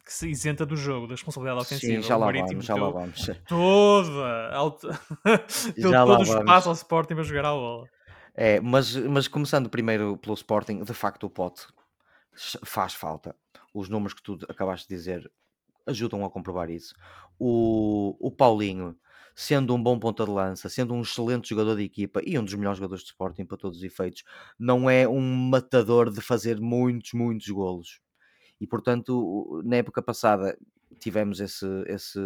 que 0.05 0.13
se 0.13 0.29
isenta 0.29 0.67
do 0.67 0.77
jogo, 0.77 1.07
da 1.07 1.15
responsabilidade 1.15 1.63
ofensiva. 1.63 2.03
sim, 2.03 2.07
já 2.07 2.17
lá 2.17 2.27
Marítimo 2.27 2.51
vamos, 2.51 2.67
já 2.67 2.75
lá 2.75 2.91
vamos. 2.91 3.27
Toda, 3.49 4.51
deu 5.77 5.91
Já 5.91 6.05
todo 6.05 6.21
o 6.21 6.23
espaço 6.23 6.69
ao 6.69 6.75
Sporting 6.75 7.15
para 7.15 7.23
jogar 7.25 7.47
à 7.47 7.53
bola. 7.53 7.89
É, 8.35 8.61
mas, 8.61 8.95
mas 8.97 9.29
começando 9.29 9.71
primeiro 9.71 10.19
pelo 10.19 10.35
Sporting, 10.35 10.83
de 10.83 10.93
facto 10.93 11.25
o 11.25 11.31
Pote 11.31 11.67
faz 12.65 12.93
falta. 12.93 13.35
Os 13.73 13.89
números 13.89 14.13
que 14.13 14.23
tu 14.23 14.39
acabaste 14.49 14.89
de 14.89 14.95
dizer 14.95 15.33
ajudam 15.87 16.25
a 16.25 16.31
comprovar 16.31 16.71
isso. 16.71 16.95
O, 17.39 18.17
o 18.21 18.31
Paulinho, 18.31 18.97
sendo 19.35 19.75
um 19.75 19.83
bom 19.83 19.99
ponta 19.99 20.25
de 20.25 20.31
lança, 20.31 20.69
sendo 20.69 20.95
um 20.95 21.03
excelente 21.03 21.49
jogador 21.49 21.77
de 21.77 21.83
equipa 21.83 22.21
e 22.25 22.39
um 22.39 22.45
dos 22.45 22.55
melhores 22.55 22.79
jogadores 22.79 23.05
de 23.05 23.11
Sporting 23.11 23.45
para 23.45 23.57
todos 23.57 23.79
os 23.79 23.85
efeitos, 23.85 24.23
não 24.59 24.89
é 24.89 25.09
um 25.09 25.21
matador 25.21 26.11
de 26.11 26.21
fazer 26.21 26.61
muitos, 26.61 27.13
muitos 27.13 27.49
golos. 27.49 28.04
E 28.65 28.67
portanto, 28.67 29.61
na 29.63 29.77
época 29.77 30.01
passada 30.01 30.57
tivemos 30.99 31.39
esse, 31.39 31.67
esse, 31.87 32.19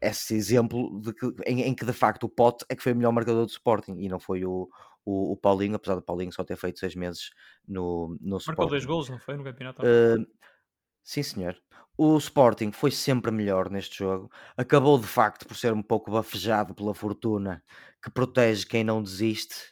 esse 0.00 0.34
exemplo 0.34 1.00
de 1.00 1.14
que, 1.14 1.32
em, 1.46 1.62
em 1.62 1.72
que 1.72 1.84
de 1.84 1.92
facto 1.92 2.24
o 2.24 2.28
Pote 2.28 2.64
é 2.68 2.74
que 2.74 2.82
foi 2.82 2.92
o 2.92 2.96
melhor 2.96 3.12
marcador 3.12 3.46
do 3.46 3.50
Sporting 3.50 3.94
e 3.98 4.08
não 4.08 4.18
foi 4.18 4.44
o, 4.44 4.68
o, 5.04 5.32
o 5.32 5.36
Paulinho, 5.36 5.76
apesar 5.76 5.94
do 5.94 6.02
Paulinho 6.02 6.32
só 6.32 6.42
ter 6.42 6.56
feito 6.56 6.80
seis 6.80 6.96
meses 6.96 7.30
no, 7.68 8.18
no 8.20 8.38
Sporting. 8.38 8.48
Marcou 8.48 8.68
dois 8.68 8.84
golos, 8.84 9.08
não 9.10 9.20
foi? 9.20 9.36
No 9.36 9.44
campeonato? 9.44 9.80
Uh, 9.80 10.26
sim, 11.04 11.22
senhor. 11.22 11.56
O 11.96 12.16
Sporting 12.16 12.72
foi 12.72 12.90
sempre 12.90 13.30
melhor 13.30 13.70
neste 13.70 13.98
jogo. 13.98 14.28
Acabou 14.56 14.98
de 14.98 15.06
facto 15.06 15.46
por 15.46 15.56
ser 15.56 15.72
um 15.72 15.82
pouco 15.82 16.10
bafejado 16.10 16.74
pela 16.74 16.94
fortuna 16.94 17.62
que 18.02 18.10
protege 18.10 18.66
quem 18.66 18.82
não 18.82 19.00
desiste. 19.00 19.71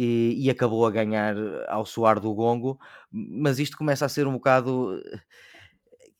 E, 0.00 0.34
e 0.46 0.48
acabou 0.48 0.86
a 0.86 0.90
ganhar 0.92 1.34
ao 1.66 1.84
soar 1.84 2.20
do 2.20 2.32
gongo, 2.32 2.78
mas 3.10 3.58
isto 3.58 3.76
começa 3.76 4.06
a 4.06 4.08
ser 4.08 4.28
um 4.28 4.34
bocado. 4.34 5.02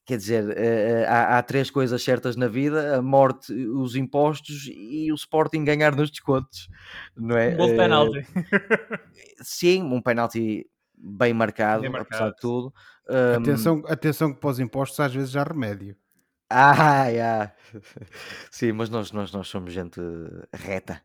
Quer 0.04 0.16
dizer, 0.16 0.56
eh, 0.56 1.02
eh, 1.02 1.06
há, 1.06 1.36
há 1.38 1.42
três 1.42 1.70
coisas 1.70 2.02
certas 2.02 2.34
na 2.34 2.48
vida: 2.48 2.96
a 2.96 3.02
morte, 3.02 3.52
os 3.52 3.94
impostos 3.94 4.66
e 4.66 5.12
o 5.12 5.14
Sporting 5.14 5.62
ganhar 5.64 5.94
nos 5.94 6.10
descontos, 6.10 6.66
não 7.16 7.36
é? 7.36 7.54
um 7.56 7.68
Eh, 7.68 7.76
penalti. 7.76 8.26
sim, 9.42 9.82
um 9.82 10.00
penalti 10.00 10.66
bem 10.96 11.32
marcado, 11.34 11.82
Bem 11.82 11.90
apesar 11.94 12.00
marcado. 12.24 12.34
de 12.34 12.40
tudo. 12.40 12.74
Um, 13.08 13.34
Atenção, 13.36 13.82
atenção 13.86 14.32
que 14.34 14.40
para 14.40 14.50
os 14.50 14.58
impostos 14.58 14.98
às 14.98 15.14
vezes 15.14 15.36
há 15.36 15.42
remédio. 15.44 15.94
Ah, 16.50 17.08
yeah. 17.08 17.52
Sim, 18.50 18.72
mas 18.72 18.88
nós, 18.88 19.12
nós, 19.12 19.30
nós 19.32 19.48
somos 19.48 19.72
gente 19.72 20.00
reta, 20.52 21.02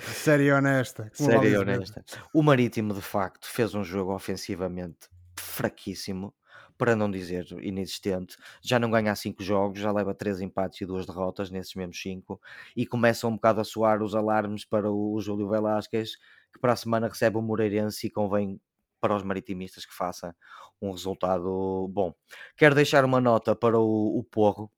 Séria 0.00 0.44
e 0.44 0.52
honesta. 0.52 1.10
séria 1.12 1.48
e 1.48 1.56
honesta. 1.56 2.04
O 2.32 2.42
Marítimo, 2.42 2.94
de 2.94 3.00
facto, 3.00 3.48
fez 3.48 3.74
um 3.74 3.82
jogo 3.82 4.14
ofensivamente 4.14 5.08
fraquíssimo, 5.36 6.32
para 6.76 6.94
não 6.94 7.10
dizer 7.10 7.44
inexistente. 7.60 8.36
Já 8.62 8.78
não 8.78 8.90
ganha 8.90 9.14
5 9.16 9.42
jogos, 9.42 9.80
já 9.80 9.90
leva 9.90 10.14
3 10.14 10.40
empates 10.40 10.80
e 10.80 10.86
2 10.86 11.04
derrotas 11.04 11.50
nesses 11.50 11.74
mesmos 11.74 12.00
5 12.00 12.40
e 12.76 12.86
começa 12.86 13.26
um 13.26 13.34
bocado 13.34 13.60
a 13.60 13.64
soar 13.64 14.00
os 14.02 14.14
alarmes 14.14 14.64
para 14.64 14.88
o, 14.88 15.14
o 15.14 15.20
Júlio 15.20 15.48
Velasquez, 15.48 16.12
que 16.52 16.60
para 16.60 16.72
a 16.72 16.76
semana 16.76 17.08
recebe 17.08 17.36
o 17.36 17.42
Moreirense 17.42 18.06
e 18.06 18.10
convém 18.10 18.60
para 19.00 19.14
os 19.16 19.22
maritimistas 19.22 19.86
que 19.86 19.94
faça 19.94 20.34
um 20.80 20.90
resultado 20.92 21.88
bom. 21.90 22.14
Quero 22.56 22.74
deixar 22.74 23.04
uma 23.04 23.20
nota 23.20 23.54
para 23.56 23.78
o, 23.78 24.18
o 24.18 24.24
Porro. 24.24 24.70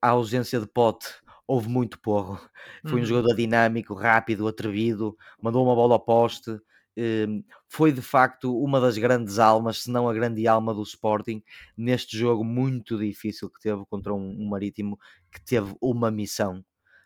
A 0.00 0.10
ausência 0.10 0.60
de 0.60 0.66
pote, 0.66 1.06
houve 1.46 1.68
muito 1.68 2.00
Porro. 2.00 2.40
Foi 2.86 3.00
um 3.00 3.04
Uhum. 3.04 3.06
jogador 3.06 3.34
dinâmico, 3.36 3.94
rápido, 3.94 4.46
atrevido, 4.48 5.16
mandou 5.40 5.64
uma 5.64 5.74
bola 5.74 5.94
ao 5.94 6.00
poste. 6.04 6.50
hum, 6.96 7.42
Foi 7.68 7.92
de 7.92 8.02
facto 8.02 8.56
uma 8.58 8.80
das 8.80 8.98
grandes 8.98 9.38
almas, 9.38 9.82
se 9.84 9.90
não 9.90 10.08
a 10.08 10.14
grande 10.14 10.46
alma 10.46 10.74
do 10.74 10.82
Sporting, 10.82 11.42
neste 11.76 12.16
jogo 12.18 12.44
muito 12.44 12.98
difícil 12.98 13.50
que 13.50 13.60
teve 13.60 13.84
contra 13.86 14.12
um, 14.14 14.18
um 14.42 14.48
Marítimo 14.48 14.98
que 15.32 15.42
teve 15.44 15.74
uma 15.80 16.10
missão 16.10 16.64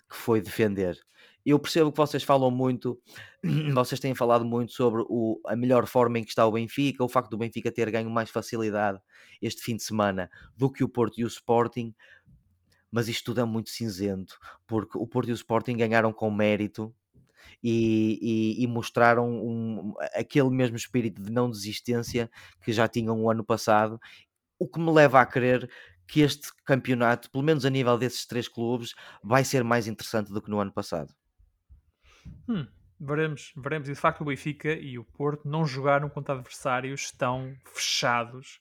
que 0.08 0.16
foi 0.16 0.40
defender. 0.40 0.96
Eu 1.46 1.60
percebo 1.60 1.92
que 1.92 1.98
vocês 1.98 2.24
falam 2.24 2.50
muito, 2.50 3.00
vocês 3.74 4.00
têm 4.00 4.14
falado 4.16 4.44
muito 4.44 4.72
sobre 4.72 5.04
o, 5.08 5.40
a 5.46 5.56
melhor 5.56 5.86
forma 5.86 6.18
em 6.18 6.24
que 6.24 6.30
está 6.30 6.44
o 6.46 6.52
Benfica, 6.52 7.04
o 7.04 7.08
facto 7.08 7.30
do 7.30 7.38
Benfica 7.38 7.72
ter 7.72 7.90
ganho 7.90 8.10
mais 8.10 8.30
facilidade 8.30 9.00
este 9.40 9.62
fim 9.62 9.76
de 9.76 9.84
semana 9.84 10.28
do 10.56 10.70
que 10.70 10.84
o 10.84 10.88
Porto 10.88 11.18
e 11.20 11.24
o 11.24 11.28
Sporting, 11.28 11.94
mas 12.90 13.08
isto 13.08 13.24
tudo 13.26 13.40
é 13.40 13.44
muito 13.44 13.70
cinzento, 13.70 14.38
porque 14.66 14.96
o 14.98 15.06
Porto 15.06 15.28
e 15.28 15.32
o 15.32 15.34
Sporting 15.34 15.76
ganharam 15.76 16.12
com 16.12 16.30
mérito 16.30 16.94
e, 17.62 18.18
e- 18.60 18.64
e 18.64 18.66
mostraram 18.66 19.28
um- 19.30 19.94
aquele 20.14 20.50
mesmo 20.50 20.76
espírito 20.76 21.22
de 21.22 21.30
não 21.32 21.50
desistência 21.50 22.30
que 22.62 22.72
já 22.72 22.88
tinham 22.88 23.20
o 23.22 23.30
ano 23.30 23.44
passado, 23.44 24.00
o 24.58 24.68
que 24.68 24.80
me 24.80 24.92
leva 24.92 25.20
a 25.20 25.26
crer 25.26 25.70
que 26.08 26.20
este 26.22 26.48
campeonato, 26.64 27.30
pelo 27.30 27.44
menos 27.44 27.64
a 27.66 27.70
nível 27.70 27.98
desses 27.98 28.26
três 28.26 28.48
clubes, 28.48 28.94
vai 29.22 29.44
ser 29.44 29.64
mais 29.64 29.86
interessante 29.88 30.32
do 30.32 30.42
que 30.42 30.50
no 30.50 30.60
ano 30.60 30.72
passado. 30.72 31.14
Hum, 32.48 32.66
veremos, 33.00 33.52
veremos. 33.56 33.88
E 33.88 33.92
de 33.92 33.98
facto 33.98 34.20
o 34.20 34.24
Benfica 34.24 34.72
e 34.72 34.98
o 34.98 35.04
Porto 35.04 35.48
não 35.48 35.66
jogaram 35.66 36.08
contra 36.08 36.34
adversários 36.34 37.10
tão 37.12 37.54
fechados 37.64 38.60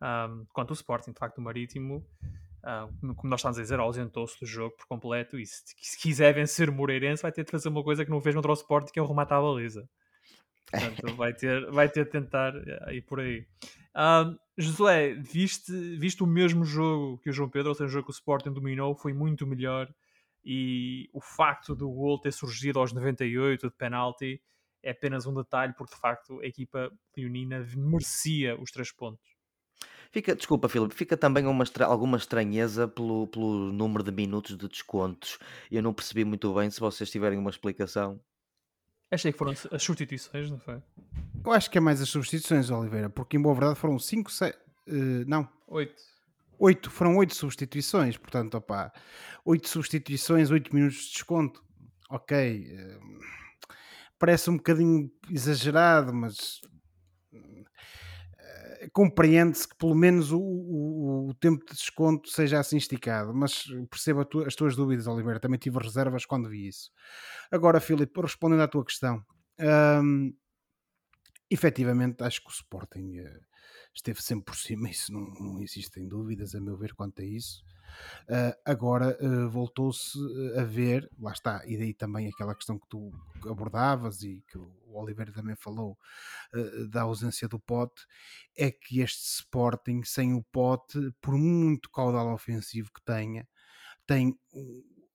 ahm, 0.00 0.44
quanto 0.52 0.70
o 0.70 0.74
Sporting. 0.74 1.12
De 1.12 1.18
facto 1.18 1.38
o 1.38 1.42
Marítimo, 1.42 2.06
ah, 2.62 2.88
como 3.16 3.28
nós 3.28 3.40
estamos 3.40 3.58
a 3.58 3.62
dizer, 3.62 3.80
ausentou-se 3.80 4.38
do 4.38 4.46
jogo 4.46 4.76
por 4.76 4.86
completo 4.86 5.38
e 5.38 5.44
se, 5.44 5.62
se 5.80 5.98
quiser 5.98 6.32
vencer 6.32 6.68
o 6.68 6.72
Moreirense 6.72 7.22
vai 7.22 7.32
ter 7.32 7.44
de 7.44 7.50
fazer 7.50 7.68
uma 7.68 7.82
coisa 7.82 8.04
que 8.04 8.10
não 8.10 8.20
fez 8.20 8.34
contra 8.34 8.50
o 8.50 8.54
Sporting, 8.54 8.92
que 8.92 8.98
é 8.98 9.02
o 9.02 9.06
remate 9.06 9.34
à 9.34 9.40
baliza. 9.40 9.88
Portanto, 10.70 11.16
vai 11.16 11.34
ter, 11.34 11.70
vai 11.70 11.88
ter 11.88 12.04
de 12.04 12.10
tentar 12.10 12.54
eh, 12.54 12.94
ir 12.94 13.02
por 13.02 13.20
aí. 13.20 13.46
Ahm, 13.94 14.36
Josué, 14.56 15.14
viste, 15.14 15.72
viste 15.98 16.22
o 16.22 16.26
mesmo 16.26 16.64
jogo 16.64 17.18
que 17.18 17.30
o 17.30 17.32
João 17.32 17.48
Pedro, 17.48 17.70
ou 17.70 17.74
seja, 17.74 17.86
o 17.86 17.90
jogo 17.90 18.06
que 18.06 18.12
o 18.12 18.14
Sporting 18.14 18.52
dominou, 18.52 18.94
foi 18.94 19.12
muito 19.12 19.46
melhor 19.46 19.92
e 20.44 21.08
o 21.12 21.20
facto 21.20 21.74
do 21.74 21.90
gol 21.90 22.20
ter 22.20 22.32
surgido 22.32 22.78
aos 22.78 22.92
98 22.92 23.68
de 23.68 23.74
penalti 23.74 24.42
é 24.82 24.90
apenas 24.90 25.26
um 25.26 25.34
detalhe, 25.34 25.72
porque 25.76 25.94
de 25.94 26.00
facto 26.00 26.40
a 26.40 26.46
equipa 26.46 26.90
leonina 27.16 27.64
merecia 27.76 28.60
os 28.60 28.70
três 28.70 28.90
pontos. 28.90 29.24
Fica, 30.10 30.36
desculpa, 30.36 30.68
Filipe, 30.68 30.94
fica 30.94 31.16
também 31.16 31.46
uma 31.46 31.64
alguma 31.86 32.18
estranheza 32.18 32.86
pelo, 32.86 33.26
pelo 33.28 33.72
número 33.72 34.04
de 34.04 34.12
minutos 34.12 34.58
de 34.58 34.68
descontos. 34.68 35.38
Eu 35.70 35.82
não 35.82 35.94
percebi 35.94 36.24
muito 36.24 36.52
bem 36.52 36.70
se 36.70 36.80
vocês 36.80 37.10
tiverem 37.10 37.38
uma 37.38 37.48
explicação. 37.48 38.20
Achei 39.10 39.32
que 39.32 39.38
foram 39.38 39.52
as 39.52 39.82
substituições, 39.82 40.50
não 40.50 40.58
foi? 40.58 40.82
Eu 41.44 41.52
acho 41.52 41.70
que 41.70 41.78
é 41.78 41.80
mais 41.80 42.00
as 42.00 42.08
substituições, 42.08 42.70
Oliveira, 42.70 43.08
porque 43.08 43.36
em 43.36 43.42
boa 43.42 43.54
verdade 43.54 43.78
foram 43.78 43.98
5, 43.98 44.30
6. 44.30 44.54
não, 45.26 45.48
Oito. 46.64 46.88
8, 46.88 46.90
foram 46.90 47.16
8 47.16 47.34
substituições, 47.34 48.16
portanto, 48.16 48.54
opá, 48.56 48.92
8 49.44 49.68
substituições, 49.68 50.50
8 50.50 50.74
minutos 50.74 50.98
de 51.06 51.12
desconto. 51.12 51.62
Ok, 52.10 52.36
eh, 52.36 52.98
parece 54.18 54.48
um 54.50 54.56
bocadinho 54.56 55.10
exagerado, 55.30 56.12
mas 56.14 56.60
eh, 57.32 58.88
compreende-se 58.92 59.68
que 59.68 59.76
pelo 59.76 59.94
menos 59.94 60.32
o, 60.32 60.38
o- 60.40 61.28
o 61.30 61.34
tempo 61.34 61.64
de 61.64 61.72
desconto 61.74 62.28
seja 62.28 62.58
assim 62.60 62.76
esticado, 62.76 63.32
mas 63.34 63.64
percebo 63.90 64.24
tu- 64.24 64.44
as 64.44 64.54
tuas 64.54 64.76
dúvidas, 64.76 65.06
Oliveira, 65.06 65.40
também 65.40 65.58
tive 65.58 65.78
reservas 65.78 66.26
quando 66.26 66.48
vi 66.48 66.68
isso. 66.68 66.90
Agora, 67.50 67.80
Filipe, 67.80 68.20
respondendo 68.20 68.62
à 68.62 68.68
tua 68.68 68.84
questão, 68.84 69.24
hum, 70.02 70.34
efetivamente, 71.50 72.22
acho 72.22 72.40
que 72.42 72.48
o 72.48 72.52
Sporting 72.52 73.20
uh, 73.20 73.40
esteve 73.94 74.22
sempre 74.22 74.46
por 74.46 74.56
cima, 74.56 74.88
isso 74.90 75.12
não, 75.12 75.20
não 75.20 75.62
existem 75.62 76.08
dúvidas, 76.08 76.54
a 76.54 76.60
meu 76.60 76.76
ver, 76.76 76.94
quanto 76.94 77.22
a 77.22 77.24
isso. 77.24 77.64
Uh, 78.28 78.56
agora 78.64 79.18
uh, 79.20 79.50
voltou-se 79.50 80.18
a 80.56 80.64
ver, 80.64 81.10
lá 81.18 81.32
está, 81.32 81.62
e 81.66 81.76
daí 81.76 81.92
também 81.92 82.28
aquela 82.28 82.54
questão 82.54 82.78
que 82.78 82.88
tu 82.88 83.12
abordavas 83.46 84.22
e 84.22 84.42
que 84.48 84.56
o 84.56 84.72
Oliveira 84.94 85.32
também 85.32 85.54
falou 85.56 85.98
uh, 86.54 86.88
da 86.88 87.02
ausência 87.02 87.46
do 87.48 87.58
pote, 87.58 88.06
é 88.56 88.70
que 88.70 89.00
este 89.00 89.22
Sporting 89.40 90.02
sem 90.04 90.32
o 90.34 90.42
pote, 90.42 90.98
por 91.20 91.36
muito 91.36 91.90
caudal 91.90 92.32
ofensivo 92.32 92.90
que 92.92 93.02
tenha, 93.04 93.46
tem 94.06 94.38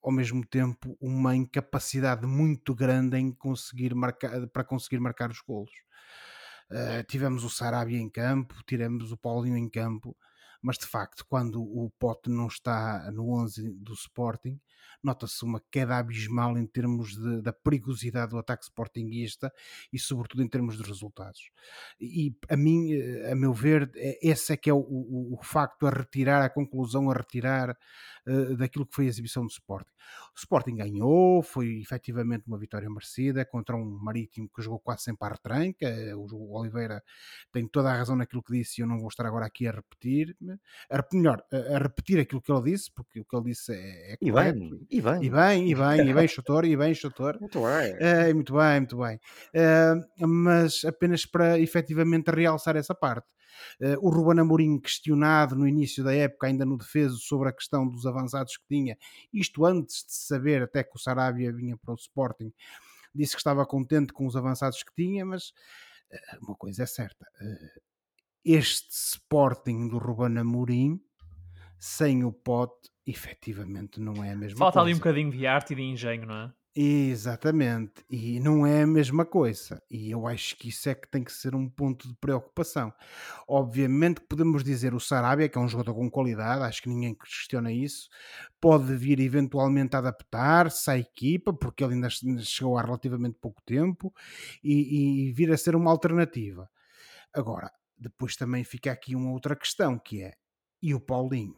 ao 0.04 0.12
mesmo 0.12 0.46
tempo 0.46 0.98
uma 1.02 1.36
incapacidade 1.36 2.26
muito 2.26 2.74
grande 2.74 3.18
em 3.18 3.32
conseguir 3.32 3.94
marcar, 3.94 4.48
para 4.48 4.64
conseguir 4.64 5.00
marcar 5.00 5.30
os 5.30 5.42
golos. 5.42 5.72
Tivemos 7.08 7.44
o 7.44 7.50
Sarabia 7.50 8.00
em 8.00 8.10
campo, 8.10 8.56
tivemos 8.66 9.12
o 9.12 9.18
Paulinho 9.18 9.58
em 9.58 9.70
campo, 9.70 10.16
mas 10.62 10.78
de 10.78 10.86
facto, 10.86 11.26
quando 11.28 11.62
o 11.62 11.92
Pote 12.00 12.30
não 12.30 12.48
está 12.48 13.12
no 13.12 13.30
11 13.32 13.70
do 13.74 13.94
Sporting, 13.94 14.60
nota-se 15.04 15.44
uma 15.44 15.62
queda 15.72 15.98
abismal 15.98 16.58
em 16.58 16.66
termos 16.66 17.16
de, 17.16 17.42
da 17.42 17.54
perigosidade 17.54 18.32
do 18.32 18.38
ataque 18.38 18.64
sportinguista 18.64 19.52
e, 19.92 20.00
sobretudo, 20.00 20.44
em 20.44 20.48
termos 20.48 20.78
de 20.78 20.84
resultados. 20.84 21.50
E 22.00 22.36
a 22.50 22.58
mim, 22.58 22.94
a 23.32 23.36
meu 23.36 23.54
ver, 23.54 23.90
é, 23.96 24.18
esse 24.22 24.54
é 24.54 24.58
que 24.58 24.70
é 24.70 24.74
o, 24.74 24.80
o, 24.80 25.38
o 25.40 25.44
facto 25.44 25.86
a 25.86 25.90
retirar, 25.90 26.44
a 26.44 26.50
conclusão 26.50 27.10
a 27.10 27.14
retirar 27.14 27.72
uh, 28.28 28.58
daquilo 28.58 28.86
que 28.86 28.96
foi 28.96 29.06
a 29.06 29.10
exibição 29.10 29.44
do 29.44 29.52
Sporting. 29.52 29.98
O 30.36 30.38
Sporting 30.38 30.76
ganhou, 30.76 31.42
foi 31.42 31.80
efetivamente 31.82 32.48
uma 32.48 32.58
vitória 32.58 32.90
merecida 32.90 33.46
contra 33.46 33.76
um 33.76 33.86
Marítimo 33.86 34.50
que 34.50 34.62
jogou 34.62 34.80
quase 34.80 35.04
sempre 35.04 35.28
à 35.28 35.32
retranca. 35.32 35.88
O 36.16 36.58
Oliveira 36.58 37.04
tem 37.52 37.68
toda 37.68 37.92
a 37.92 37.98
razão 37.98 38.16
naquilo 38.16 38.44
que 38.44 38.54
disse 38.54 38.80
e 38.80 38.84
eu 38.84 38.88
não 38.88 39.00
vou 39.00 39.10
estar 39.10 39.26
agora 39.26 39.46
aqui 39.46 39.68
a 39.68 39.72
repetir, 39.72 40.36
a, 40.90 41.06
melhor, 41.14 41.44
a, 41.52 41.76
a 41.76 41.78
repetir 41.80 42.20
aquilo 42.20 42.42
que 42.42 42.52
ele 42.52 42.72
disse, 42.72 42.92
porque 42.92 43.20
o 43.20 43.26
que 43.26 43.36
ele 43.36 43.46
disse 43.46 43.74
é, 43.74 44.14
é 44.14 44.18
correto. 44.18 44.58
E 44.60 44.62
bem, 44.62 44.88
e 44.90 45.02
bem. 45.02 45.24
E 45.24 45.30
bem, 45.30 45.72
e 45.72 45.76
bem, 45.76 46.10
e 46.10 46.14
bem, 46.14 46.28
Chutor, 46.28 46.66
e 46.66 46.78
bem, 46.78 46.94
Chutor. 46.94 47.38
Muito 47.40 47.60
bem. 47.62 47.96
É, 48.00 48.34
muito 48.34 48.54
bem, 48.54 48.80
muito 48.80 48.98
bem. 48.98 49.20
Uh, 49.54 50.28
mas 50.28 50.84
apenas 50.86 51.26
para 51.26 51.60
efetivamente 51.60 52.32
realçar 52.32 52.76
essa 52.76 52.96
parte. 52.96 53.28
Uh, 53.82 53.98
o 54.06 54.10
Ruben 54.10 54.40
Amorim 54.40 54.80
questionado 54.80 55.56
no 55.56 55.68
início 55.68 56.04
da 56.04 56.14
época, 56.14 56.48
ainda 56.48 56.66
no 56.66 56.78
defeso, 56.78 57.18
sobre 57.18 57.50
a 57.50 57.54
questão 57.54 57.88
dos 57.88 58.06
avançados 58.06 58.58
que 58.58 58.66
tinha, 58.68 58.98
isto 59.34 59.66
antes 59.66 60.06
de 60.06 60.14
saber 60.14 60.64
até 60.64 60.84
que 60.84 60.96
o 60.96 61.00
Sarabia 61.00 61.52
vinha 61.52 61.78
para 61.78 61.94
o 61.94 61.98
Sporting, 61.98 62.52
disse 63.14 63.34
que 63.34 63.40
estava 63.40 63.66
contente 63.66 64.14
com 64.14 64.26
os 64.26 64.36
avançados 64.36 64.84
que 64.84 64.94
tinha, 64.96 65.26
mas 65.26 65.50
uh, 65.50 66.46
uma 66.46 66.56
coisa 66.56 66.84
é 66.84 66.86
certa, 66.86 67.26
uh, 67.42 67.82
este 68.48 68.90
Sporting 68.92 69.90
do 69.90 69.98
Ruben 69.98 70.38
Amorim, 70.38 71.02
sem 71.78 72.24
o 72.24 72.32
pote, 72.32 72.90
efetivamente 73.06 74.00
não 74.00 74.24
é 74.24 74.32
a 74.32 74.36
mesma 74.38 74.58
Falta 74.58 74.80
coisa. 74.80 74.86
ali 74.86 74.94
um 74.94 74.98
bocadinho 74.98 75.32
de 75.32 75.46
arte 75.46 75.74
e 75.74 75.76
de 75.76 75.82
engenho, 75.82 76.26
não 76.26 76.36
é? 76.36 76.54
Exatamente, 76.80 78.06
e 78.08 78.40
não 78.40 78.66
é 78.66 78.84
a 78.84 78.88
mesma 78.88 79.26
coisa, 79.26 79.82
e 79.90 80.12
eu 80.12 80.28
acho 80.28 80.56
que 80.56 80.70
isso 80.70 80.88
é 80.88 80.94
que 80.94 81.10
tem 81.10 81.24
que 81.24 81.32
ser 81.32 81.56
um 81.56 81.68
ponto 81.68 82.08
de 82.08 82.14
preocupação. 82.16 82.94
Obviamente 83.48 84.22
que 84.22 84.28
podemos 84.28 84.64
dizer 84.64 84.94
o 84.94 85.00
Sarabia, 85.00 85.50
que 85.50 85.58
é 85.58 85.62
um 85.62 85.68
jogador 85.68 85.96
com 85.96 86.08
qualidade, 86.08 86.62
acho 86.62 86.84
que 86.84 86.90
ninguém 86.90 87.16
questiona 87.16 87.72
isso, 87.72 88.08
pode 88.62 88.96
vir 88.96 89.20
eventualmente 89.20 89.96
a 89.96 90.00
adaptar-se 90.00 90.92
à 90.92 90.98
equipa, 90.98 91.52
porque 91.52 91.84
ele 91.84 91.96
ainda 91.96 92.10
chegou 92.44 92.78
há 92.78 92.84
relativamente 92.84 93.40
pouco 93.42 93.60
tempo, 93.66 94.14
e, 94.64 95.30
e 95.30 95.34
vir 95.34 95.52
a 95.52 95.58
ser 95.58 95.76
uma 95.76 95.90
alternativa. 95.90 96.70
Agora, 97.34 97.72
depois 97.98 98.36
também 98.36 98.64
fica 98.64 98.92
aqui 98.92 99.16
uma 99.16 99.32
outra 99.32 99.56
questão, 99.56 99.98
que 99.98 100.22
é, 100.24 100.34
e 100.82 100.94
o 100.94 101.00
Paulinho? 101.00 101.56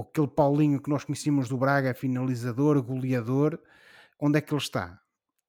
aquele 0.00 0.28
Paulinho 0.28 0.80
que 0.80 0.90
nós 0.90 1.04
conhecíamos 1.04 1.48
do 1.48 1.56
Braga, 1.56 1.94
finalizador, 1.94 2.80
goleador, 2.82 3.58
onde 4.20 4.38
é 4.38 4.40
que 4.40 4.52
ele 4.52 4.60
está? 4.60 5.00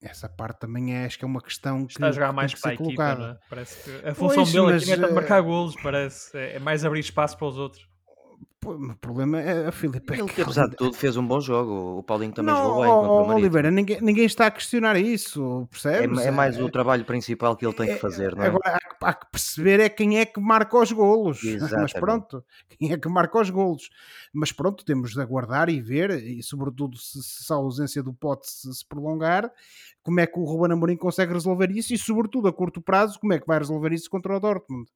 Essa 0.02 0.30
parte 0.30 0.60
também 0.62 0.96
é, 0.96 1.06
acho 1.06 1.20
que 1.20 1.26
é 1.26 1.28
uma 1.28 1.42
questão 1.42 1.86
que 1.86 1.94
está 1.94 2.08
a 2.08 2.12
jogar 2.12 2.32
mais 2.32 2.56
para 2.56 2.72
a 2.72 2.74
equipa, 2.74 3.38
é? 3.44 3.48
Parece 3.50 3.84
que 3.84 4.08
a 4.08 4.16
função 4.16 4.44
pois, 4.44 4.52
dele 4.52 4.66
mas, 4.66 4.90
aqui 4.90 5.04
é 5.04 5.12
marcar 5.12 5.42
golos, 5.42 5.76
parece, 5.82 6.38
é, 6.38 6.56
é 6.56 6.60
mais 6.60 6.86
abrir 6.86 7.02
espaço 7.02 7.38
para 7.38 7.48
os 7.48 7.58
outros. 7.58 7.88
O 8.66 8.96
problema 8.98 9.40
é 9.40 9.68
a 9.68 9.72
Filipe. 9.72 10.14
Ele, 10.14 10.28
que, 10.28 10.42
apesar 10.42 10.68
de 10.68 10.76
tudo, 10.76 10.94
fez 10.94 11.16
um 11.16 11.26
bom 11.26 11.40
jogo. 11.40 12.00
O 12.00 12.04
Paulinho 12.04 12.34
também 12.34 12.54
não, 12.54 12.62
jogou 12.62 12.82
bem. 12.82 12.92
Oh, 12.92 13.34
Oliveira, 13.36 13.72
ninguém, 13.72 14.02
ninguém 14.02 14.26
está 14.26 14.48
a 14.48 14.52
questionar 14.52 14.98
isso, 14.98 15.66
percebes? 15.72 16.20
É, 16.20 16.28
é 16.28 16.32
mais 16.32 16.58
é, 16.58 16.62
o 16.64 16.70
trabalho 16.70 17.06
principal 17.06 17.56
que 17.56 17.66
ele 17.66 17.74
tem 17.74 17.88
que 17.88 17.94
é, 17.94 17.98
fazer, 17.98 18.36
não 18.36 18.44
é? 18.44 18.48
Agora, 18.48 18.78
há, 19.02 19.10
há, 19.10 19.14
que 19.14 19.32
perceber 19.32 19.80
é 19.80 19.88
quem 19.88 20.20
é 20.20 20.26
que 20.26 20.42
marca 20.42 20.78
os 20.78 20.92
golos. 20.92 21.42
Exatamente. 21.46 21.82
Mas 21.82 21.94
pronto, 21.94 22.44
quem 22.78 22.92
é 22.92 22.98
que 22.98 23.08
marca 23.08 23.40
os 23.40 23.50
golos. 23.50 23.90
Mas 24.34 24.52
pronto, 24.52 24.84
temos 24.84 25.12
de 25.12 25.22
aguardar 25.22 25.70
e 25.70 25.80
ver, 25.80 26.12
e 26.22 26.44
sobretudo 26.44 26.98
se, 26.98 27.24
se 27.24 27.54
a 27.54 27.56
ausência 27.56 28.04
do 28.04 28.14
pote 28.14 28.50
se, 28.50 28.74
se, 28.74 28.86
prolongar, 28.86 29.50
como 30.04 30.20
é 30.20 30.28
que 30.28 30.38
o 30.38 30.44
Ruben 30.44 30.74
Amorim 30.74 30.98
consegue 30.98 31.32
resolver 31.32 31.72
isso 31.72 31.94
e, 31.94 31.98
sobretudo, 31.98 32.50
a 32.50 32.54
curto 32.54 32.82
prazo, 32.82 33.20
como 33.22 33.32
é 33.32 33.40
que 33.40 33.48
vai 33.48 33.58
resolver 33.58 33.94
isso 33.94 34.10
contra 34.10 34.36
o 34.36 34.40
Dortmund. 34.40 34.90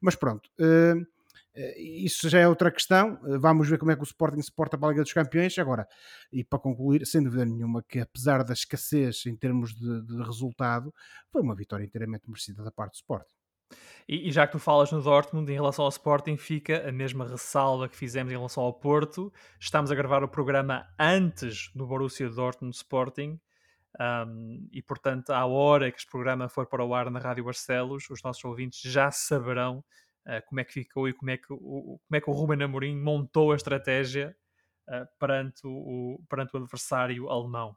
Mas 0.00 0.14
pronto. 0.14 0.48
Uh, 0.58 1.06
isso 1.76 2.28
já 2.28 2.40
é 2.40 2.48
outra 2.48 2.70
questão. 2.70 3.18
Eh, 3.26 3.38
vamos 3.38 3.68
ver 3.68 3.78
como 3.78 3.90
é 3.92 3.96
que 3.96 4.02
o 4.02 4.04
Sporting 4.04 4.42
se 4.42 4.52
porta 4.52 4.76
para 4.76 4.88
a 4.88 4.90
Liga 4.90 5.02
dos 5.02 5.12
Campeões. 5.12 5.58
Agora, 5.58 5.86
e 6.32 6.42
para 6.42 6.58
concluir, 6.58 7.06
sem 7.06 7.22
dúvida 7.22 7.44
nenhuma, 7.44 7.82
que 7.82 8.00
apesar 8.00 8.42
da 8.42 8.52
escassez 8.52 9.24
em 9.26 9.36
termos 9.36 9.74
de, 9.74 10.02
de 10.02 10.22
resultado, 10.22 10.92
foi 11.30 11.42
uma 11.42 11.54
vitória 11.54 11.84
inteiramente 11.84 12.28
merecida 12.28 12.62
da 12.62 12.72
parte 12.72 12.92
do 12.92 12.96
Sporting. 12.96 13.34
E, 14.08 14.28
e, 14.28 14.32
já 14.32 14.46
que 14.46 14.52
tu 14.52 14.58
falas 14.58 14.92
no 14.92 15.00
Dortmund, 15.00 15.50
em 15.50 15.54
relação 15.54 15.84
ao 15.84 15.90
Sporting, 15.90 16.36
fica 16.36 16.88
a 16.88 16.92
mesma 16.92 17.26
ressalva 17.26 17.88
que 17.88 17.96
fizemos 17.96 18.32
em 18.32 18.36
relação 18.36 18.62
ao 18.62 18.72
Porto. 18.72 19.32
Estamos 19.58 19.90
a 19.90 19.94
gravar 19.94 20.22
o 20.22 20.28
programa 20.28 20.86
antes 20.98 21.70
do 21.74 21.86
Borussia 21.86 22.28
Dortmund 22.28 22.76
Sporting. 22.76 23.40
Um, 24.00 24.68
e 24.72 24.82
portanto, 24.82 25.30
à 25.30 25.46
hora 25.46 25.90
que 25.90 25.98
este 25.98 26.10
programa 26.10 26.48
for 26.48 26.66
para 26.66 26.84
o 26.84 26.94
ar 26.94 27.10
na 27.10 27.20
Rádio 27.20 27.44
Barcelos, 27.44 28.10
os 28.10 28.22
nossos 28.22 28.44
ouvintes 28.44 28.80
já 28.80 29.10
saberão 29.10 29.84
como 30.46 30.60
é 30.60 30.64
que 30.64 30.72
ficou 30.72 31.08
e 31.08 31.12
como 31.12 31.30
é 31.30 31.36
que 31.36 31.52
o, 31.52 32.00
como 32.06 32.16
é 32.16 32.20
que 32.20 32.30
o 32.30 32.32
Ruben 32.32 32.62
Amorim 32.62 32.96
montou 32.96 33.52
a 33.52 33.56
estratégia 33.56 34.36
uh, 34.88 35.06
perante, 35.18 35.60
o, 35.64 36.20
perante 36.28 36.54
o 36.54 36.58
adversário 36.58 37.28
alemão. 37.28 37.76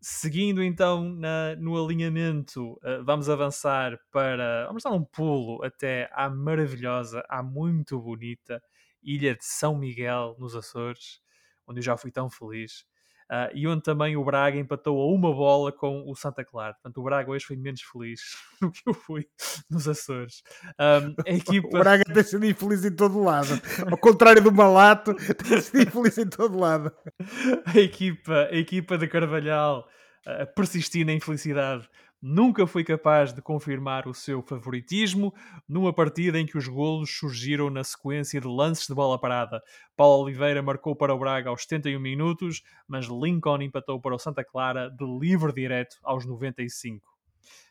Seguindo 0.00 0.62
então 0.62 1.04
na, 1.04 1.54
no 1.56 1.82
alinhamento, 1.82 2.72
uh, 2.72 3.04
vamos 3.04 3.28
avançar 3.28 3.98
para. 4.10 4.66
Vamos 4.66 4.82
dar 4.82 4.90
um 4.90 5.04
pulo 5.04 5.64
até 5.64 6.10
à 6.12 6.28
maravilhosa, 6.28 7.24
à 7.28 7.42
muito 7.42 8.00
bonita 8.00 8.62
ilha 9.02 9.34
de 9.34 9.44
São 9.44 9.76
Miguel, 9.76 10.36
nos 10.38 10.54
Açores, 10.54 11.20
onde 11.66 11.80
eu 11.80 11.84
já 11.84 11.96
fui 11.96 12.10
tão 12.10 12.30
feliz. 12.30 12.84
Uh, 13.30 13.48
e 13.54 13.66
onde 13.66 13.82
também 13.82 14.16
o 14.16 14.24
Braga 14.24 14.58
empatou 14.58 15.00
a 15.00 15.14
uma 15.14 15.32
bola 15.32 15.72
com 15.72 16.04
o 16.06 16.14
Santa 16.14 16.44
Clara. 16.44 16.74
Portanto, 16.74 16.98
o 16.98 17.02
Braga 17.02 17.30
hoje 17.30 17.44
foi 17.44 17.56
menos 17.56 17.80
feliz 17.82 18.20
do 18.60 18.70
que 18.70 18.82
eu 18.86 18.94
fui 18.94 19.26
nos 19.70 19.88
Açores. 19.88 20.42
Um, 20.78 21.14
a 21.26 21.30
equipa... 21.30 21.68
O 21.68 21.80
Braga 21.80 22.04
tem 22.04 22.22
sido 22.22 22.44
infeliz 22.44 22.84
em 22.84 22.94
todo 22.94 23.22
lado. 23.22 23.60
Ao 23.90 23.96
contrário 23.96 24.42
do 24.42 24.52
Malato, 24.52 25.14
tem 25.14 25.60
sido 25.60 25.82
infeliz 25.82 26.18
em 26.18 26.28
todo 26.28 26.58
lado. 26.58 26.92
A 27.66 27.78
equipa, 27.78 28.48
a 28.50 28.56
equipa 28.56 28.98
de 28.98 29.06
Carvalhal 29.06 29.88
uh, 30.26 30.54
persistir 30.54 31.06
na 31.06 31.12
infelicidade 31.12 31.88
nunca 32.22 32.66
foi 32.68 32.84
capaz 32.84 33.32
de 33.32 33.42
confirmar 33.42 34.06
o 34.06 34.14
seu 34.14 34.40
favoritismo 34.40 35.34
numa 35.68 35.92
partida 35.92 36.38
em 36.38 36.46
que 36.46 36.56
os 36.56 36.68
golos 36.68 37.10
surgiram 37.10 37.68
na 37.68 37.82
sequência 37.82 38.40
de 38.40 38.46
lances 38.46 38.86
de 38.86 38.94
bola 38.94 39.18
parada. 39.18 39.60
Paulo 39.96 40.22
Oliveira 40.22 40.62
marcou 40.62 40.94
para 40.94 41.12
o 41.12 41.18
Braga 41.18 41.50
aos 41.50 41.62
71 41.62 41.98
minutos, 41.98 42.62
mas 42.86 43.06
Lincoln 43.06 43.60
empatou 43.60 44.00
para 44.00 44.14
o 44.14 44.18
Santa 44.18 44.44
Clara 44.44 44.88
de 44.88 45.04
livre 45.04 45.52
direto 45.52 45.96
aos 46.04 46.24
95. 46.24 47.10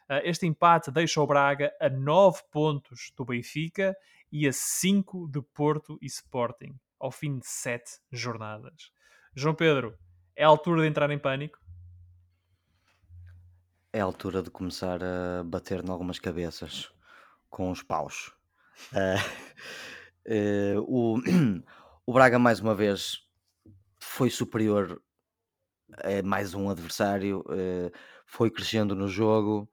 Ah, 0.10 0.22
este 0.26 0.46
empate 0.46 0.92
deixa 0.92 1.22
o 1.22 1.28
Braga 1.28 1.72
a 1.80 1.90
9 1.90 2.42
pontos 2.52 3.14
do 3.16 3.24
Benfica 3.24 3.96
e 4.30 4.46
a 4.46 4.52
5 4.52 5.30
de 5.30 5.42
Porto 5.42 5.98
e 6.02 6.06
Sporting, 6.08 6.76
ao 7.00 7.12
fim 7.12 7.40
de 7.40 7.48
7 7.48 8.02
jornadas. 8.12 8.92
João 9.34 9.56
Pedro, 9.56 9.98
é 10.36 10.44
a 10.44 10.48
altura 10.48 10.82
de 10.82 10.90
entrar 10.90 11.10
em 11.12 11.20
pânico? 11.20 11.61
É 13.94 14.00
a 14.00 14.06
altura 14.06 14.42
de 14.42 14.50
começar 14.50 15.04
a 15.04 15.44
bater 15.44 15.84
em 15.84 15.90
algumas 15.90 16.18
cabeças 16.18 16.90
com 17.50 17.70
os 17.70 17.84
paus. 17.84 18.32
Uh, 18.94 19.20
uh, 20.80 20.82
o, 20.88 21.20
o 22.06 22.14
Braga, 22.14 22.40
mais 22.40 22.62
uma 22.62 22.74
vez, 22.74 23.20
foi 24.00 24.30
superior 24.30 25.02
a 26.06 26.26
mais 26.26 26.54
um 26.54 26.70
adversário, 26.70 27.42
uh, 27.42 27.92
foi 28.26 28.50
crescendo 28.50 28.96
no 28.96 29.10
jogo. 29.10 29.70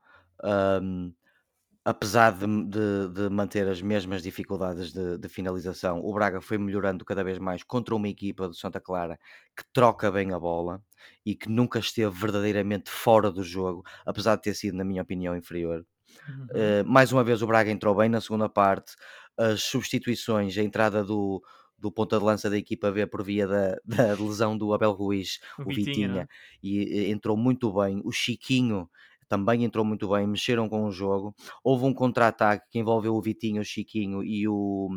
Apesar 1.88 2.32
de, 2.32 2.46
de, 2.66 3.08
de, 3.14 3.30
manter 3.30 3.66
as 3.66 3.80
mesmas 3.80 4.22
dificuldades 4.22 4.92
de, 4.92 5.16
de, 5.16 5.28
finalização, 5.28 6.04
o 6.04 6.12
Braga 6.12 6.38
foi 6.38 6.58
melhorando 6.58 7.02
cada 7.02 7.24
vez 7.24 7.38
mais 7.38 7.62
contra 7.62 7.94
uma 7.94 8.06
equipa 8.06 8.46
do 8.46 8.54
Santa 8.54 8.78
Clara 8.78 9.18
que 9.56 9.64
troca 9.72 10.12
bem 10.12 10.34
a 10.34 10.38
bola 10.38 10.82
e 11.24 11.34
que 11.34 11.48
nunca 11.48 11.78
esteve 11.78 12.14
verdadeiramente 12.14 12.90
fora 12.90 13.32
do 13.32 13.42
jogo, 13.42 13.82
apesar 14.04 14.36
de 14.36 14.42
ter 14.42 14.54
sido, 14.54 14.76
na 14.76 14.84
minha 14.84 15.00
opinião, 15.00 15.34
inferior. 15.34 15.82
Uhum. 16.28 16.46
Uh, 16.50 16.86
mais 16.86 17.10
uma 17.10 17.24
vez 17.24 17.40
o 17.40 17.46
Braga 17.46 17.70
entrou 17.70 17.94
bem 17.94 18.10
na 18.10 18.20
segunda 18.20 18.50
parte, 18.50 18.92
as 19.34 19.62
substituições, 19.62 20.58
a 20.58 20.62
entrada 20.62 21.02
do, 21.02 21.42
do 21.78 21.90
ponta 21.90 22.18
de 22.18 22.24
lança 22.24 22.50
da 22.50 22.58
equipa 22.58 22.90
B 22.90 23.06
por 23.06 23.22
via 23.22 23.46
da, 23.46 23.78
da 23.86 24.12
lesão 24.12 24.58
do 24.58 24.74
Abel 24.74 24.92
Ruiz, 24.92 25.40
O 25.58 25.62
o 25.62 25.64
Vitinha, 25.64 25.86
Vitinha, 25.86 26.08
não 26.08 26.20
é? 26.20 26.28
e 26.62 27.06
eh, 27.06 27.10
entrou 27.10 27.34
muito 27.34 27.72
bem. 27.72 28.02
O 28.04 28.12
Chiquinho 28.12 28.90
também 29.28 29.64
entrou 29.64 29.84
muito 29.84 30.08
bem, 30.10 30.26
mexeram 30.26 30.68
com 30.68 30.84
o 30.84 30.90
jogo. 30.90 31.34
Houve 31.62 31.84
um 31.84 31.94
contra-ataque 31.94 32.66
que 32.70 32.78
envolveu 32.78 33.14
o 33.14 33.20
Vitinho, 33.22 33.60
o 33.62 33.64
Chiquinho 33.64 34.22
e 34.24 34.48
o, 34.48 34.88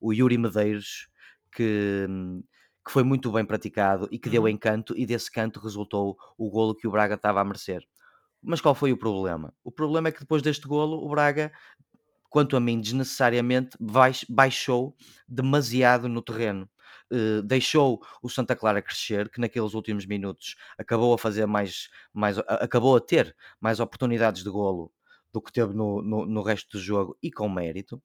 o 0.00 0.12
Yuri 0.12 0.38
Medeiros, 0.38 1.08
que, 1.54 2.06
que 2.84 2.90
foi 2.92 3.02
muito 3.02 3.30
bem 3.32 3.44
praticado 3.44 4.08
e 4.10 4.18
que 4.18 4.30
deu 4.30 4.42
Uhum. 4.42 4.48
encanto, 4.48 4.94
e 4.96 5.06
desse 5.06 5.30
canto 5.30 5.60
resultou 5.60 6.16
o 6.38 6.50
golo 6.50 6.74
que 6.74 6.88
o 6.88 6.90
Braga 6.90 7.14
estava 7.14 7.40
a 7.40 7.44
merecer. 7.44 7.82
Mas 8.42 8.60
qual 8.60 8.74
foi 8.74 8.92
o 8.92 8.98
problema? 8.98 9.52
O 9.64 9.70
problema 9.72 10.08
é 10.08 10.12
que 10.12 10.20
depois 10.20 10.42
deste 10.42 10.66
golo, 10.66 11.04
o 11.04 11.08
Braga, 11.10 11.52
quanto 12.30 12.56
a 12.56 12.60
mim, 12.60 12.80
desnecessariamente 12.80 13.76
baix- 13.80 14.24
baixou 14.28 14.96
demasiado 15.28 16.08
no 16.08 16.22
terreno. 16.22 16.68
Eh, 17.12 17.42
deixou 17.42 18.00
o 18.22 18.28
Santa 18.28 18.54
Clara 18.56 18.80
crescer, 18.82 19.28
que 19.30 19.40
naqueles 19.40 19.74
últimos 19.74 20.06
minutos 20.06 20.54
acabou 20.78 21.12
a 21.14 21.18
fazer 21.18 21.46
mais, 21.46 21.88
mais 22.12 22.38
a- 22.38 22.42
acabou 22.64 22.96
a 22.96 23.00
ter 23.00 23.34
mais 23.60 23.80
oportunidades 23.80 24.44
de 24.44 24.50
golo 24.50 24.92
do 25.32 25.40
que 25.42 25.52
teve 25.52 25.74
no, 25.74 26.02
no, 26.02 26.26
no 26.26 26.42
resto 26.42 26.78
do 26.78 26.82
jogo 26.82 27.16
e 27.22 27.30
com 27.32 27.48
mérito. 27.48 28.02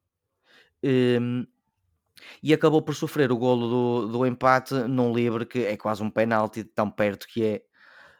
Em, 0.83 1.47
e 2.41 2.53
acabou 2.53 2.81
por 2.81 2.95
sofrer 2.95 3.31
o 3.31 3.37
golo 3.37 3.69
do, 4.07 4.07
do 4.19 4.25
empate 4.25 4.73
num 4.73 5.13
livre 5.13 5.45
que 5.45 5.59
é 5.65 5.77
quase 5.77 6.03
um 6.03 6.09
penalti, 6.09 6.63
tão 6.63 6.89
perto 6.89 7.27
que 7.27 7.43
é 7.43 7.61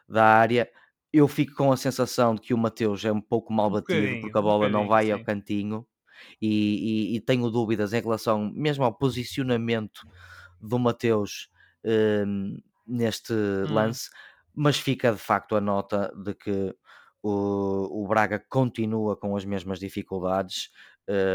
da 0.08 0.24
área. 0.24 0.70
Eu 1.12 1.28
fico 1.28 1.54
com 1.56 1.72
a 1.72 1.76
sensação 1.76 2.34
de 2.34 2.40
que 2.42 2.54
o 2.54 2.58
Mateus 2.58 3.04
é 3.04 3.12
um 3.12 3.20
pouco 3.20 3.52
mal 3.52 3.70
Um 3.70 3.70
batido 3.70 4.18
porque 4.18 4.38
a 4.38 4.42
um 4.42 4.42
bola 4.42 4.68
não 4.68 4.86
bocadinho, 4.86 4.88
vai 4.88 5.10
ao 5.10 5.18
sim. 5.18 5.20
cantinho 5.20 5.86
e, 6.42 7.12
e- 7.14 7.16
e 7.16 7.20
tenho 7.20 7.50
dúvidas 7.50 7.92
em 7.92 8.00
relação 8.02 8.50
mesmo 8.54 8.84
ao 8.84 8.94
posicionamento 8.94 10.02
do 10.60 10.78
Mateus 10.78 11.48
hum, 11.84 12.58
neste 12.86 13.32
lance, 13.68 14.08
mas 14.54 14.78
fica 14.78 15.12
de 15.12 15.18
facto 15.18 15.56
a 15.56 15.60
nota 15.60 16.12
de 16.24 16.34
que 16.34 16.74
o, 17.22 18.04
o 18.04 18.08
Braga 18.08 18.38
continua 18.48 19.16
com 19.16 19.36
as 19.36 19.44
mesmas 19.44 19.78
dificuldades. 19.80 20.70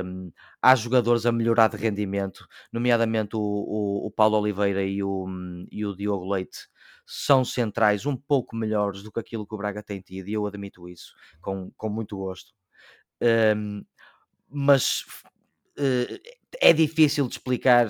hum, 0.03 0.31
há 0.61 0.75
jogadores 0.75 1.25
a 1.25 1.31
melhorar 1.31 1.67
de 1.69 1.77
rendimento, 1.77 2.45
nomeadamente 2.71 3.35
o, 3.35 3.39
o- 3.39 4.07
o 4.07 4.11
Paulo 4.11 4.37
Oliveira 4.39 4.83
e 4.83 5.01
o, 5.03 5.25
hum, 5.27 5.65
e 5.71 5.85
o 5.85 5.95
Diogo 5.95 6.29
Leite 6.31 6.57
são 7.05 7.43
centrais 7.43 8.05
um 8.05 8.15
pouco 8.15 8.55
melhores 8.55 9.03
do 9.03 9.11
que 9.11 9.19
aquilo 9.19 9.45
que 9.47 9.53
o 9.55 9.57
Braga 9.57 9.83
tem 9.83 10.01
tido, 10.01 10.27
e 10.29 10.33
eu 10.33 10.45
admito 10.47 10.87
isso 10.89 11.13
com, 11.41 11.71
com 11.77 11.89
muito 11.89 12.17
gosto. 12.17 12.53
Hum, 13.55 13.83
mas 14.49 15.03
eh, 15.77 16.21
é 16.61 16.73
difícil 16.73 17.27
de 17.27 17.35
explicar 17.35 17.89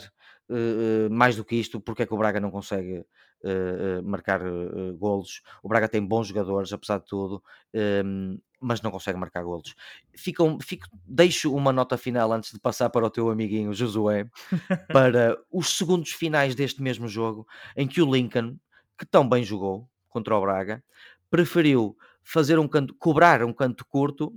eh, 0.52 1.06
eh, 1.06 1.10
mais 1.10 1.36
do 1.36 1.46
que 1.46 1.56
isto 1.56 1.80
porque 1.80 2.04
é 2.04 2.06
que 2.06 2.14
o 2.14 2.18
Braga 2.18 2.40
não 2.40 2.52
consegue 2.52 3.06
eh, 3.44 4.02
marcar 4.04 4.42
eh, 4.46 4.92
golos. 4.98 5.42
O 5.64 5.68
Braga 5.68 5.88
tem 5.90 6.06
bons 6.06 6.28
jogadores, 6.28 6.72
apesar 6.72 7.00
de 7.00 7.06
tudo, 7.08 7.44
ehm, 7.74 8.38
mas 8.60 8.82
não 8.84 8.92
consegue 8.92 9.18
marcar 9.18 9.44
golos. 9.44 9.74
Ficam, 10.16 10.60
fico, 10.60 10.88
deixo 11.08 11.52
uma 11.56 11.74
nota 11.74 11.98
final 11.98 12.32
antes 12.32 12.52
de 12.52 12.60
passar 12.60 12.90
para 12.92 13.06
o 13.06 13.10
teu 13.10 13.30
amiguinho 13.32 13.74
Josué 13.74 14.30
para 14.94 15.38
os 15.52 15.76
segundos 15.76 16.12
finais 16.12 16.54
deste 16.54 16.84
mesmo 16.84 17.08
jogo 17.08 17.48
em 17.76 17.88
que 17.88 18.02
o 18.02 18.14
Lincoln, 18.14 18.58
que 18.98 19.06
tão 19.08 19.28
bem 19.28 19.44
jogou 19.44 19.90
contra 20.08 20.36
o 20.38 20.42
Braga, 20.42 20.84
preferiu 21.30 21.98
fazer 22.24 22.60
um 22.60 22.68
canto, 22.68 22.94
cobrar 22.96 23.44
um 23.44 23.54
canto 23.54 23.84
curto 23.86 24.32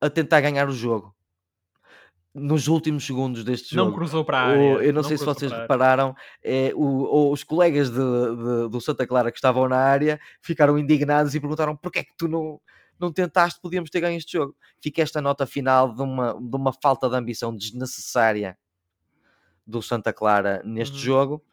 a 0.00 0.08
tentar 0.08 0.40
ganhar 0.40 0.68
o 0.68 0.72
jogo 0.72 1.12
nos 2.34 2.66
últimos 2.66 3.06
segundos 3.06 3.44
deste 3.44 3.76
Não 3.76 3.84
jogo. 3.86 3.96
cruzou 3.96 4.24
para 4.24 4.40
a 4.40 4.46
O- 4.46 4.50
área. 4.50 4.84
eu 4.86 4.92
não, 4.92 5.02
sei 5.04 5.16
se 5.16 5.24
vocês 5.24 5.52
repararam, 5.52 6.14
é, 6.42 6.72
o- 6.74 6.80
o- 7.28 7.32
os 7.32 7.44
colegas 7.44 7.90
de- 7.90 7.96
de- 7.96 8.68
do 8.70 8.80
Santa 8.80 9.06
Clara 9.06 9.30
que 9.30 9.38
estavam 9.38 9.68
na 9.68 9.76
área 9.78 10.18
ficaram 10.42 10.76
indignados 10.78 11.34
e 11.34 11.40
perguntaram 11.40 11.76
porque 11.76 12.00
é 12.00 12.04
que 12.04 12.12
tu 12.18 12.26
não, 12.26 12.60
não 12.98 13.12
tentaste, 13.12 13.60
podíamos 13.60 13.88
ter 13.88 14.00
ganho 14.00 14.16
este 14.16 14.32
jogo. 14.32 14.56
Fica 14.82 15.00
esta 15.02 15.20
nota 15.22 15.46
final 15.46 15.94
de 15.94 16.02
uma, 16.02 16.34
de 16.34 16.56
uma 16.56 16.72
falta 16.72 17.08
de 17.08 17.14
ambição 17.16 17.54
desnecessária 17.56 18.58
do 19.66 19.80
Santa 19.80 20.12
Clara 20.12 20.60
neste 20.64 20.94
Uhum. 20.96 21.00
jogo 21.00 21.44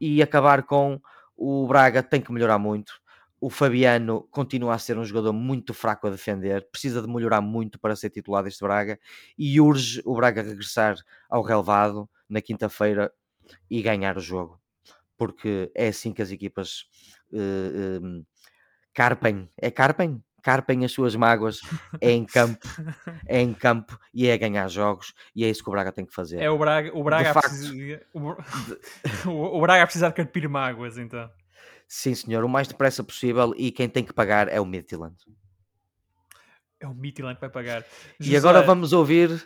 e 0.00 0.22
acabar 0.22 0.62
com 0.62 1.00
o 1.36 1.66
Braga 1.66 2.02
tem 2.02 2.20
que 2.20 2.32
melhorar 2.32 2.58
muito. 2.58 2.92
O 3.40 3.48
Fabiano 3.50 4.22
continua 4.30 4.74
a 4.74 4.78
ser 4.78 4.98
um 4.98 5.04
jogador 5.04 5.32
muito 5.32 5.72
fraco 5.72 6.06
a 6.06 6.10
defender, 6.10 6.68
precisa 6.70 7.00
de 7.00 7.06
melhorar 7.08 7.40
muito 7.40 7.78
para 7.78 7.94
ser 7.94 8.10
titular 8.10 8.42
deste 8.42 8.62
Braga 8.64 8.98
e 9.38 9.60
urge 9.60 10.02
o 10.04 10.14
Braga 10.16 10.42
regressar 10.42 10.96
ao 11.30 11.42
relevado 11.42 12.08
na 12.28 12.40
quinta-feira 12.40 13.12
e 13.70 13.80
ganhar 13.80 14.16
o 14.18 14.20
jogo, 14.20 14.60
porque 15.16 15.70
é 15.74 15.88
assim 15.88 16.12
que 16.12 16.20
as 16.20 16.30
equipas 16.32 16.86
eh, 17.32 17.38
eh, 18.02 18.22
carpem, 18.92 19.48
é 19.56 19.70
carpem? 19.70 20.22
Carpem 20.42 20.84
as 20.84 20.92
suas 20.92 21.14
mágoas, 21.16 21.60
é 22.00 22.10
em 22.12 22.24
campo, 22.24 22.66
é 23.26 23.40
em 23.40 23.52
campo 23.52 23.98
e 24.14 24.28
é 24.28 24.38
ganhar 24.38 24.68
jogos 24.68 25.12
e 25.34 25.44
é 25.44 25.48
isso 25.50 25.62
que 25.62 25.68
o 25.68 25.72
Braga 25.72 25.92
tem 25.92 26.06
que 26.06 26.14
fazer. 26.14 26.40
É 26.40 26.48
o 26.50 26.56
Braga, 26.58 26.90
o 26.96 27.02
Braga, 27.04 27.30
a 27.30 27.34
facto, 27.34 27.48
precisa- 27.50 28.00
o, 28.14 28.20
o- 29.30 29.58
o 29.58 29.60
Braga 29.60 29.82
a 29.82 29.86
precisar 29.86 30.08
de 30.08 30.14
carpir 30.14 30.48
mágoas, 30.48 30.96
então. 30.98 31.28
Sim, 31.88 32.14
senhor, 32.14 32.44
o 32.44 32.48
mais 32.48 32.68
depressa 32.68 33.02
possível 33.02 33.54
e 33.56 33.72
quem 33.72 33.88
tem 33.88 34.04
que 34.04 34.12
pagar 34.12 34.46
é 34.48 34.60
o 34.60 34.66
Midtjylland. 34.66 35.16
É 36.78 36.86
o 36.86 36.94
Midtjylland 36.94 37.36
que 37.36 37.40
vai 37.40 37.50
pagar. 37.50 37.84
E 38.20 38.36
agora 38.36 38.60
vamos 38.60 38.92
ouvir 38.92 39.42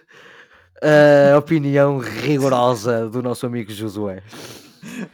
a 1.33 1.39
opinião 1.39 1.99
rigorosa 1.99 3.09
do 3.09 3.23
nosso 3.23 3.47
amigo 3.47 3.71
Josué. 3.71 4.25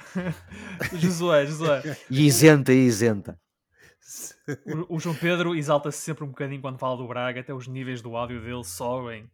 Josué, 0.95 1.47
Josué. 1.47 1.99
E 2.11 2.27
isenta 2.27 2.73
e 2.73 2.87
isenta. 2.87 3.39
O, 4.89 4.97
o 4.97 5.01
João 5.01 5.15
Pedro 5.15 5.55
exalta-se 5.55 5.99
sempre 5.99 6.25
um 6.25 6.29
bocadinho 6.29 6.63
quando 6.63 6.79
fala 6.79 6.97
do 6.97 7.07
Braga, 7.07 7.41
até 7.41 7.53
os 7.53 7.69
níveis 7.69 8.01
do 8.01 8.17
áudio 8.17 8.41
dele 8.41 8.65
sobem. 8.65 9.31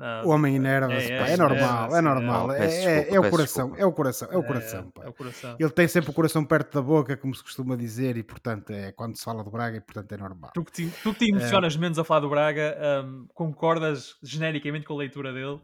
Ah, 0.00 0.22
O 0.24 0.28
homem 0.30 0.54
enerva-se, 0.56 1.10
É, 1.12 1.18
pá, 1.18 1.28
é, 1.28 1.32
é, 1.32 1.36
normal, 1.36 1.90
é, 1.90 1.94
é, 1.94 1.98
é, 1.98 2.02
normal. 2.02 2.52
é. 2.52 2.56
É, 2.56 2.58
Peço 2.60 2.88
é- 2.88 3.14
é 3.16 3.20
o 3.20 3.30
coração, 3.30 3.74
é 3.76 3.84
o 3.86 3.92
coração, 3.92 4.28
é 4.30 4.36
o 4.36 4.40
é, 4.40 4.46
coração. 4.46 4.90
pá. 4.90 5.04
é 5.04 5.08
o 5.08 5.12
coração. 5.12 5.56
Ele 5.58 5.70
tem 5.70 5.88
sempre 5.88 6.10
o 6.10 6.14
coração 6.14 6.44
perto 6.44 6.74
da 6.74 6.82
boca, 6.82 7.16
como 7.16 7.34
se 7.34 7.42
costuma 7.42 7.76
dizer, 7.76 8.16
e 8.16 8.22
portanto 8.22 8.70
é 8.70 8.92
quando 8.92 9.16
se 9.16 9.24
fala 9.24 9.42
do 9.42 9.50
Braga, 9.50 9.76
e 9.76 9.80
portanto 9.80 10.12
é 10.12 10.16
normal. 10.16 10.50
Tu 10.54 10.64
que 10.64 10.72
te, 10.72 10.90
tu 11.02 11.12
que 11.12 11.18
te 11.26 11.30
emocionas 11.30 11.76
menos 11.76 11.98
a 11.98 12.04
falar 12.04 12.20
do 12.20 12.30
Braga, 12.30 12.76
ahm, 12.80 13.26
concordas 13.34 14.16
genericamente 14.22 14.86
com 14.86 14.94
a 14.94 14.98
leitura 14.98 15.32
dele? 15.32 15.60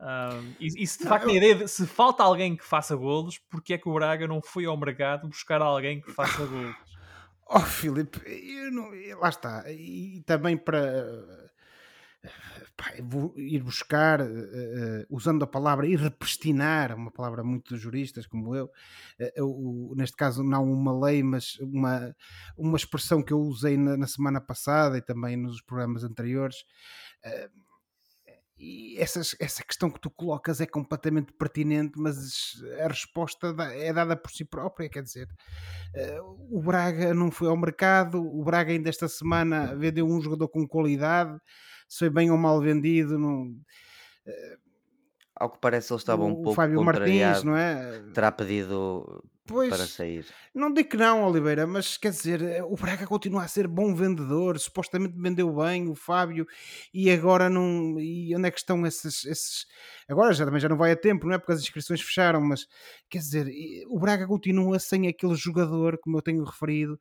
Ahm, 0.00 0.54
e, 0.60 0.82
e 0.82 0.86
se 0.86 0.98
de 0.98 1.04
Não, 1.04 1.10
facto 1.10 1.24
eu- 1.26 1.30
a 1.30 1.34
ideia 1.34 1.54
de 1.54 1.68
se 1.68 1.86
falta 1.86 2.22
alguém 2.22 2.56
que 2.56 2.64
faça 2.64 2.94
golos, 2.96 3.38
porque 3.50 3.74
é 3.74 3.78
que 3.78 3.88
o 3.88 3.94
Braga 3.94 4.26
não 4.26 4.40
foi 4.42 4.64
ao 4.64 4.76
mercado 4.76 5.28
buscar 5.28 5.60
alguém 5.62 6.00
que 6.00 6.10
faça 6.12 6.44
golos? 6.46 6.76
Oh, 7.50 7.60
Filipe, 7.60 8.20
eu 8.26 8.70
não- 8.70 8.90
lá 9.20 9.28
está. 9.28 9.64
E 9.70 10.22
também 10.26 10.56
para 10.56 11.47
pá, 12.76 12.92
eu 12.96 13.34
ir 13.36 13.62
buscar, 13.62 14.20
eh, 14.20 15.06
usando 15.10 15.42
a 15.44 15.46
palavra 15.46 15.86
ir 15.86 15.98
repristinar, 15.98 16.94
uma 16.96 17.10
palavra 17.10 17.42
muito 17.44 17.74
dos 17.74 17.80
juristas 17.82 18.26
como 18.26 18.54
eu, 18.54 18.70
eh, 19.18 19.32
o- 19.42 19.94
neste 19.96 20.16
caso 20.16 20.42
não 20.42 20.64
uma 20.70 20.98
lei, 21.06 21.22
mas 21.22 21.58
uma, 21.60 22.14
uma 22.56 22.76
expressão 22.76 23.22
que 23.22 23.32
eu 23.32 23.40
usei 23.40 23.76
na, 23.76 23.96
na 23.96 24.06
semana 24.06 24.40
passada 24.40 24.98
e 24.98 25.02
também 25.02 25.36
nos 25.36 25.60
programas 25.62 26.04
anteriores. 26.04 26.56
eh, 27.24 27.50
e 28.60 28.98
essas, 28.98 29.36
essa 29.38 29.62
questão 29.62 29.88
que 29.88 30.00
tu 30.00 30.10
colocas 30.10 30.60
é 30.60 30.66
completamente 30.66 31.32
pertinente, 31.32 31.92
mas 31.96 32.60
a 32.84 32.88
resposta 32.88 33.54
é 33.72 33.92
dada 33.92 34.16
por 34.16 34.32
si 34.32 34.44
própria. 34.44 34.88
Quer 34.88 35.04
dizer, 35.04 35.28
o 36.50 36.60
Braga 36.62 37.14
não 37.14 37.30
foi 37.30 37.48
ao 37.48 37.56
mercado, 37.56 38.20
o 38.22 38.42
Braga 38.44 38.72
ainda 38.72 38.88
esta 38.88 39.08
semana 39.08 39.74
vendeu 39.76 40.06
um 40.06 40.20
jogador 40.20 40.48
com 40.48 40.66
qualidade, 40.66 41.38
se 41.88 42.00
foi 42.00 42.10
bem 42.10 42.30
ou 42.30 42.36
mal 42.36 42.60
vendido, 42.60 43.18
não, 43.18 43.54
Ao 45.34 45.50
que 45.50 45.58
parece, 45.60 45.92
ele 45.92 45.98
estava 45.98 46.24
um 46.24 46.32
o, 46.32 46.42
pouco 46.42 46.54
Fábio 46.54 46.82
Martins, 46.82 47.42
não 47.42 47.56
é? 47.56 48.02
Terá 48.12 48.30
pedido 48.30 49.22
Pois, 49.48 49.70
para 49.70 49.86
sair. 49.86 50.26
não 50.54 50.70
digo 50.70 50.90
que 50.90 50.96
não, 50.98 51.24
Oliveira, 51.24 51.66
mas 51.66 51.96
quer 51.96 52.10
dizer, 52.10 52.42
eh, 52.42 52.62
o 52.62 52.74
Braga 52.76 53.06
continua 53.06 53.44
a 53.44 53.48
ser 53.48 53.66
bom 53.66 53.94
vendedor, 53.94 54.58
supostamente 54.58 55.14
vendeu 55.16 55.54
bem 55.54 55.88
o 55.88 55.94
Fábio, 55.94 56.44
e 56.92 57.10
agora 57.10 57.48
não. 57.48 57.98
E 57.98 58.36
onde 58.36 58.46
é 58.48 58.50
que 58.50 58.58
estão 58.58 58.84
esses. 58.84 59.24
esses 59.24 59.66
agora 60.06 60.34
já 60.34 60.44
também 60.44 60.60
já 60.60 60.68
não 60.68 60.76
vai 60.76 60.92
a 60.92 60.96
tempo, 60.96 61.26
não 61.26 61.34
é? 61.34 61.38
Porque 61.38 61.52
as 61.52 61.60
inscrições 61.60 62.02
fecharam, 62.02 62.42
mas 62.42 62.66
quer 63.08 63.18
dizer, 63.18 63.46
o 63.88 63.98
Braga 63.98 64.26
continua 64.26 64.78
sem 64.78 65.08
aquele 65.08 65.34
jogador, 65.34 65.98
como 65.98 66.18
eu 66.18 66.22
tenho 66.22 66.44
referido, 66.44 67.00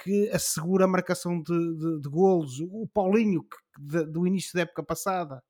que 0.00 0.30
assegura 0.30 0.84
a 0.84 0.88
marcação 0.88 1.42
de, 1.42 1.76
de, 1.76 2.00
de 2.00 2.08
golos. 2.08 2.60
O 2.70 2.86
Paulinho, 2.94 3.42
que, 3.42 3.56
de- 3.78 4.06
do 4.06 4.26
início 4.26 4.52
da 4.54 4.62
época 4.62 4.82
passada. 4.82 5.42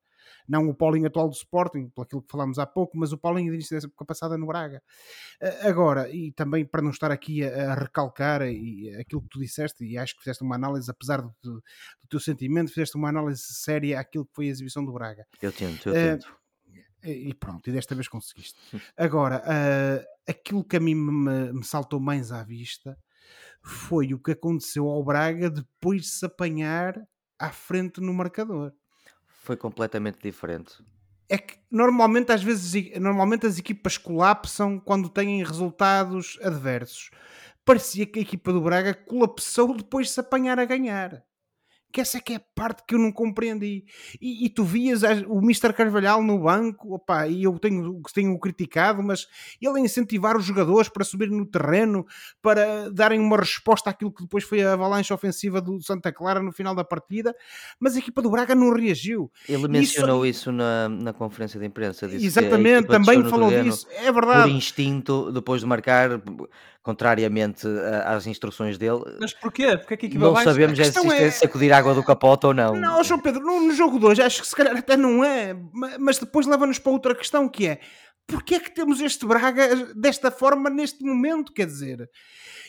não 0.47 0.69
o 0.69 0.75
Paulinho 0.75 1.07
atual 1.07 1.27
do 1.27 1.33
Sporting, 1.33 1.89
por 1.89 2.03
aquilo 2.03 2.21
que 2.21 2.31
falámos 2.31 2.59
há 2.59 2.65
pouco, 2.65 2.97
mas 2.97 3.11
o 3.11 3.17
Paulinho 3.17 3.49
de 3.49 3.55
início 3.55 3.79
da 3.79 3.87
época 3.87 4.05
passada 4.05 4.37
no 4.37 4.45
Braga. 4.45 4.81
Uh, 5.41 5.67
agora, 5.67 6.09
e 6.09 6.31
também 6.31 6.65
para 6.65 6.81
não 6.83 6.91
estar 6.91 7.11
aqui 7.11 7.43
a, 7.43 7.71
a 7.71 7.75
recalcar 7.75 8.43
e, 8.43 8.95
aquilo 8.95 9.21
que 9.23 9.29
tu 9.29 9.39
disseste, 9.39 9.83
e 9.83 9.97
acho 9.97 10.15
que 10.15 10.21
fizeste 10.21 10.43
uma 10.43 10.55
análise, 10.55 10.89
apesar 10.89 11.21
do, 11.21 11.33
do, 11.41 11.63
teu 12.09 12.19
sentimento, 12.19 12.69
fizeste 12.69 12.95
uma 12.95 13.09
análise 13.09 13.41
séria 13.41 13.99
àquilo 13.99 14.25
que 14.25 14.33
foi 14.35 14.47
a 14.47 14.49
exibição 14.49 14.85
do 14.85 14.93
Braga. 14.93 15.25
Eu 15.41 15.51
tento, 15.51 15.89
eu 15.89 15.93
tento. 15.93 16.39
E 17.03 17.33
pronto, 17.33 17.69
e 17.69 17.73
desta 17.73 17.95
vez 17.95 18.07
conseguiste. 18.07 18.59
Agora, 18.97 19.41
uh, 19.41 20.05
aquilo 20.29 20.63
que 20.63 20.77
a 20.77 20.79
mim 20.79 20.95
me, 20.95 21.53
me, 21.53 21.63
saltou 21.63 21.99
mais 21.99 22.31
à 22.31 22.43
vista 22.43 22.97
foi 23.63 24.13
o 24.13 24.19
que 24.19 24.31
aconteceu 24.31 24.87
ao 24.87 25.03
Braga 25.03 25.49
depois 25.49 26.01
de 26.01 26.07
se 26.07 26.25
apanhar 26.25 26.95
à 27.39 27.49
frente 27.51 28.01
no 28.01 28.13
marcador. 28.13 28.73
Foi 29.25 29.55
completamente 29.55 30.19
diferente. 30.21 30.83
É 31.27 31.37
que 31.37 31.57
normalmente, 31.71 32.31
às 32.31 32.43
vezes, 32.43 32.99
normalmente 32.99 33.45
as 33.45 33.57
equipas 33.57 33.97
colapsam 33.97 34.79
quando 34.79 35.09
têm 35.09 35.43
resultados 35.43 36.37
adversos. 36.43 37.09
Parecia 37.63 38.05
que 38.05 38.19
a 38.19 38.21
equipa 38.21 38.51
do 38.51 38.61
Braga 38.61 38.93
colapsou 38.93 39.75
depois 39.77 40.07
de 40.07 40.13
se 40.13 40.19
apanhar 40.19 40.59
a 40.59 40.65
ganhar 40.65 41.23
que 41.91 42.01
essa 42.01 42.17
é 42.17 42.21
que 42.21 42.33
é 42.33 42.35
a 42.37 42.41
parte 42.53 42.83
que 42.87 42.93
eu 42.93 42.99
não 42.99 43.11
compreendi. 43.11 43.83
E, 44.21 44.45
e 44.45 44.49
tu 44.49 44.63
vias 44.63 45.01
o 45.27 45.39
Mr. 45.39 45.73
Carvalhal 45.73 46.21
no 46.21 46.39
banco, 46.39 46.93
opa, 46.93 47.27
e 47.27 47.43
eu 47.43 47.57
tenho, 47.57 48.01
tenho 48.13 48.37
criticado, 48.39 49.01
mas 49.01 49.27
ele 49.61 49.79
a 49.79 49.81
incentivar 49.81 50.37
os 50.37 50.45
jogadores 50.45 50.89
para 50.89 51.03
subirem 51.03 51.35
no 51.35 51.45
terreno, 51.45 52.05
para 52.41 52.89
darem 52.91 53.19
uma 53.19 53.37
resposta 53.37 53.89
àquilo 53.89 54.11
que 54.11 54.23
depois 54.23 54.43
foi 54.43 54.63
a 54.63 54.73
avalanche 54.73 55.13
ofensiva 55.13 55.59
do 55.59 55.81
Santa 55.81 56.11
Clara 56.11 56.41
no 56.41 56.51
final 56.51 56.75
da 56.75 56.83
partida, 56.83 57.35
mas 57.79 57.95
a 57.95 57.99
equipa 57.99 58.21
do 58.21 58.29
Braga 58.29 58.53
não 58.53 58.73
reagiu. 58.73 59.31
Ele 59.47 59.67
mencionou 59.67 60.25
isso, 60.25 60.41
isso 60.41 60.51
na, 60.51 60.89
na 60.89 61.13
conferência 61.13 61.59
de 61.59 61.65
imprensa. 61.65 62.05
Exatamente, 62.05 62.87
também 62.87 63.23
falou 63.27 63.49
disso. 63.49 63.87
É 63.91 64.11
verdade. 64.11 64.49
Por 64.49 64.55
instinto, 64.55 65.31
depois 65.31 65.61
de 65.61 65.67
marcar, 65.67 66.21
contrariamente 66.89 67.67
às 68.03 68.25
instruções 68.25 68.75
dele. 68.75 69.01
Mas 69.19 69.31
porquê? 69.31 69.65
É 69.65 69.77
que 69.77 70.17
Não 70.17 70.35
sabemos 70.35 70.75
se 70.75 70.83
isto 70.83 71.11
é... 71.11 71.25
é 71.25 71.31
sacudir 71.31 71.71
água 71.71 71.93
do 71.93 72.03
capote 72.03 72.47
ou 72.47 72.53
não. 72.53 72.73
Não, 72.73 73.03
João 73.03 73.19
Pedro, 73.19 73.41
no, 73.41 73.71
jogo 73.71 73.99
2 73.99 74.19
acho 74.19 74.41
que 74.41 74.47
se 74.47 74.55
calhar 74.55 74.75
até 74.75 74.97
não 74.97 75.23
é, 75.23 75.55
mas 75.99 76.17
depois 76.17 76.47
leva-nos 76.47 76.79
para 76.79 76.91
outra 76.91 77.13
questão 77.13 77.47
que 77.47 77.67
é 77.67 77.79
porque 78.25 78.55
é 78.55 78.59
que 78.59 78.73
temos 78.73 79.01
este 79.01 79.25
Braga 79.25 79.91
desta 79.95 80.29
forma 80.29 80.69
neste 80.69 81.03
momento? 81.03 81.51
Quer 81.51 81.65
dizer, 81.65 82.09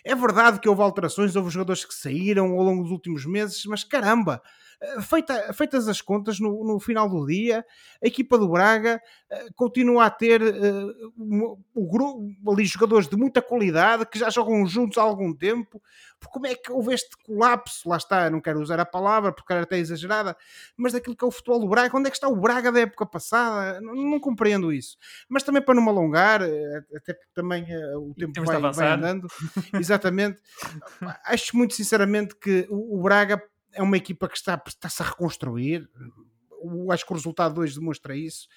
é 0.03 0.15
verdade 0.15 0.59
que 0.59 0.69
houve 0.69 0.81
alterações, 0.81 1.37
houve 1.37 1.51
jogadores 1.51 1.85
que 1.85 1.95
saíram 1.95 2.53
ao 2.53 2.63
longo 2.63 2.83
dos 2.83 2.93
últimos 2.93 3.27
meses, 3.27 3.63
mas 3.67 3.85
caramba, 3.85 4.41
eh, 4.43 4.70
feita, 5.03 5.53
feitas 5.53 5.89
as 5.89 6.01
contas 6.01 6.41
no, 6.41 6.65
no, 6.65 6.81
final 6.81 7.09
do 7.09 7.27
dia, 7.27 7.65
a 8.03 8.07
equipa 8.07 8.39
do 8.39 8.49
Braga 8.49 9.01
uh, 9.31 9.55
continua 9.55 10.07
a 10.07 10.11
ter 10.11 10.41
uh, 10.43 11.63
o 11.75 11.87
grupo 11.87 12.51
ali 12.51 12.65
jogadores 12.65 13.07
de 13.07 13.17
muita 13.17 13.43
qualidade 13.43 14.07
que 14.07 14.19
já 14.19 14.31
jogam 14.31 14.67
juntos 14.67 14.97
há 14.97 15.03
algum 15.03 15.35
tempo. 15.35 15.83
Como 16.31 16.47
é 16.47 16.55
que 16.55 16.71
houve 16.71 16.95
este 16.95 17.17
colapso? 17.25 17.89
Lá 17.89 17.97
está, 17.97 18.29
não 18.29 18.41
quero 18.41 18.61
usar 18.61 18.79
a 18.79 18.85
palavra 18.85 19.33
porque 19.33 19.53
era 19.53 19.63
até 19.63 19.79
exagerada, 19.79 20.37
mas 20.77 20.93
daquilo 20.93 21.17
que 21.17 21.25
é 21.25 21.29
o 21.29 21.31
futebol 21.31 21.61
do 21.61 21.69
Braga, 21.69 21.97
onde 21.97 22.09
é 22.09 22.11
que 22.11 22.17
está 22.17 22.29
o 22.29 22.37
Braga 22.37 22.73
da 22.73 22.81
época 22.81 23.07
passada? 23.07 23.81
Não, 23.81 23.95
não 23.95 24.21
compreendo 24.21 24.73
isso. 24.73 24.97
Mas 25.29 25.43
também 25.43 25.63
para 25.63 25.75
não 25.75 25.83
me 25.83 25.89
alongar, 25.89 26.43
até 26.95 27.15
porque 27.15 27.33
também 27.35 27.67
o 27.97 28.15
tempo 28.15 28.45
vai, 28.45 28.73
vai 28.73 28.93
andando, 28.93 29.29
exatamente. 29.75 30.43
Acho 31.25 31.57
muito 31.57 31.75
sinceramente 31.75 32.35
que 32.37 32.67
o 32.71 33.01
Braga 33.03 33.43
é 33.73 33.83
uma 33.83 33.97
equipa 33.97 34.29
que 34.29 34.37
está, 34.37 34.61
está-se 34.67 35.03
a 35.03 35.07
reconstruir. 35.07 35.89
Eu 36.63 36.91
acho 36.93 37.07
que 37.07 37.13
o 37.13 37.17
resultado 37.17 37.55
2 37.55 37.75
demonstra 37.75 38.17
isso. 38.17 38.49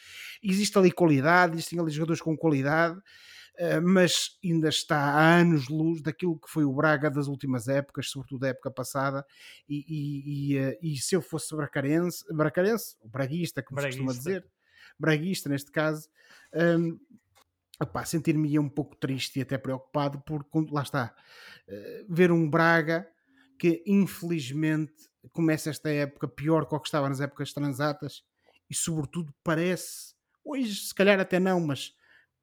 Existe 0.42 0.78
ali 0.78 0.92
qualidade, 0.92 1.54
existem 1.54 1.80
ali 1.80 1.92
jogadores 1.92 2.22
com 2.22 2.36
qualidade, 2.36 3.00
eh, 3.56 3.80
mas 3.80 4.38
ainda 4.44 4.68
está 4.68 4.98
a 4.98 5.38
anos-luz 5.38 6.02
daquilo 6.02 6.40
que 6.40 6.50
foi 6.50 6.66
o 6.66 6.74
Braga 6.74 7.10
das 7.10 7.28
últimas 7.28 7.68
épocas, 7.68 8.10
sobretudo 8.10 8.42
da 8.42 8.50
época 8.50 8.72
passada. 8.72 9.26
E, 9.70 9.86
e, 9.88 10.54
e, 10.54 10.58
eh, 10.58 10.80
e 10.82 10.98
se 10.98 11.16
eu 11.16 11.22
fosse 11.22 11.56
bracarense, 11.56 12.26
bracarense, 12.34 12.98
o 13.02 13.08
braguista, 13.08 13.64
como 13.64 13.80
se 13.80 13.88
costuma 13.88 14.12
dizer, 14.12 14.46
braguista 15.00 15.50
neste 15.50 15.72
caso, 15.72 16.10
um, 16.54 17.00
sentir-me 18.06 18.58
um 18.60 18.70
pouco 18.70 18.96
triste 18.96 19.40
e 19.40 19.42
até 19.42 19.58
preocupado 19.58 20.22
por, 20.22 20.46
lá 20.72 20.84
está, 20.84 21.16
uh, 21.68 22.14
ver 22.14 22.32
um 22.32 22.50
Braga 22.50 23.08
que 23.64 23.82
infelizmente 23.88 24.92
começa 25.32 25.70
esta 25.70 25.90
época 25.90 26.28
pior 26.28 26.68
que 26.68 26.76
o 26.76 26.80
que 26.82 26.88
estava 26.90 27.08
nas 27.08 27.22
épocas 27.22 27.54
transatas 27.54 28.22
e 28.70 28.76
sobretudo 28.76 29.34
parece, 29.42 30.14
hoje 30.44 30.76
se 30.76 30.94
calhar 30.94 31.18
até 31.18 31.40
não, 31.40 31.62
mas 31.62 31.94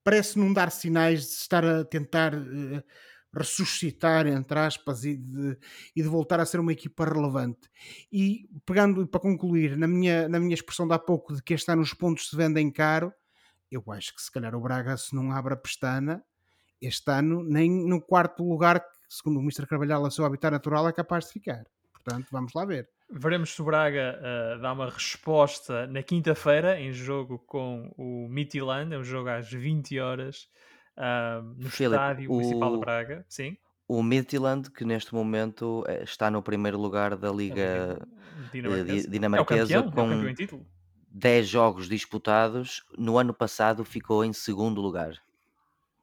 parece 0.02 0.38
não 0.38 0.50
dar 0.50 0.70
sinais 0.70 1.20
de 1.20 1.34
estar 1.34 1.62
a 1.62 1.84
tentar 1.84 2.34
uh, 2.34 2.82
ressuscitar, 3.36 4.26
entre 4.28 4.60
aspas, 4.60 5.04
e 5.04 5.18
de, 5.18 5.58
e 5.94 6.02
de 6.02 6.08
voltar 6.08 6.40
a 6.40 6.46
ser 6.46 6.58
uma 6.58 6.72
equipa 6.72 7.04
relevante. 7.04 7.68
E 8.10 8.48
pegando 8.64 9.06
para 9.06 9.20
concluir, 9.20 9.76
na 9.76 9.86
minha, 9.86 10.26
na 10.26 10.40
minha 10.40 10.54
expressão 10.54 10.88
de 10.88 10.94
há 10.94 10.98
pouco 10.98 11.34
de 11.34 11.42
que 11.42 11.52
este 11.52 11.70
ano 11.70 11.82
os 11.82 11.92
pontos 11.92 12.30
se 12.30 12.34
vendem 12.34 12.72
caro, 12.72 13.12
eu 13.70 13.84
acho 13.88 14.14
que 14.14 14.22
se 14.22 14.32
calhar 14.32 14.54
o 14.54 14.60
Braga, 14.62 14.96
se 14.96 15.14
não 15.14 15.30
abre 15.32 15.52
a 15.52 15.56
pestana, 15.58 16.24
este 16.80 17.10
ano 17.10 17.44
nem 17.44 17.70
no 17.70 18.00
quarto 18.00 18.42
lugar 18.42 18.82
segundo 19.10 19.38
o 19.38 19.42
Mr. 19.42 19.66
Carvalhal, 19.66 20.06
a 20.06 20.10
seu 20.10 20.24
habitat 20.24 20.52
natural 20.52 20.88
é 20.88 20.92
capaz 20.92 21.26
de 21.26 21.32
ficar. 21.32 21.64
Portanto, 21.92 22.28
vamos 22.30 22.52
lá 22.54 22.64
ver. 22.64 22.88
Veremos 23.10 23.50
se 23.50 23.60
o 23.60 23.64
Braga 23.64 24.18
uh, 24.18 24.62
dá 24.62 24.72
uma 24.72 24.88
resposta 24.88 25.86
na 25.88 26.02
quinta-feira 26.02 26.80
em 26.80 26.92
jogo 26.92 27.38
com 27.40 27.92
o 27.98 28.28
Midtjylland, 28.28 28.94
é 28.94 28.98
um 28.98 29.04
jogo 29.04 29.28
às 29.28 29.50
20 29.50 29.98
horas 29.98 30.48
uh, 30.96 31.42
no 31.42 31.68
Filipe, 31.68 31.96
estádio 31.96 32.30
o... 32.30 32.34
municipal 32.34 32.72
de 32.72 32.78
Braga. 32.78 33.26
Sim. 33.28 33.56
O 33.88 34.02
Midtjylland, 34.04 34.70
que 34.70 34.84
neste 34.84 35.12
momento 35.12 35.84
eh, 35.88 36.04
está 36.04 36.30
no 36.30 36.40
primeiro 36.40 36.78
lugar 36.78 37.16
da 37.16 37.32
Liga 37.32 37.98
dinamarquesa, 38.52 39.10
dinamarquesa 39.10 39.78
é 39.78 39.82
campeão, 39.82 40.08
com 40.08 40.28
é 40.28 40.64
10 41.10 41.48
jogos 41.48 41.88
disputados. 41.88 42.84
No 42.96 43.18
ano 43.18 43.34
passado 43.34 43.84
ficou 43.84 44.24
em 44.24 44.32
segundo 44.32 44.80
lugar. 44.80 45.20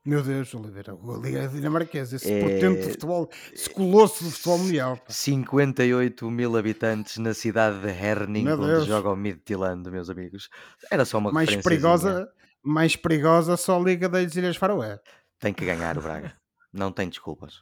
Meu 0.07 0.23
Deus, 0.23 0.53
Oliveira, 0.53 0.93
a 0.93 1.17
Liga 1.17 1.49
Dinamarquesa, 1.49 2.15
esse 2.15 2.31
é... 2.31 2.39
potente 2.39 2.81
de 2.81 2.91
futebol, 2.91 3.29
esse 3.51 3.69
colosso 3.69 4.23
do 4.23 4.31
futebol 4.31 4.59
mundial. 4.59 4.95
Pá. 4.95 5.03
58 5.09 6.31
mil 6.31 6.55
habitantes 6.55 7.17
na 7.17 7.33
cidade 7.33 7.81
de 7.81 7.89
Herning, 7.89 8.47
onde 8.47 8.67
Deus. 8.67 8.85
joga 8.85 9.09
o 9.09 9.17
Midtjylland, 9.17 9.91
meus 9.91 10.09
amigos. 10.09 10.49
Era 10.89 11.03
só 11.03 11.17
uma 11.17 11.29
mais 11.29 11.53
perigosa, 11.57 12.31
mais 12.63 12.95
perigosa 12.95 13.57
só 13.57 13.77
a 13.77 13.83
Liga 13.83 14.07
das 14.07 14.33
Ilhas 14.33 14.55
Faroé. 14.55 14.97
Tem 15.39 15.53
que 15.53 15.65
ganhar 15.65 15.97
o 15.97 16.01
Braga, 16.01 16.33
não 16.71 16.89
tem 16.89 17.09
desculpas. 17.09 17.61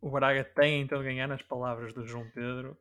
O 0.00 0.10
Braga 0.10 0.42
tem 0.42 0.82
então 0.82 0.98
de 0.98 1.04
ganhar, 1.04 1.28
nas 1.28 1.42
palavras 1.42 1.94
do 1.94 2.04
João 2.04 2.28
Pedro. 2.34 2.76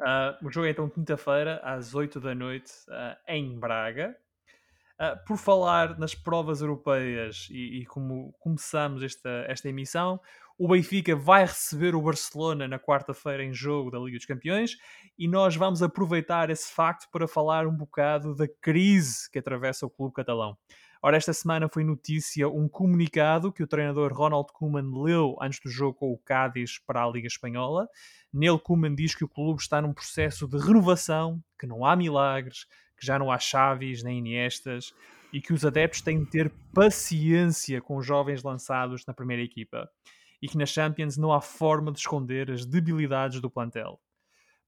Uh, 0.00 0.44
o 0.44 0.50
jogo 0.50 0.66
é 0.66 0.70
então 0.70 0.90
quinta-feira, 0.90 1.60
às 1.62 1.94
8 1.94 2.18
da 2.18 2.34
noite, 2.34 2.72
uh, 2.88 3.16
em 3.28 3.56
Braga. 3.56 4.16
Uh, 4.98 5.12
por 5.26 5.36
falar 5.36 5.98
nas 5.98 6.14
provas 6.14 6.62
europeias 6.62 7.48
e, 7.50 7.80
e, 7.80 7.84
como 7.84 8.32
começamos 8.40 9.02
esta, 9.02 9.44
esta 9.46 9.68
emissão, 9.68 10.18
o 10.58 10.66
Benfica 10.68 11.14
vai 11.14 11.44
receber 11.44 11.94
o 11.94 12.00
Barcelona 12.00 12.66
na 12.66 12.78
quarta-feira 12.78 13.44
em 13.44 13.52
jogo 13.52 13.90
da 13.90 13.98
Liga 13.98 14.16
dos 14.16 14.24
Campeões 14.24 14.78
e 15.18 15.28
nós 15.28 15.54
vamos 15.54 15.82
aproveitar 15.82 16.48
esse 16.48 16.72
facto 16.72 17.10
para 17.10 17.28
falar 17.28 17.66
um 17.66 17.76
bocado 17.76 18.34
da 18.34 18.48
crise 18.48 19.30
que 19.30 19.38
atravessa 19.38 19.84
o 19.84 19.90
clube 19.90 20.14
catalão. 20.14 20.56
Ora, 21.02 21.18
esta 21.18 21.32
semana 21.32 21.68
foi 21.68 21.84
notícia 21.84 22.48
um 22.48 22.68
comunicado 22.68 23.52
que 23.52 23.62
o 23.62 23.66
treinador 23.66 24.14
Ronald 24.14 24.50
Koeman 24.52 24.90
leu 25.04 25.36
antes 25.40 25.60
do 25.60 25.68
jogo 25.68 25.98
com 25.98 26.10
o 26.10 26.18
Cádiz 26.18 26.78
para 26.78 27.04
a 27.04 27.08
Liga 27.08 27.26
Espanhola. 27.26 27.86
Nele, 28.32 28.58
Koeman 28.58 28.94
diz 28.94 29.14
que 29.14 29.24
o 29.24 29.28
clube 29.28 29.60
está 29.60 29.80
num 29.82 29.92
processo 29.92 30.48
de 30.48 30.58
renovação, 30.58 31.40
que 31.58 31.66
não 31.66 31.84
há 31.84 31.94
milagres, 31.94 32.66
que 32.96 33.06
já 33.06 33.18
não 33.18 33.30
há 33.30 33.38
Chaves 33.38 34.02
nem 34.02 34.18
Iniestas 34.18 34.94
e 35.32 35.40
que 35.40 35.52
os 35.52 35.64
adeptos 35.64 36.00
têm 36.00 36.24
de 36.24 36.30
ter 36.30 36.50
paciência 36.72 37.80
com 37.80 37.96
os 37.96 38.06
jovens 38.06 38.42
lançados 38.42 39.04
na 39.06 39.14
primeira 39.14 39.42
equipa 39.42 39.88
e 40.40 40.48
que 40.48 40.58
na 40.58 40.66
Champions 40.66 41.16
não 41.16 41.32
há 41.32 41.40
forma 41.40 41.92
de 41.92 41.98
esconder 41.98 42.50
as 42.50 42.64
debilidades 42.64 43.40
do 43.40 43.50
plantel. 43.50 44.00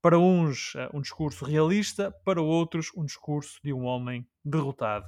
Para 0.01 0.19
uns, 0.19 0.75
eh, 0.77 0.89
um 0.95 1.01
discurso 1.01 1.45
realista, 1.45 2.13
para 2.25 2.41
outros, 2.41 2.91
um 2.97 3.05
discurso 3.05 3.59
de 3.63 3.73
um 3.73 3.85
homem 3.85 4.27
derrotado. 4.45 5.07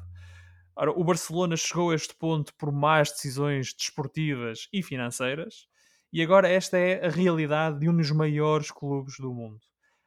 Ora, 0.74 0.90
o 0.90 1.04
Barcelona 1.04 1.56
chegou 1.56 1.90
a 1.90 1.94
este 1.94 2.14
ponto 2.14 2.54
por 2.54 2.72
más 2.72 3.10
decisões 3.10 3.74
desportivas 3.74 4.68
e 4.72 4.82
financeiras, 4.82 5.66
e 6.12 6.22
agora 6.22 6.48
esta 6.48 6.76
é 6.76 7.06
a 7.06 7.10
realidade 7.10 7.78
de 7.80 7.88
um 7.88 7.96
dos 7.96 8.10
maiores 8.10 8.70
clubes 8.70 9.16
do 9.18 9.32
mundo. 9.32 9.60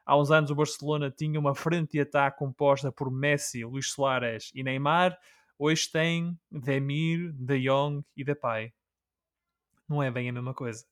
Há 0.06 0.18
uns 0.18 0.32
anos 0.32 0.52
o 0.52 0.56
Barcelona 0.56 1.10
tinha 1.10 1.40
uma 1.40 1.56
frente 1.56 1.94
de 1.94 2.02
ataque 2.02 2.38
composta 2.38 2.92
por 2.92 3.10
Messi, 3.10 3.64
Luís 3.64 3.92
Soares 3.92 4.52
e 4.54 4.64
Neymar. 4.64 5.18
Hoje 5.58 5.90
tem 5.90 6.38
Demir, 6.52 7.32
De 7.34 7.60
Jong 7.62 8.04
e 8.16 8.24
Depay. 8.24 8.74
Não 9.88 10.04
é 10.04 10.12
bem 10.12 10.30
a 10.30 10.34
mesma 10.34 10.54
coisa. 10.54 10.86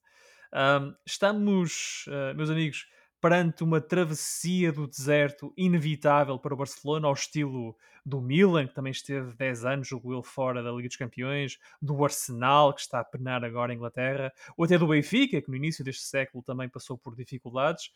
Um, 0.52 0.94
estamos, 1.04 2.06
uh, 2.08 2.34
meus 2.34 2.48
amigos, 2.48 2.86
perante 3.20 3.62
uma 3.62 3.80
travessia 3.80 4.72
do 4.72 4.86
deserto 4.86 5.52
inevitável 5.56 6.38
para 6.38 6.54
o 6.54 6.56
Barcelona, 6.56 7.06
ao 7.06 7.14
estilo 7.14 7.76
do 8.04 8.20
Milan, 8.20 8.66
que 8.66 8.74
também 8.74 8.90
esteve 8.90 9.36
10 9.36 9.64
anos, 9.64 9.88
julgo 9.88 10.12
ele, 10.12 10.24
fora 10.24 10.60
da 10.60 10.72
Liga 10.72 10.88
dos 10.88 10.96
Campeões, 10.96 11.56
do 11.80 12.04
Arsenal, 12.04 12.74
que 12.74 12.80
está 12.80 12.98
a 12.98 13.04
penar 13.04 13.44
agora 13.44 13.72
em 13.72 13.76
Inglaterra, 13.76 14.32
ou 14.56 14.64
até 14.64 14.76
do 14.76 14.88
Benfica, 14.88 15.40
que 15.40 15.48
no 15.48 15.54
início 15.54 15.84
deste 15.84 16.02
século 16.02 16.42
também 16.42 16.68
passou 16.68 16.98
por 16.98 17.14
dificuldades, 17.14 17.92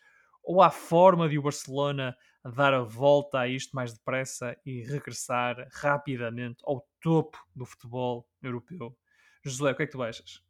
ou 0.47 0.61
há 0.61 0.71
forma 0.71 1.27
de 1.27 1.37
o 1.37 1.41
Barcelona 1.41 2.17
dar 2.55 2.73
a 2.73 2.81
volta 2.81 3.39
a 3.39 3.49
isto 3.49 3.75
mais 3.75 3.93
depressa 3.93 4.57
e 4.65 4.81
regressar 4.81 5.67
rapidamente 5.73 6.63
ao 6.65 6.87
topo 7.01 7.37
do 7.53 7.65
futebol 7.65 8.25
europeu? 8.41 8.97
José, 9.43 9.71
o 9.71 9.75
que 9.75 9.83
é 9.83 9.85
que 9.85 9.91
tu 9.91 10.01
achas? 10.01 10.41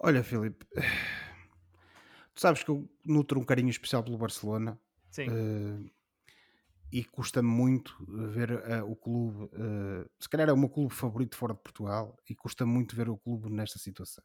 Olha, 0.00 0.24
Filipe, 0.24 0.66
tu 2.34 2.40
sabes 2.40 2.64
que 2.64 2.70
eu 2.70 2.90
nutro 3.04 3.38
um 3.38 3.44
carinho 3.44 3.70
especial 3.70 4.02
pelo 4.02 4.18
Barcelona. 4.18 4.76
Sim. 5.12 5.28
Uh, 5.28 5.90
e 6.92 7.04
custa-me 7.04 7.48
muito 7.48 7.96
ver 8.32 8.50
uh, 8.50 8.90
o 8.90 8.96
clube, 8.96 9.44
uh, 9.44 10.10
se 10.18 10.28
calhar 10.28 10.48
é 10.48 10.52
o 10.52 10.56
meu 10.56 10.68
clube 10.68 10.92
favorito 10.92 11.36
fora 11.36 11.54
de 11.54 11.60
Portugal, 11.60 12.18
e 12.28 12.34
custa 12.34 12.66
muito 12.66 12.96
ver 12.96 13.08
o 13.08 13.16
clube 13.16 13.48
nesta 13.48 13.78
situação. 13.78 14.24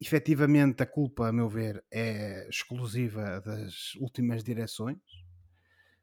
Efetivamente, 0.00 0.82
a 0.82 0.86
culpa, 0.86 1.28
a 1.28 1.32
meu 1.32 1.48
ver, 1.48 1.84
é 1.90 2.48
exclusiva 2.48 3.40
das 3.40 3.94
últimas 3.96 4.44
direções 4.44 4.98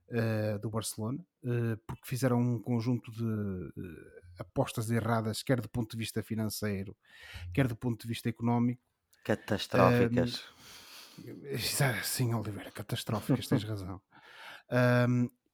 uh, 0.09 0.59
do 0.59 0.69
Barcelona, 0.69 1.25
porque 1.87 2.05
fizeram 2.05 2.39
um 2.39 2.59
conjunto 2.59 3.11
de 3.11 3.71
apostas 4.37 4.91
erradas, 4.91 5.41
quer 5.43 5.61
do 5.61 5.69
ponto 5.69 5.91
de 5.91 5.97
vista 5.97 6.21
financeiro, 6.21 6.95
quer 7.53 7.67
do 7.67 7.75
ponto 7.75 8.01
de 8.01 8.07
vista 8.07 8.27
económico. 8.27 8.81
Catastróficas. 9.23 10.43
sim, 12.03 12.33
Oliveira, 12.33 12.71
catastróficas, 12.71 13.47
tens 13.47 13.63
razão. 13.63 14.01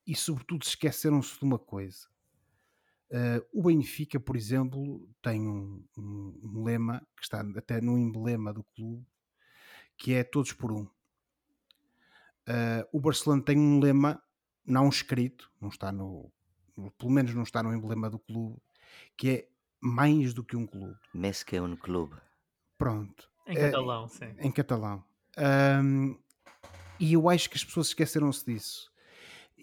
E 0.05 0.15
sobretudo 0.15 0.63
esqueceram-se 0.63 1.37
de 1.37 1.45
uma 1.45 1.59
coisa. 1.59 2.07
Uh, 3.11 3.45
o 3.51 3.63
Benfica, 3.63 4.19
por 4.21 4.37
exemplo, 4.37 5.05
tem 5.21 5.45
um, 5.45 5.83
um, 5.97 6.39
um, 6.43 6.63
lema 6.63 7.05
que 7.17 7.23
está 7.23 7.43
até 7.57 7.81
no 7.81 7.97
emblema 7.97 8.53
do 8.53 8.63
clube, 8.63 9.05
que 9.97 10.13
é 10.13 10.23
todos 10.23 10.53
por 10.53 10.71
um. 10.71 10.83
Uh, 12.47 12.87
o 12.93 13.01
Barcelona 13.01 13.43
tem 13.43 13.59
um 13.59 13.79
lema 13.81 14.21
não 14.65 14.87
escrito, 14.87 15.51
não 15.59 15.67
está 15.67 15.91
no, 15.91 16.31
pelo 16.97 17.11
menos 17.11 17.33
não 17.33 17.43
está 17.43 17.61
no 17.61 17.73
emblema 17.73 18.09
do 18.09 18.17
clube, 18.17 18.61
que 19.17 19.29
é 19.29 19.47
mais 19.81 20.33
do 20.33 20.43
que 20.43 20.55
um 20.55 20.65
clube. 20.65 20.97
Més 21.13 21.43
que 21.43 21.59
um 21.59 21.75
clube. 21.75 22.15
Pronto. 22.77 23.29
Em 23.45 23.55
catalão, 23.55 24.07
sim. 24.07 24.33
Em 24.37 24.51
catalão. 24.51 25.03
Um, 25.37 26.17
e 26.99 27.13
eu 27.13 27.29
acho 27.29 27.49
que 27.49 27.57
as 27.57 27.65
pessoas 27.65 27.87
esqueceram-se 27.87 28.45
disso. 28.45 28.91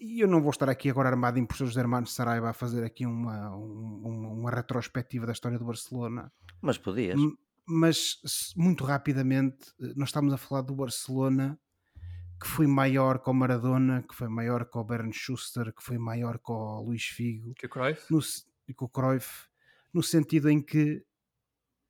E 0.01 0.21
eu 0.21 0.27
não 0.27 0.41
vou 0.41 0.51
estar 0.51 0.69
aqui 0.69 0.89
agora 0.89 1.09
armado 1.09 1.37
em 1.37 1.45
professores 1.45 1.73
de 1.73 1.79
Hermanos 1.79 2.13
Saraiva 2.13 2.49
a 2.49 2.53
fazer 2.53 2.83
aqui 2.85 3.05
uma, 3.05 3.49
uma, 3.49 4.29
uma 4.29 4.51
retrospectiva 4.51 5.25
da 5.25 5.33
história 5.33 5.59
do 5.59 5.65
Barcelona. 5.65 6.31
Mas 6.61 6.77
podias. 6.77 7.19
Mas 7.67 8.17
muito 8.55 8.83
rapidamente, 8.85 9.73
eh, 9.79 9.93
nós 9.95 10.09
estamos 10.09 10.33
a 10.33 10.37
falar 10.37 10.61
do 10.61 10.73
Barcelona 10.73 11.59
que 12.41 12.47
foi 12.47 12.65
maior 12.65 13.19
com 13.19 13.31
o 13.31 13.33
Maradona, 13.33 14.01
que 14.01 14.15
foi 14.15 14.29
maior 14.29 14.65
com 14.65 14.79
o 14.79 14.83
Bern 14.83 15.11
Schuster, 15.11 15.73
que 15.73 15.83
foi 15.83 15.97
maior 15.97 16.39
com 16.39 16.53
o 16.53 16.83
Luís 16.83 17.03
Figo. 17.03 17.53
Que 17.55 17.65
o 17.65 17.69
Cruyff. 17.69 18.05
No, 18.09 18.19
e 18.67 18.73
com 18.73 18.85
o 18.85 18.89
Cruyff, 18.89 19.49
no 19.93 20.01
sentido 20.01 20.49
em 20.49 20.61
que 20.61 21.03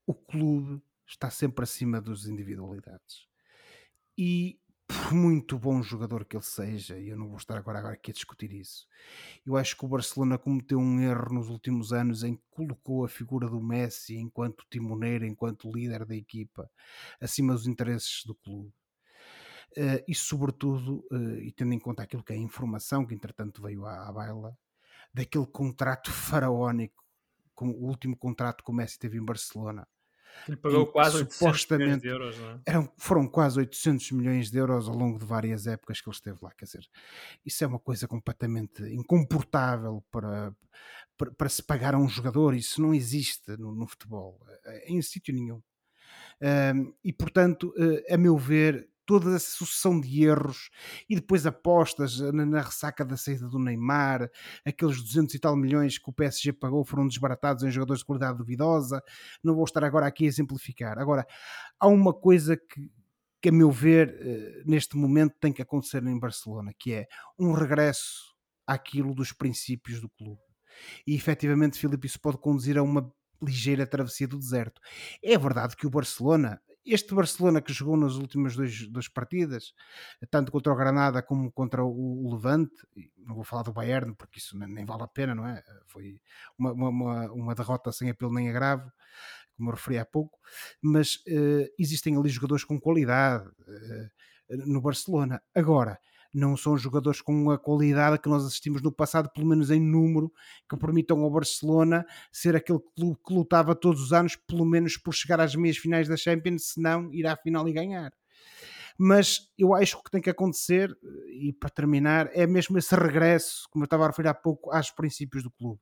o 0.08 0.16
clube 0.16 0.82
está 1.06 1.30
sempre 1.30 1.64
acima 1.64 2.02
das 2.02 2.26
individualidades. 2.26 3.28
E 4.18 4.60
por 5.04 5.14
muito 5.14 5.58
bom 5.58 5.82
jogador 5.82 6.26
que 6.26 6.36
ele 6.36 6.44
seja, 6.44 6.98
e 6.98 7.10
eu 7.10 7.18
não 7.18 7.28
vou 7.28 7.38
estar 7.38 7.58
agora, 7.58 7.80
agora 7.80 7.94
aqui 7.94 8.12
a 8.12 8.14
discutir 8.14 8.52
isso, 8.52 8.88
eu 9.46 9.56
acho 9.56 9.78
que 9.78 9.86
o 9.86 9.88
Barcelona 9.88 10.38
cometeu 10.38 10.80
um 10.80 11.00
erro 11.00 11.34
nos 11.34 11.50
últimos 11.50 11.94
anos 11.94 12.24
em 12.24 12.36
que 12.36 12.44
colocou 12.50 13.06
a 13.06 13.10
figura 13.10 13.48
do 13.48 13.62
Messi 13.62 14.18
enquanto 14.18 14.66
timoneiro, 14.70 15.26
enquanto 15.26 15.72
líder 15.72 16.06
da 16.06 16.16
equipa, 16.16 16.70
acima 17.20 17.54
dos 17.54 17.68
interesses 17.68 18.24
do 18.26 18.36
clube. 18.36 18.74
Uh, 19.78 20.04
e 20.08 20.16
sobretudo, 20.16 21.06
uh, 21.12 21.38
e 21.40 21.52
tendo 21.52 21.74
em 21.74 21.80
conta 21.80 22.04
aquilo 22.04 22.24
que 22.24 22.34
é 22.34 22.36
a 22.36 22.40
informação 22.40 23.06
que 23.06 23.14
entretanto 23.14 23.62
veio 23.62 23.86
à, 23.86 24.08
à 24.08 24.12
baila, 24.12 24.58
daquele 25.14 25.46
contrato 25.46 26.12
faraónico, 26.12 27.04
com 27.54 27.70
o 27.70 27.86
último 27.86 28.18
contrato 28.18 28.64
que 28.64 28.72
o 28.72 28.74
Messi 28.74 28.98
teve 28.98 29.18
em 29.18 29.24
Barcelona, 29.24 29.88
ele 30.48 30.58
pagou 30.58 30.88
quase 30.88 31.18
800 31.18 31.68
milhões 31.78 32.02
de 32.02 32.08
euros, 32.08 32.38
não 32.38 32.50
é? 32.50 32.60
Eram, 32.66 32.94
foram 32.98 33.28
quase 33.28 33.60
800 33.60 34.12
milhões 34.12 34.52
de 34.52 34.58
euros 34.58 34.88
ao 34.88 34.96
longo 34.96 35.20
de 35.20 35.26
várias 35.26 35.68
épocas 35.68 36.02
que 36.02 36.10
ele 36.10 36.16
esteve 36.16 36.38
lá. 36.42 36.52
Quer 36.58 36.66
dizer, 36.66 36.88
isso 37.46 37.64
é 37.64 37.68
uma 37.68 37.80
coisa 37.80 38.08
completamente 38.08 38.84
incomportável 38.84 40.04
para, 40.12 40.54
para, 41.18 41.32
para 41.32 41.50
se 41.50 41.64
pagar 41.64 41.94
a 41.94 42.00
um 42.00 42.08
jogador. 42.08 42.56
Isso 42.56 42.82
não 42.82 42.94
existe 42.94 43.58
no, 43.58 43.74
no 43.74 43.88
futebol, 43.88 44.40
eh, 44.66 44.86
em 44.88 45.02
sítio 45.02 45.34
nenhum. 45.34 45.62
Um, 46.42 46.94
e 47.04 47.12
portanto, 47.12 47.74
uh, 47.78 48.14
a 48.14 48.18
meu 48.18 48.38
ver, 48.38 48.90
toda 49.10 49.36
essa 49.36 49.50
sucessão 49.50 50.00
de 50.00 50.24
erros 50.24 50.70
e 51.10 51.16
depois 51.16 51.44
apostas 51.48 52.20
na, 52.20 52.46
na, 52.46 52.62
ressaca 52.62 53.04
da 53.04 53.18
saída 53.18 53.50
do 53.50 53.58
Neymar, 53.58 54.30
aqueles 54.64 55.02
200 55.02 55.34
e 55.34 55.40
tal 55.40 55.56
milhões 55.56 55.98
que 55.98 56.08
o 56.08 56.14
PSG 56.14 56.54
pagou 56.54 56.86
foram 56.86 57.08
desbaratados 57.08 57.64
em 57.64 57.72
jogadores 57.72 58.02
de 58.02 58.06
qualidade 58.06 58.38
duvidosa. 58.38 59.02
Não 59.44 59.56
vou 59.56 59.64
estar 59.64 59.84
agora 59.84 60.06
aqui 60.06 60.26
a 60.26 60.28
exemplificar. 60.28 61.00
Agora, 61.00 61.26
há 61.80 61.88
uma 61.88 62.14
coisa 62.14 62.56
que, 62.56 62.92
que 63.42 63.50
a 63.50 63.52
meu 63.52 63.72
ver, 63.72 64.16
eh, 64.22 64.62
neste 64.64 64.96
momento 64.96 65.34
tem 65.40 65.52
que 65.52 65.64
acontecer 65.64 66.04
em 66.04 66.20
Barcelona, 66.20 66.72
que 66.78 66.94
é 66.94 67.08
um 67.40 67.52
regresso 67.52 68.36
àquilo 68.68 69.16
dos 69.16 69.34
princípios 69.34 70.00
do 70.00 70.08
clube. 70.08 70.44
E 71.08 71.16
efetivamente, 71.16 71.80
Filipe, 71.80 72.06
isso 72.06 72.22
pode 72.22 72.38
conduzir 72.38 72.78
a 72.78 72.84
uma 72.84 73.12
ligeira 73.42 73.88
travessia 73.88 74.28
do 74.28 74.38
deserto. 74.38 74.80
É 75.24 75.36
verdade 75.36 75.76
que 75.76 75.88
o 75.88 75.90
Barcelona 75.90 76.62
este 76.86 77.14
Barcelona 77.14 77.62
que 77.62 77.74
jogou 77.74 77.98
nas 77.98 78.16
últimas 78.16 78.56
duas 78.56 79.08
partidas, 79.08 79.74
tanto 80.30 80.52
contra 80.52 80.74
o 80.74 80.76
Granada 80.76 81.22
como 81.22 81.52
contra 81.52 81.84
o, 81.84 82.34
Levante, 82.34 82.76
não 83.18 83.36
vou 83.36 83.44
falar 83.44 83.64
do 83.64 83.74
Bayern 83.74 84.16
porque 84.16 84.40
isso 84.40 84.58
nem, 84.58 84.86
vale 84.86 85.04
a 85.04 85.08
pena, 85.08 85.36
não 85.36 85.48
é? 85.48 85.64
Foi 85.88 86.22
uma, 86.58 86.72
uma, 86.72 87.32
uma 87.32 87.56
derrota 87.56 87.92
sem 87.92 88.10
apelo 88.10 88.34
nem 88.34 88.50
agravo, 88.50 88.92
como 89.56 89.70
eu 89.70 89.76
referi 89.76 89.98
há 89.98 90.06
pouco, 90.06 90.40
mas 90.82 91.16
uh, 91.28 91.70
existem 91.78 92.18
ali 92.18 92.30
jogadores 92.30 92.64
com 92.64 92.80
qualidade 92.80 93.48
uh, 93.48 94.10
no 94.66 94.82
Barcelona. 94.82 95.42
Agora, 95.54 96.00
não 96.34 96.56
são 96.56 96.78
jogadores 96.78 97.22
com 97.22 97.50
a 97.52 97.58
qualidade 97.58 98.20
que 98.20 98.30
nós 98.30 98.46
assistimos 98.46 98.82
no 98.82 98.92
passado, 98.92 99.30
pelo 99.34 99.48
menos 99.48 99.72
em 99.72 99.80
número, 99.80 100.32
que 100.70 100.78
permitam 100.78 101.22
ao 101.22 101.32
Barcelona 101.32 102.06
ser 102.32 102.56
aquele 102.56 102.80
clube 102.96 103.18
que 103.26 103.34
lutava 103.34 103.76
todos 103.76 104.02
os 104.02 104.14
anos, 104.14 104.36
pelo 104.36 104.66
menos 104.66 104.98
por 104.98 105.14
chegar 105.14 105.40
às 105.40 105.56
meias 105.56 105.78
finais 105.78 106.08
da 106.08 106.18
Champions, 106.18 106.74
se 106.74 106.82
não 106.82 107.12
ir 107.14 107.26
à 107.26 107.36
final 107.36 107.68
e 107.68 107.74
ganhar. 107.74 108.12
Mas 108.98 109.50
eu 109.58 109.74
acho 109.74 109.96
que 109.96 110.02
o 110.02 110.04
que 110.04 110.12
tem 110.12 110.22
que 110.22 110.30
acontecer, 110.30 110.94
e 111.28 111.54
para 111.54 111.70
terminar, 111.70 112.30
é 112.34 112.46
mesmo 112.46 112.78
esse 112.78 112.94
regresso, 112.96 113.68
como 113.72 113.84
eu 113.84 113.86
estava 113.86 114.04
a 114.04 114.08
referir 114.08 114.28
há 114.28 114.34
pouco, 114.34 114.72
aos 114.72 114.92
princípios 114.92 115.44
do 115.44 115.52
clube 115.52 115.80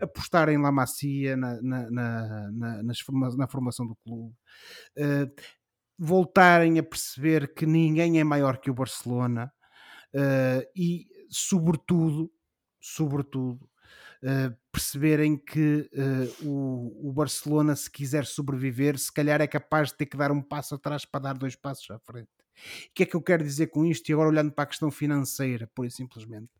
apostar 0.00 0.48
em 0.48 0.58
La 0.58 0.70
Macia 0.70 1.36
na, 1.36 1.60
na, 1.62 1.90
na, 1.90 2.82
na, 2.82 3.48
formação 3.48 3.86
do 3.86 3.96
clube, 3.96 4.34
uh, 4.98 5.42
voltarem 5.98 6.78
a 6.78 6.82
perceber 6.82 7.54
que 7.54 7.64
ninguém 7.64 8.20
é 8.20 8.24
maior 8.24 8.58
que 8.58 8.70
o 8.70 8.74
Barcelona, 8.74 9.52
uh, 10.14 10.66
e, 10.74 11.06
sobretudo, 11.28 12.32
sobretudo, 12.80 13.68
uh, 14.22 14.56
perceberem 14.70 15.36
que 15.36 15.90
uh, 15.92 16.46
o, 16.46 17.08
o, 17.08 17.12
Barcelona, 17.12 17.74
se 17.76 17.90
quiser 17.90 18.26
sobreviver, 18.26 18.98
se 18.98 19.12
calhar 19.12 19.40
é 19.40 19.46
capaz 19.46 19.90
de 19.90 19.96
ter 19.96 20.06
que 20.06 20.16
dar 20.16 20.30
um 20.30 20.42
passo 20.42 20.74
atrás 20.74 21.04
para 21.04 21.20
dar 21.20 21.38
dois 21.38 21.56
passos 21.56 21.90
à 21.90 21.98
frente. 21.98 22.30
O 22.88 22.94
que 22.94 23.02
é 23.02 23.06
que 23.06 23.14
eu 23.14 23.22
quero 23.22 23.44
dizer 23.44 23.66
com 23.68 23.84
isto? 23.84 24.08
E 24.08 24.12
agora 24.12 24.30
olhando 24.30 24.52
para 24.52 24.64
a 24.64 24.68
questão 24.68 24.90
financeira, 24.90 25.70
pura 25.74 25.88
e 25.88 25.90
simplesmente. 25.90 26.50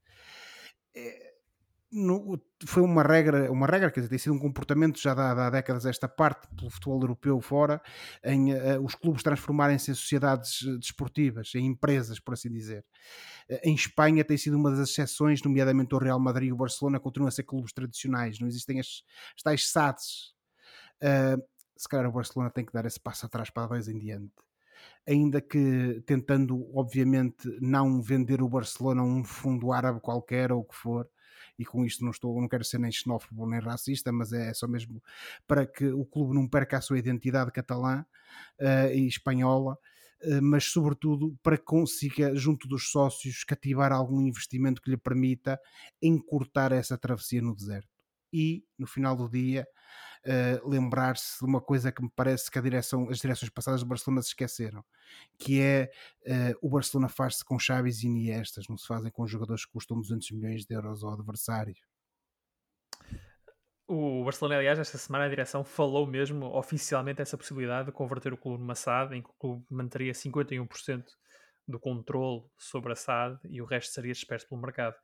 No, 1.91 2.41
foi 2.66 2.82
uma 2.82 3.03
regra, 3.03 3.51
uma 3.51 3.66
regra, 3.66 3.91
quer 3.91 4.01
dizer, 4.01 4.11
tem 4.11 4.18
sido 4.18 4.34
um 4.34 4.39
comportamento 4.39 5.01
já 5.01 5.12
há, 5.12 5.51
décadas 5.51 5.87
esta 5.87 6.09
parte 6.09 6.49
pelo 6.55 6.70
futebol 6.70 7.01
europeu 7.01 7.41
fora, 7.41 7.80
em 8.24 8.53
uh, 8.53 8.82
os 8.82 8.95
clubes 8.95 9.22
transformarem-se 9.22 9.91
em 9.91 9.95
sociedades 9.95 10.62
desportivas, 10.80 11.55
em 11.55 11.66
empresas, 11.66 12.18
por 12.18 12.34
assim 12.34 12.51
dizer. 12.51 12.84
Uh, 13.51 13.59
em 13.64 13.74
Espanha 13.74 14.24
tem 14.24 14.37
sido 14.37 14.57
uma 14.57 14.70
das 14.70 14.91
exceções, 14.91 15.43
nomeadamente 15.43 15.95
o 15.95 15.99
Real 15.99 16.18
Madrid 16.18 16.49
e 16.49 16.53
o 16.53 16.57
Barcelona 16.57 16.99
continuam 16.99 17.28
a 17.28 17.32
ser 17.32 17.45
clubes 17.45 17.72
tradicionais, 17.72 18.41
não 18.41 18.49
existem 18.49 18.80
as, 18.80 19.03
as 19.37 19.43
tais 19.43 19.70
SADs. 19.70 20.34
Uh, 21.03 21.43
se 21.76 21.89
calhar 21.89 22.09
o 22.09 22.12
Barcelona 22.12 22.51
tem 22.51 22.64
que 22.64 22.72
dar 22.72 22.87
esse 22.87 22.99
passo 22.99 23.26
atrás 23.26 23.51
para 23.51 23.68
dois 23.68 23.87
em 23.87 23.99
diante 23.99 24.32
ainda 25.07 25.41
que 25.41 26.03
tentando, 26.05 26.68
obviamente, 26.76 27.49
não 27.61 28.01
vender 28.03 28.43
o 28.43 28.49
Barcelona 28.49 29.03
a 29.03 29.05
um 29.05 29.24
fundo 29.24 29.72
árabe 29.72 30.01
qualquer 30.01 30.51
ou 30.53 30.61
o 30.61 30.64
que 30.64 30.74
for, 30.74 31.09
e 31.59 31.64
com 31.64 31.84
isto 31.84 32.04
não 32.04 32.11
estou, 32.11 32.40
não 32.40 32.48
quero 32.48 32.64
ser 32.64 32.78
nem 32.78 32.90
xenófobo 32.92 33.46
nem 33.48 33.61
racista, 33.61 34.12
mas 34.12 34.32
é 34.32 34.52
só 34.54 34.66
mesmo 34.68 35.02
para 35.46 35.66
que 35.66 35.86
o 35.86 36.04
clube 36.04 36.34
não 36.34 36.48
perca 36.48 36.78
a 36.78 36.80
sua 36.80 36.98
identidade 36.98 37.50
catalã 37.52 38.04
uh, 38.61 38.92
e 38.92 39.07
espanhola. 39.07 39.78
eh, 40.22 40.40
mas 40.40 40.64
sobretudo 40.64 41.36
para 41.42 41.59
que 41.59 41.64
consiga, 41.64 42.34
junto 42.34 42.66
dos 42.68 42.90
sócios, 42.90 43.44
cativar 43.44 43.92
algum 43.92 44.20
investimento 44.22 44.80
que 44.82 44.90
lhe 44.90 44.96
permita 44.96 45.61
encurtar 46.02 46.72
essa 46.72 46.96
travessia 46.98 47.42
no 47.42 47.54
deserto. 47.54 47.88
E, 48.32 48.64
no 48.78 48.86
final 48.86 49.16
do 49.16 49.28
dia, 49.28 49.66
uh, 50.27 50.68
lembrar-se 50.68 51.39
de 51.39 51.45
uma 51.45 51.61
coisa 51.61 51.93
que 51.93 52.03
me 52.03 52.11
parece 52.14 52.51
que 52.51 52.61
direção, 52.61 53.09
as 53.09 53.18
direções 53.18 53.51
passadas 53.51 53.81
do 53.81 53.87
Barcelona 53.87 54.22
se 54.22 54.29
esqueceram, 54.29 54.85
que 55.39 55.61
é 55.61 55.91
uh, 56.27 56.59
o 56.61 56.68
Barcelona 56.68 57.09
faz-se 57.09 57.45
com 57.45 57.59
chaves 57.59 58.03
e 58.03 58.07
Iniestas, 58.07 58.66
não 58.68 58.77
se 58.77 58.87
fazem 58.87 59.11
com 59.11 59.27
jogadores 59.27 59.64
que 59.64 59.72
custam 59.72 60.01
200 60.01 60.31
milhões 60.33 60.64
de 60.64 60.74
euros 60.74 61.05
ao 61.05 61.12
adversário. 61.12 61.74
O 63.89 64.24
Barcelona, 64.24 64.57
aliás, 64.57 64.81
esta 64.81 64.99
semana 64.99 65.27
a 65.27 65.29
direção 65.29 65.62
falou 65.62 66.07
mesmo 66.09 66.47
oficialmente 66.47 67.22
essa 67.22 67.39
possibilidade 67.39 67.87
de 67.87 67.93
converter 67.93 68.33
o 68.33 68.37
clube 68.37 68.61
numa 68.61 68.74
SAD, 68.74 69.14
em 69.14 69.22
que 69.22 69.31
o 69.31 69.35
clube 69.39 69.64
manteria 69.70 70.12
51% 70.12 71.05
do 71.68 71.79
controle 71.79 72.45
sobre 72.57 72.93
a 72.93 72.97
SAD 72.97 73.39
e 73.49 73.62
o 73.62 73.64
resto 73.64 73.93
seria 73.93 74.12
disperso 74.12 74.49
pelo 74.49 74.61
mercado. 74.61 74.97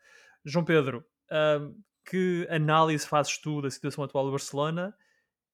João 0.45 0.65
Pedro, 0.65 1.05
uh, 1.31 1.73
que 2.05 2.47
análise 2.51 3.07
fazes 3.07 3.39
tu 3.39 3.63
da 3.63 3.71
situação 3.71 4.03
atual 4.03 4.25
do 4.25 4.33
Barcelona 4.33 4.93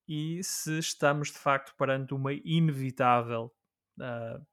e 0.09 0.43
se 0.43 0.79
estamos 0.79 1.29
de 1.29 1.39
facto 1.39 1.75
perante 1.77 2.15
uma 2.15 2.33
inevitável 2.33 3.53
uh, 4.01 4.47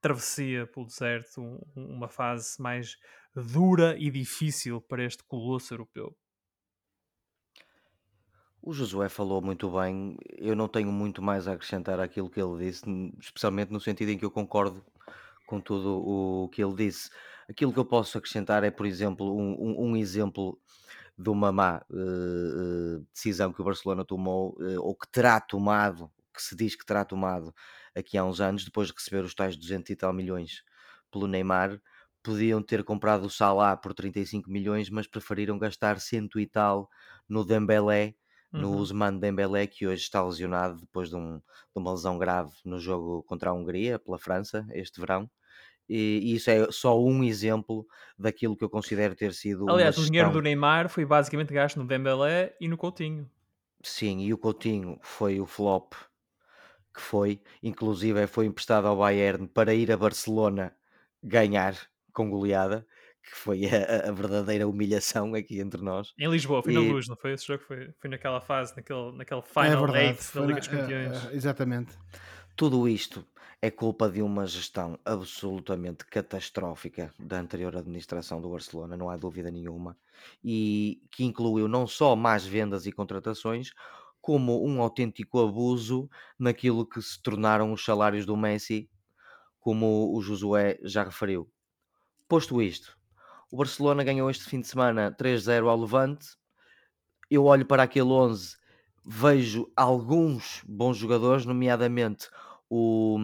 travessia 0.00 0.66
pelo 0.66 0.86
deserto, 0.86 1.40
um, 1.40 1.58
uma 1.74 2.08
fase 2.08 2.60
mais 2.60 2.96
dura 3.34 3.96
e 3.98 4.10
difícil 4.10 4.82
para 4.82 5.02
este 5.02 5.24
colosso 5.24 5.72
europeu? 5.72 6.14
O 8.60 8.72
Josué 8.72 9.08
falou 9.08 9.42
muito 9.42 9.70
bem, 9.70 10.16
eu 10.36 10.54
não 10.54 10.68
tenho 10.68 10.90
muito 10.90 11.20
mais 11.20 11.48
a 11.48 11.52
acrescentar 11.52 12.00
àquilo 12.00 12.30
que 12.30 12.40
ele 12.40 12.64
disse, 12.64 12.84
especialmente 13.18 13.70
no 13.70 13.80
sentido 13.80 14.10
em 14.10 14.18
que 14.18 14.24
eu 14.24 14.30
concordo 14.30 14.84
com 15.46 15.60
tudo 15.60 15.98
o 15.98 16.48
que 16.48 16.62
ele 16.62 16.74
disse. 16.74 17.10
Aquilo 17.48 17.72
que 17.72 17.78
eu 17.78 17.84
posso 17.84 18.16
acrescentar 18.16 18.64
é, 18.64 18.70
por 18.70 18.86
exemplo, 18.86 19.36
um, 19.36 19.52
um, 19.52 19.90
um 19.90 19.96
exemplo 19.96 20.58
de 21.16 21.30
uma 21.30 21.52
má 21.52 21.80
uh, 21.90 23.06
decisão 23.12 23.52
que 23.52 23.60
o 23.60 23.64
Barcelona 23.64 24.04
tomou, 24.04 24.56
uh, 24.60 24.80
ou 24.80 24.94
que 24.94 25.08
terá 25.08 25.40
tomado, 25.40 26.10
que 26.32 26.42
se 26.42 26.56
diz 26.56 26.74
que 26.74 26.84
terá 26.84 27.04
tomado 27.04 27.54
aqui 27.94 28.18
há 28.18 28.24
uns 28.24 28.40
anos, 28.40 28.64
depois 28.64 28.88
de 28.88 28.94
receber 28.94 29.24
os 29.24 29.34
tais 29.34 29.56
200 29.56 29.90
e 29.90 29.96
tal 29.96 30.12
milhões 30.12 30.64
pelo 31.10 31.28
Neymar, 31.28 31.80
podiam 32.22 32.62
ter 32.62 32.82
comprado 32.82 33.26
o 33.26 33.30
Salah 33.30 33.76
por 33.76 33.94
35 33.94 34.50
milhões, 34.50 34.90
mas 34.90 35.06
preferiram 35.06 35.58
gastar 35.58 36.00
cento 36.00 36.40
e 36.40 36.46
tal 36.46 36.88
no 37.28 37.44
Dembélé, 37.44 38.14
no 38.50 38.70
uhum. 38.70 38.78
Usman 38.78 39.18
Dembélé, 39.18 39.66
que 39.66 39.86
hoje 39.86 40.02
está 40.02 40.24
lesionado 40.24 40.80
depois 40.80 41.10
de, 41.10 41.16
um, 41.16 41.38
de, 41.38 41.42
uma 41.76 41.92
lesão 41.92 42.18
grave 42.18 42.52
no 42.64 42.80
jogo 42.80 43.22
contra 43.24 43.50
a 43.50 43.52
Hungria, 43.52 43.98
pela 43.98 44.18
França, 44.18 44.66
este 44.70 45.00
verão. 45.00 45.30
E, 45.88 46.34
isso 46.34 46.50
é 46.50 46.70
só 46.70 46.98
um 46.98 47.22
exemplo 47.22 47.86
daquilo 48.18 48.56
que 48.56 48.64
eu 48.64 48.70
considero 48.70 49.14
ter 49.14 49.32
sido. 49.34 49.68
Aliás, 49.68 49.98
o 49.98 50.04
dinheiro 50.04 50.30
do 50.30 50.40
Neymar 50.40 50.88
foi 50.88 51.04
basicamente 51.04 51.52
gasto 51.52 51.76
no 51.76 51.86
Dembélé 51.86 52.54
e 52.60 52.68
no 52.68 52.76
Coutinho. 52.76 53.28
Sim, 53.82 54.20
e 54.20 54.32
o 54.32 54.38
Coutinho 54.38 54.98
foi 55.02 55.40
o 55.40 55.46
flop 55.46 55.92
que 56.94 57.00
foi, 57.00 57.42
inclusive 57.60 58.26
foi 58.28 58.46
emprestado 58.46 58.86
ao 58.86 58.96
Bayern 58.96 59.48
para 59.48 59.74
ir 59.74 59.90
a 59.90 59.96
Barcelona 59.96 60.72
ganhar 61.20 61.76
com 62.12 62.30
goleada, 62.30 62.86
que 63.20 63.34
foi 63.34 63.62
a, 63.66 64.08
a 64.08 64.12
verdadeira 64.12 64.68
humilhação 64.68 65.34
aqui 65.34 65.58
entre 65.58 65.82
nós. 65.82 66.14
Em 66.16 66.30
Lisboa, 66.30 66.62
foi 66.62 66.72
e... 66.72 66.76
na 66.76 66.92
luz, 66.92 67.08
não 67.08 67.16
foi? 67.16 67.32
Esse 67.32 67.46
jogo 67.46 67.64
foi, 67.64 67.90
foi 68.00 68.08
naquela 68.08 68.40
fase, 68.40 68.76
naquele, 68.76 69.12
naquele 69.16 69.40
é 69.40 69.42
final 69.42 69.96
é 69.96 70.06
eight 70.06 70.34
da 70.34 70.40
Liga 70.42 70.60
dos 70.60 70.68
Campeões. 70.68 71.26
É, 71.26 71.34
exatamente. 71.34 71.98
Tudo 72.54 72.88
isto 72.88 73.26
é 73.64 73.70
culpa 73.70 74.10
de 74.10 74.20
uma 74.20 74.46
gestão 74.46 74.98
absolutamente 75.06 76.04
catastrófica 76.04 77.14
da 77.18 77.40
anterior 77.40 77.74
administração 77.74 78.38
do 78.38 78.50
Barcelona, 78.50 78.94
não 78.94 79.08
há 79.08 79.16
dúvida 79.16 79.50
nenhuma, 79.50 79.96
e 80.44 81.00
que 81.10 81.24
incluiu 81.24 81.66
não 81.66 81.86
só 81.86 82.14
más 82.14 82.44
vendas 82.44 82.84
e 82.84 82.92
contratações, 82.92 83.72
como 84.20 84.62
um 84.62 84.82
autêntico 84.82 85.40
abuso 85.40 86.10
naquilo 86.38 86.84
que 86.84 87.00
se 87.00 87.18
tornaram 87.22 87.72
os 87.72 87.82
salários 87.82 88.26
do 88.26 88.36
Messi, 88.36 88.86
como 89.58 90.14
o 90.14 90.20
Josué 90.20 90.78
já 90.82 91.02
referiu. 91.02 91.50
Posto 92.28 92.60
isto, 92.60 92.98
o 93.50 93.56
Barcelona 93.56 94.04
ganhou 94.04 94.28
este 94.28 94.44
fim 94.44 94.60
de 94.60 94.66
semana 94.66 95.10
3-0 95.10 95.70
ao 95.70 95.80
Levante. 95.80 96.36
Eu 97.30 97.46
olho 97.46 97.64
para 97.64 97.84
aquele 97.84 98.10
11, 98.10 98.58
vejo 99.06 99.72
alguns 99.74 100.62
bons 100.68 100.98
jogadores, 100.98 101.46
nomeadamente 101.46 102.28
o. 102.70 103.18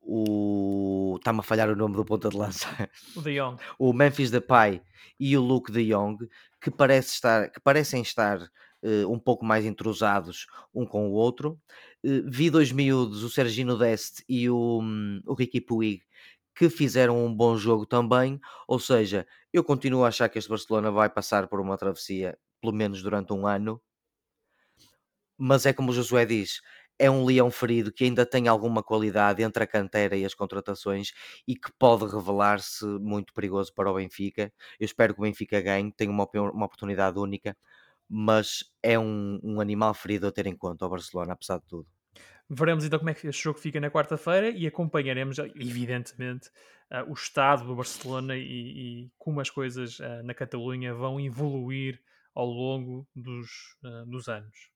o 0.00 1.16
Está-me 1.18 1.40
a 1.40 1.42
falhar 1.42 1.70
o 1.70 1.76
nome 1.76 1.96
do 1.96 2.04
ponta 2.04 2.28
de 2.28 2.36
lança. 2.36 2.68
O 3.14 3.20
De 3.20 3.34
Jong. 3.38 3.60
O 3.78 3.92
Memphis 3.92 4.30
Depay 4.30 4.82
e 5.18 5.36
o 5.36 5.42
Luke 5.42 5.72
De 5.72 5.88
Jong, 5.90 6.28
que, 6.60 6.70
parece 6.70 7.14
estar, 7.14 7.50
que 7.50 7.60
parecem 7.60 8.02
estar 8.02 8.38
uh, 8.82 9.10
um 9.10 9.18
pouco 9.18 9.44
mais 9.44 9.64
entrosados 9.64 10.46
um 10.74 10.86
com 10.86 11.08
o 11.08 11.12
outro. 11.12 11.60
Uh, 12.04 12.22
vi 12.30 12.50
dois 12.50 12.70
miúdos, 12.70 13.22
o 13.22 13.30
Sergino 13.30 13.78
Deste 13.78 14.24
e 14.28 14.48
o, 14.48 14.80
um, 14.80 15.20
o 15.26 15.34
Ricky 15.34 15.60
Puig, 15.60 16.02
que 16.54 16.70
fizeram 16.70 17.24
um 17.24 17.34
bom 17.34 17.56
jogo 17.56 17.86
também. 17.86 18.40
Ou 18.66 18.78
seja, 18.78 19.26
eu 19.52 19.64
continuo 19.64 20.04
a 20.04 20.08
achar 20.08 20.28
que 20.28 20.38
este 20.38 20.48
Barcelona 20.48 20.90
vai 20.90 21.08
passar 21.08 21.48
por 21.48 21.60
uma 21.60 21.76
travessia, 21.76 22.38
pelo 22.60 22.72
menos 22.72 23.02
durante 23.02 23.32
um 23.32 23.46
ano. 23.46 23.80
Mas 25.38 25.66
é 25.66 25.72
como 25.72 25.90
o 25.90 25.94
Josué 25.94 26.24
diz, 26.24 26.62
é 26.98 27.10
um 27.10 27.24
leão 27.24 27.50
ferido 27.50 27.92
que 27.92 28.04
ainda 28.04 28.24
tem 28.24 28.48
alguma 28.48 28.82
qualidade 28.82 29.42
entre 29.42 29.62
a 29.62 29.66
cantera 29.66 30.16
e 30.16 30.24
as 30.24 30.34
contratações 30.34 31.12
e 31.46 31.54
que 31.54 31.70
pode 31.78 32.04
revelar-se 32.06 32.84
muito 32.84 33.32
perigoso 33.32 33.72
para 33.74 33.90
o 33.90 33.94
Benfica. 33.94 34.52
Eu 34.80 34.84
espero 34.84 35.14
que 35.14 35.20
o 35.20 35.22
Benfica 35.22 35.60
ganhe, 35.60 35.92
tenha 35.92 36.10
uma, 36.10 36.28
uma 36.34 36.66
oportunidade 36.66 37.18
única, 37.18 37.56
mas 38.08 38.64
é 38.82 38.98
um, 38.98 39.38
um 39.42 39.60
animal 39.60 39.92
ferido 39.94 40.26
a 40.26 40.32
ter 40.32 40.46
em 40.46 40.56
conta 40.56 40.86
o 40.86 40.88
Barcelona, 40.88 41.32
apesar 41.32 41.58
de 41.58 41.66
tudo. 41.66 41.86
Veremos 42.48 42.84
então 42.84 42.98
como 42.98 43.10
é 43.10 43.14
que 43.14 43.26
este 43.26 43.42
jogo 43.42 43.58
fica 43.58 43.80
na 43.80 43.90
quarta-feira 43.90 44.50
e 44.50 44.66
acompanharemos, 44.66 45.38
evidentemente, 45.38 46.48
uh, 46.92 47.10
o 47.10 47.14
estado 47.14 47.66
do 47.66 47.74
Barcelona 47.74 48.36
e, 48.36 48.42
e 48.42 49.10
como 49.18 49.40
as 49.40 49.50
coisas 49.50 49.98
uh, 49.98 50.22
na 50.22 50.32
Catalunha 50.32 50.94
vão 50.94 51.20
evoluir 51.20 52.00
ao 52.34 52.46
longo 52.46 53.08
dos, 53.16 53.48
uh, 53.82 54.06
dos 54.06 54.28
anos. 54.28 54.75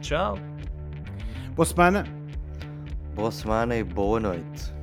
Tchau. 0.00 0.38
Boa 1.54 1.66
semana. 1.66 2.04
Boa 3.14 3.30
semana 3.30 3.76
e 3.76 3.82
boa 3.82 4.20
noite. 4.20 4.77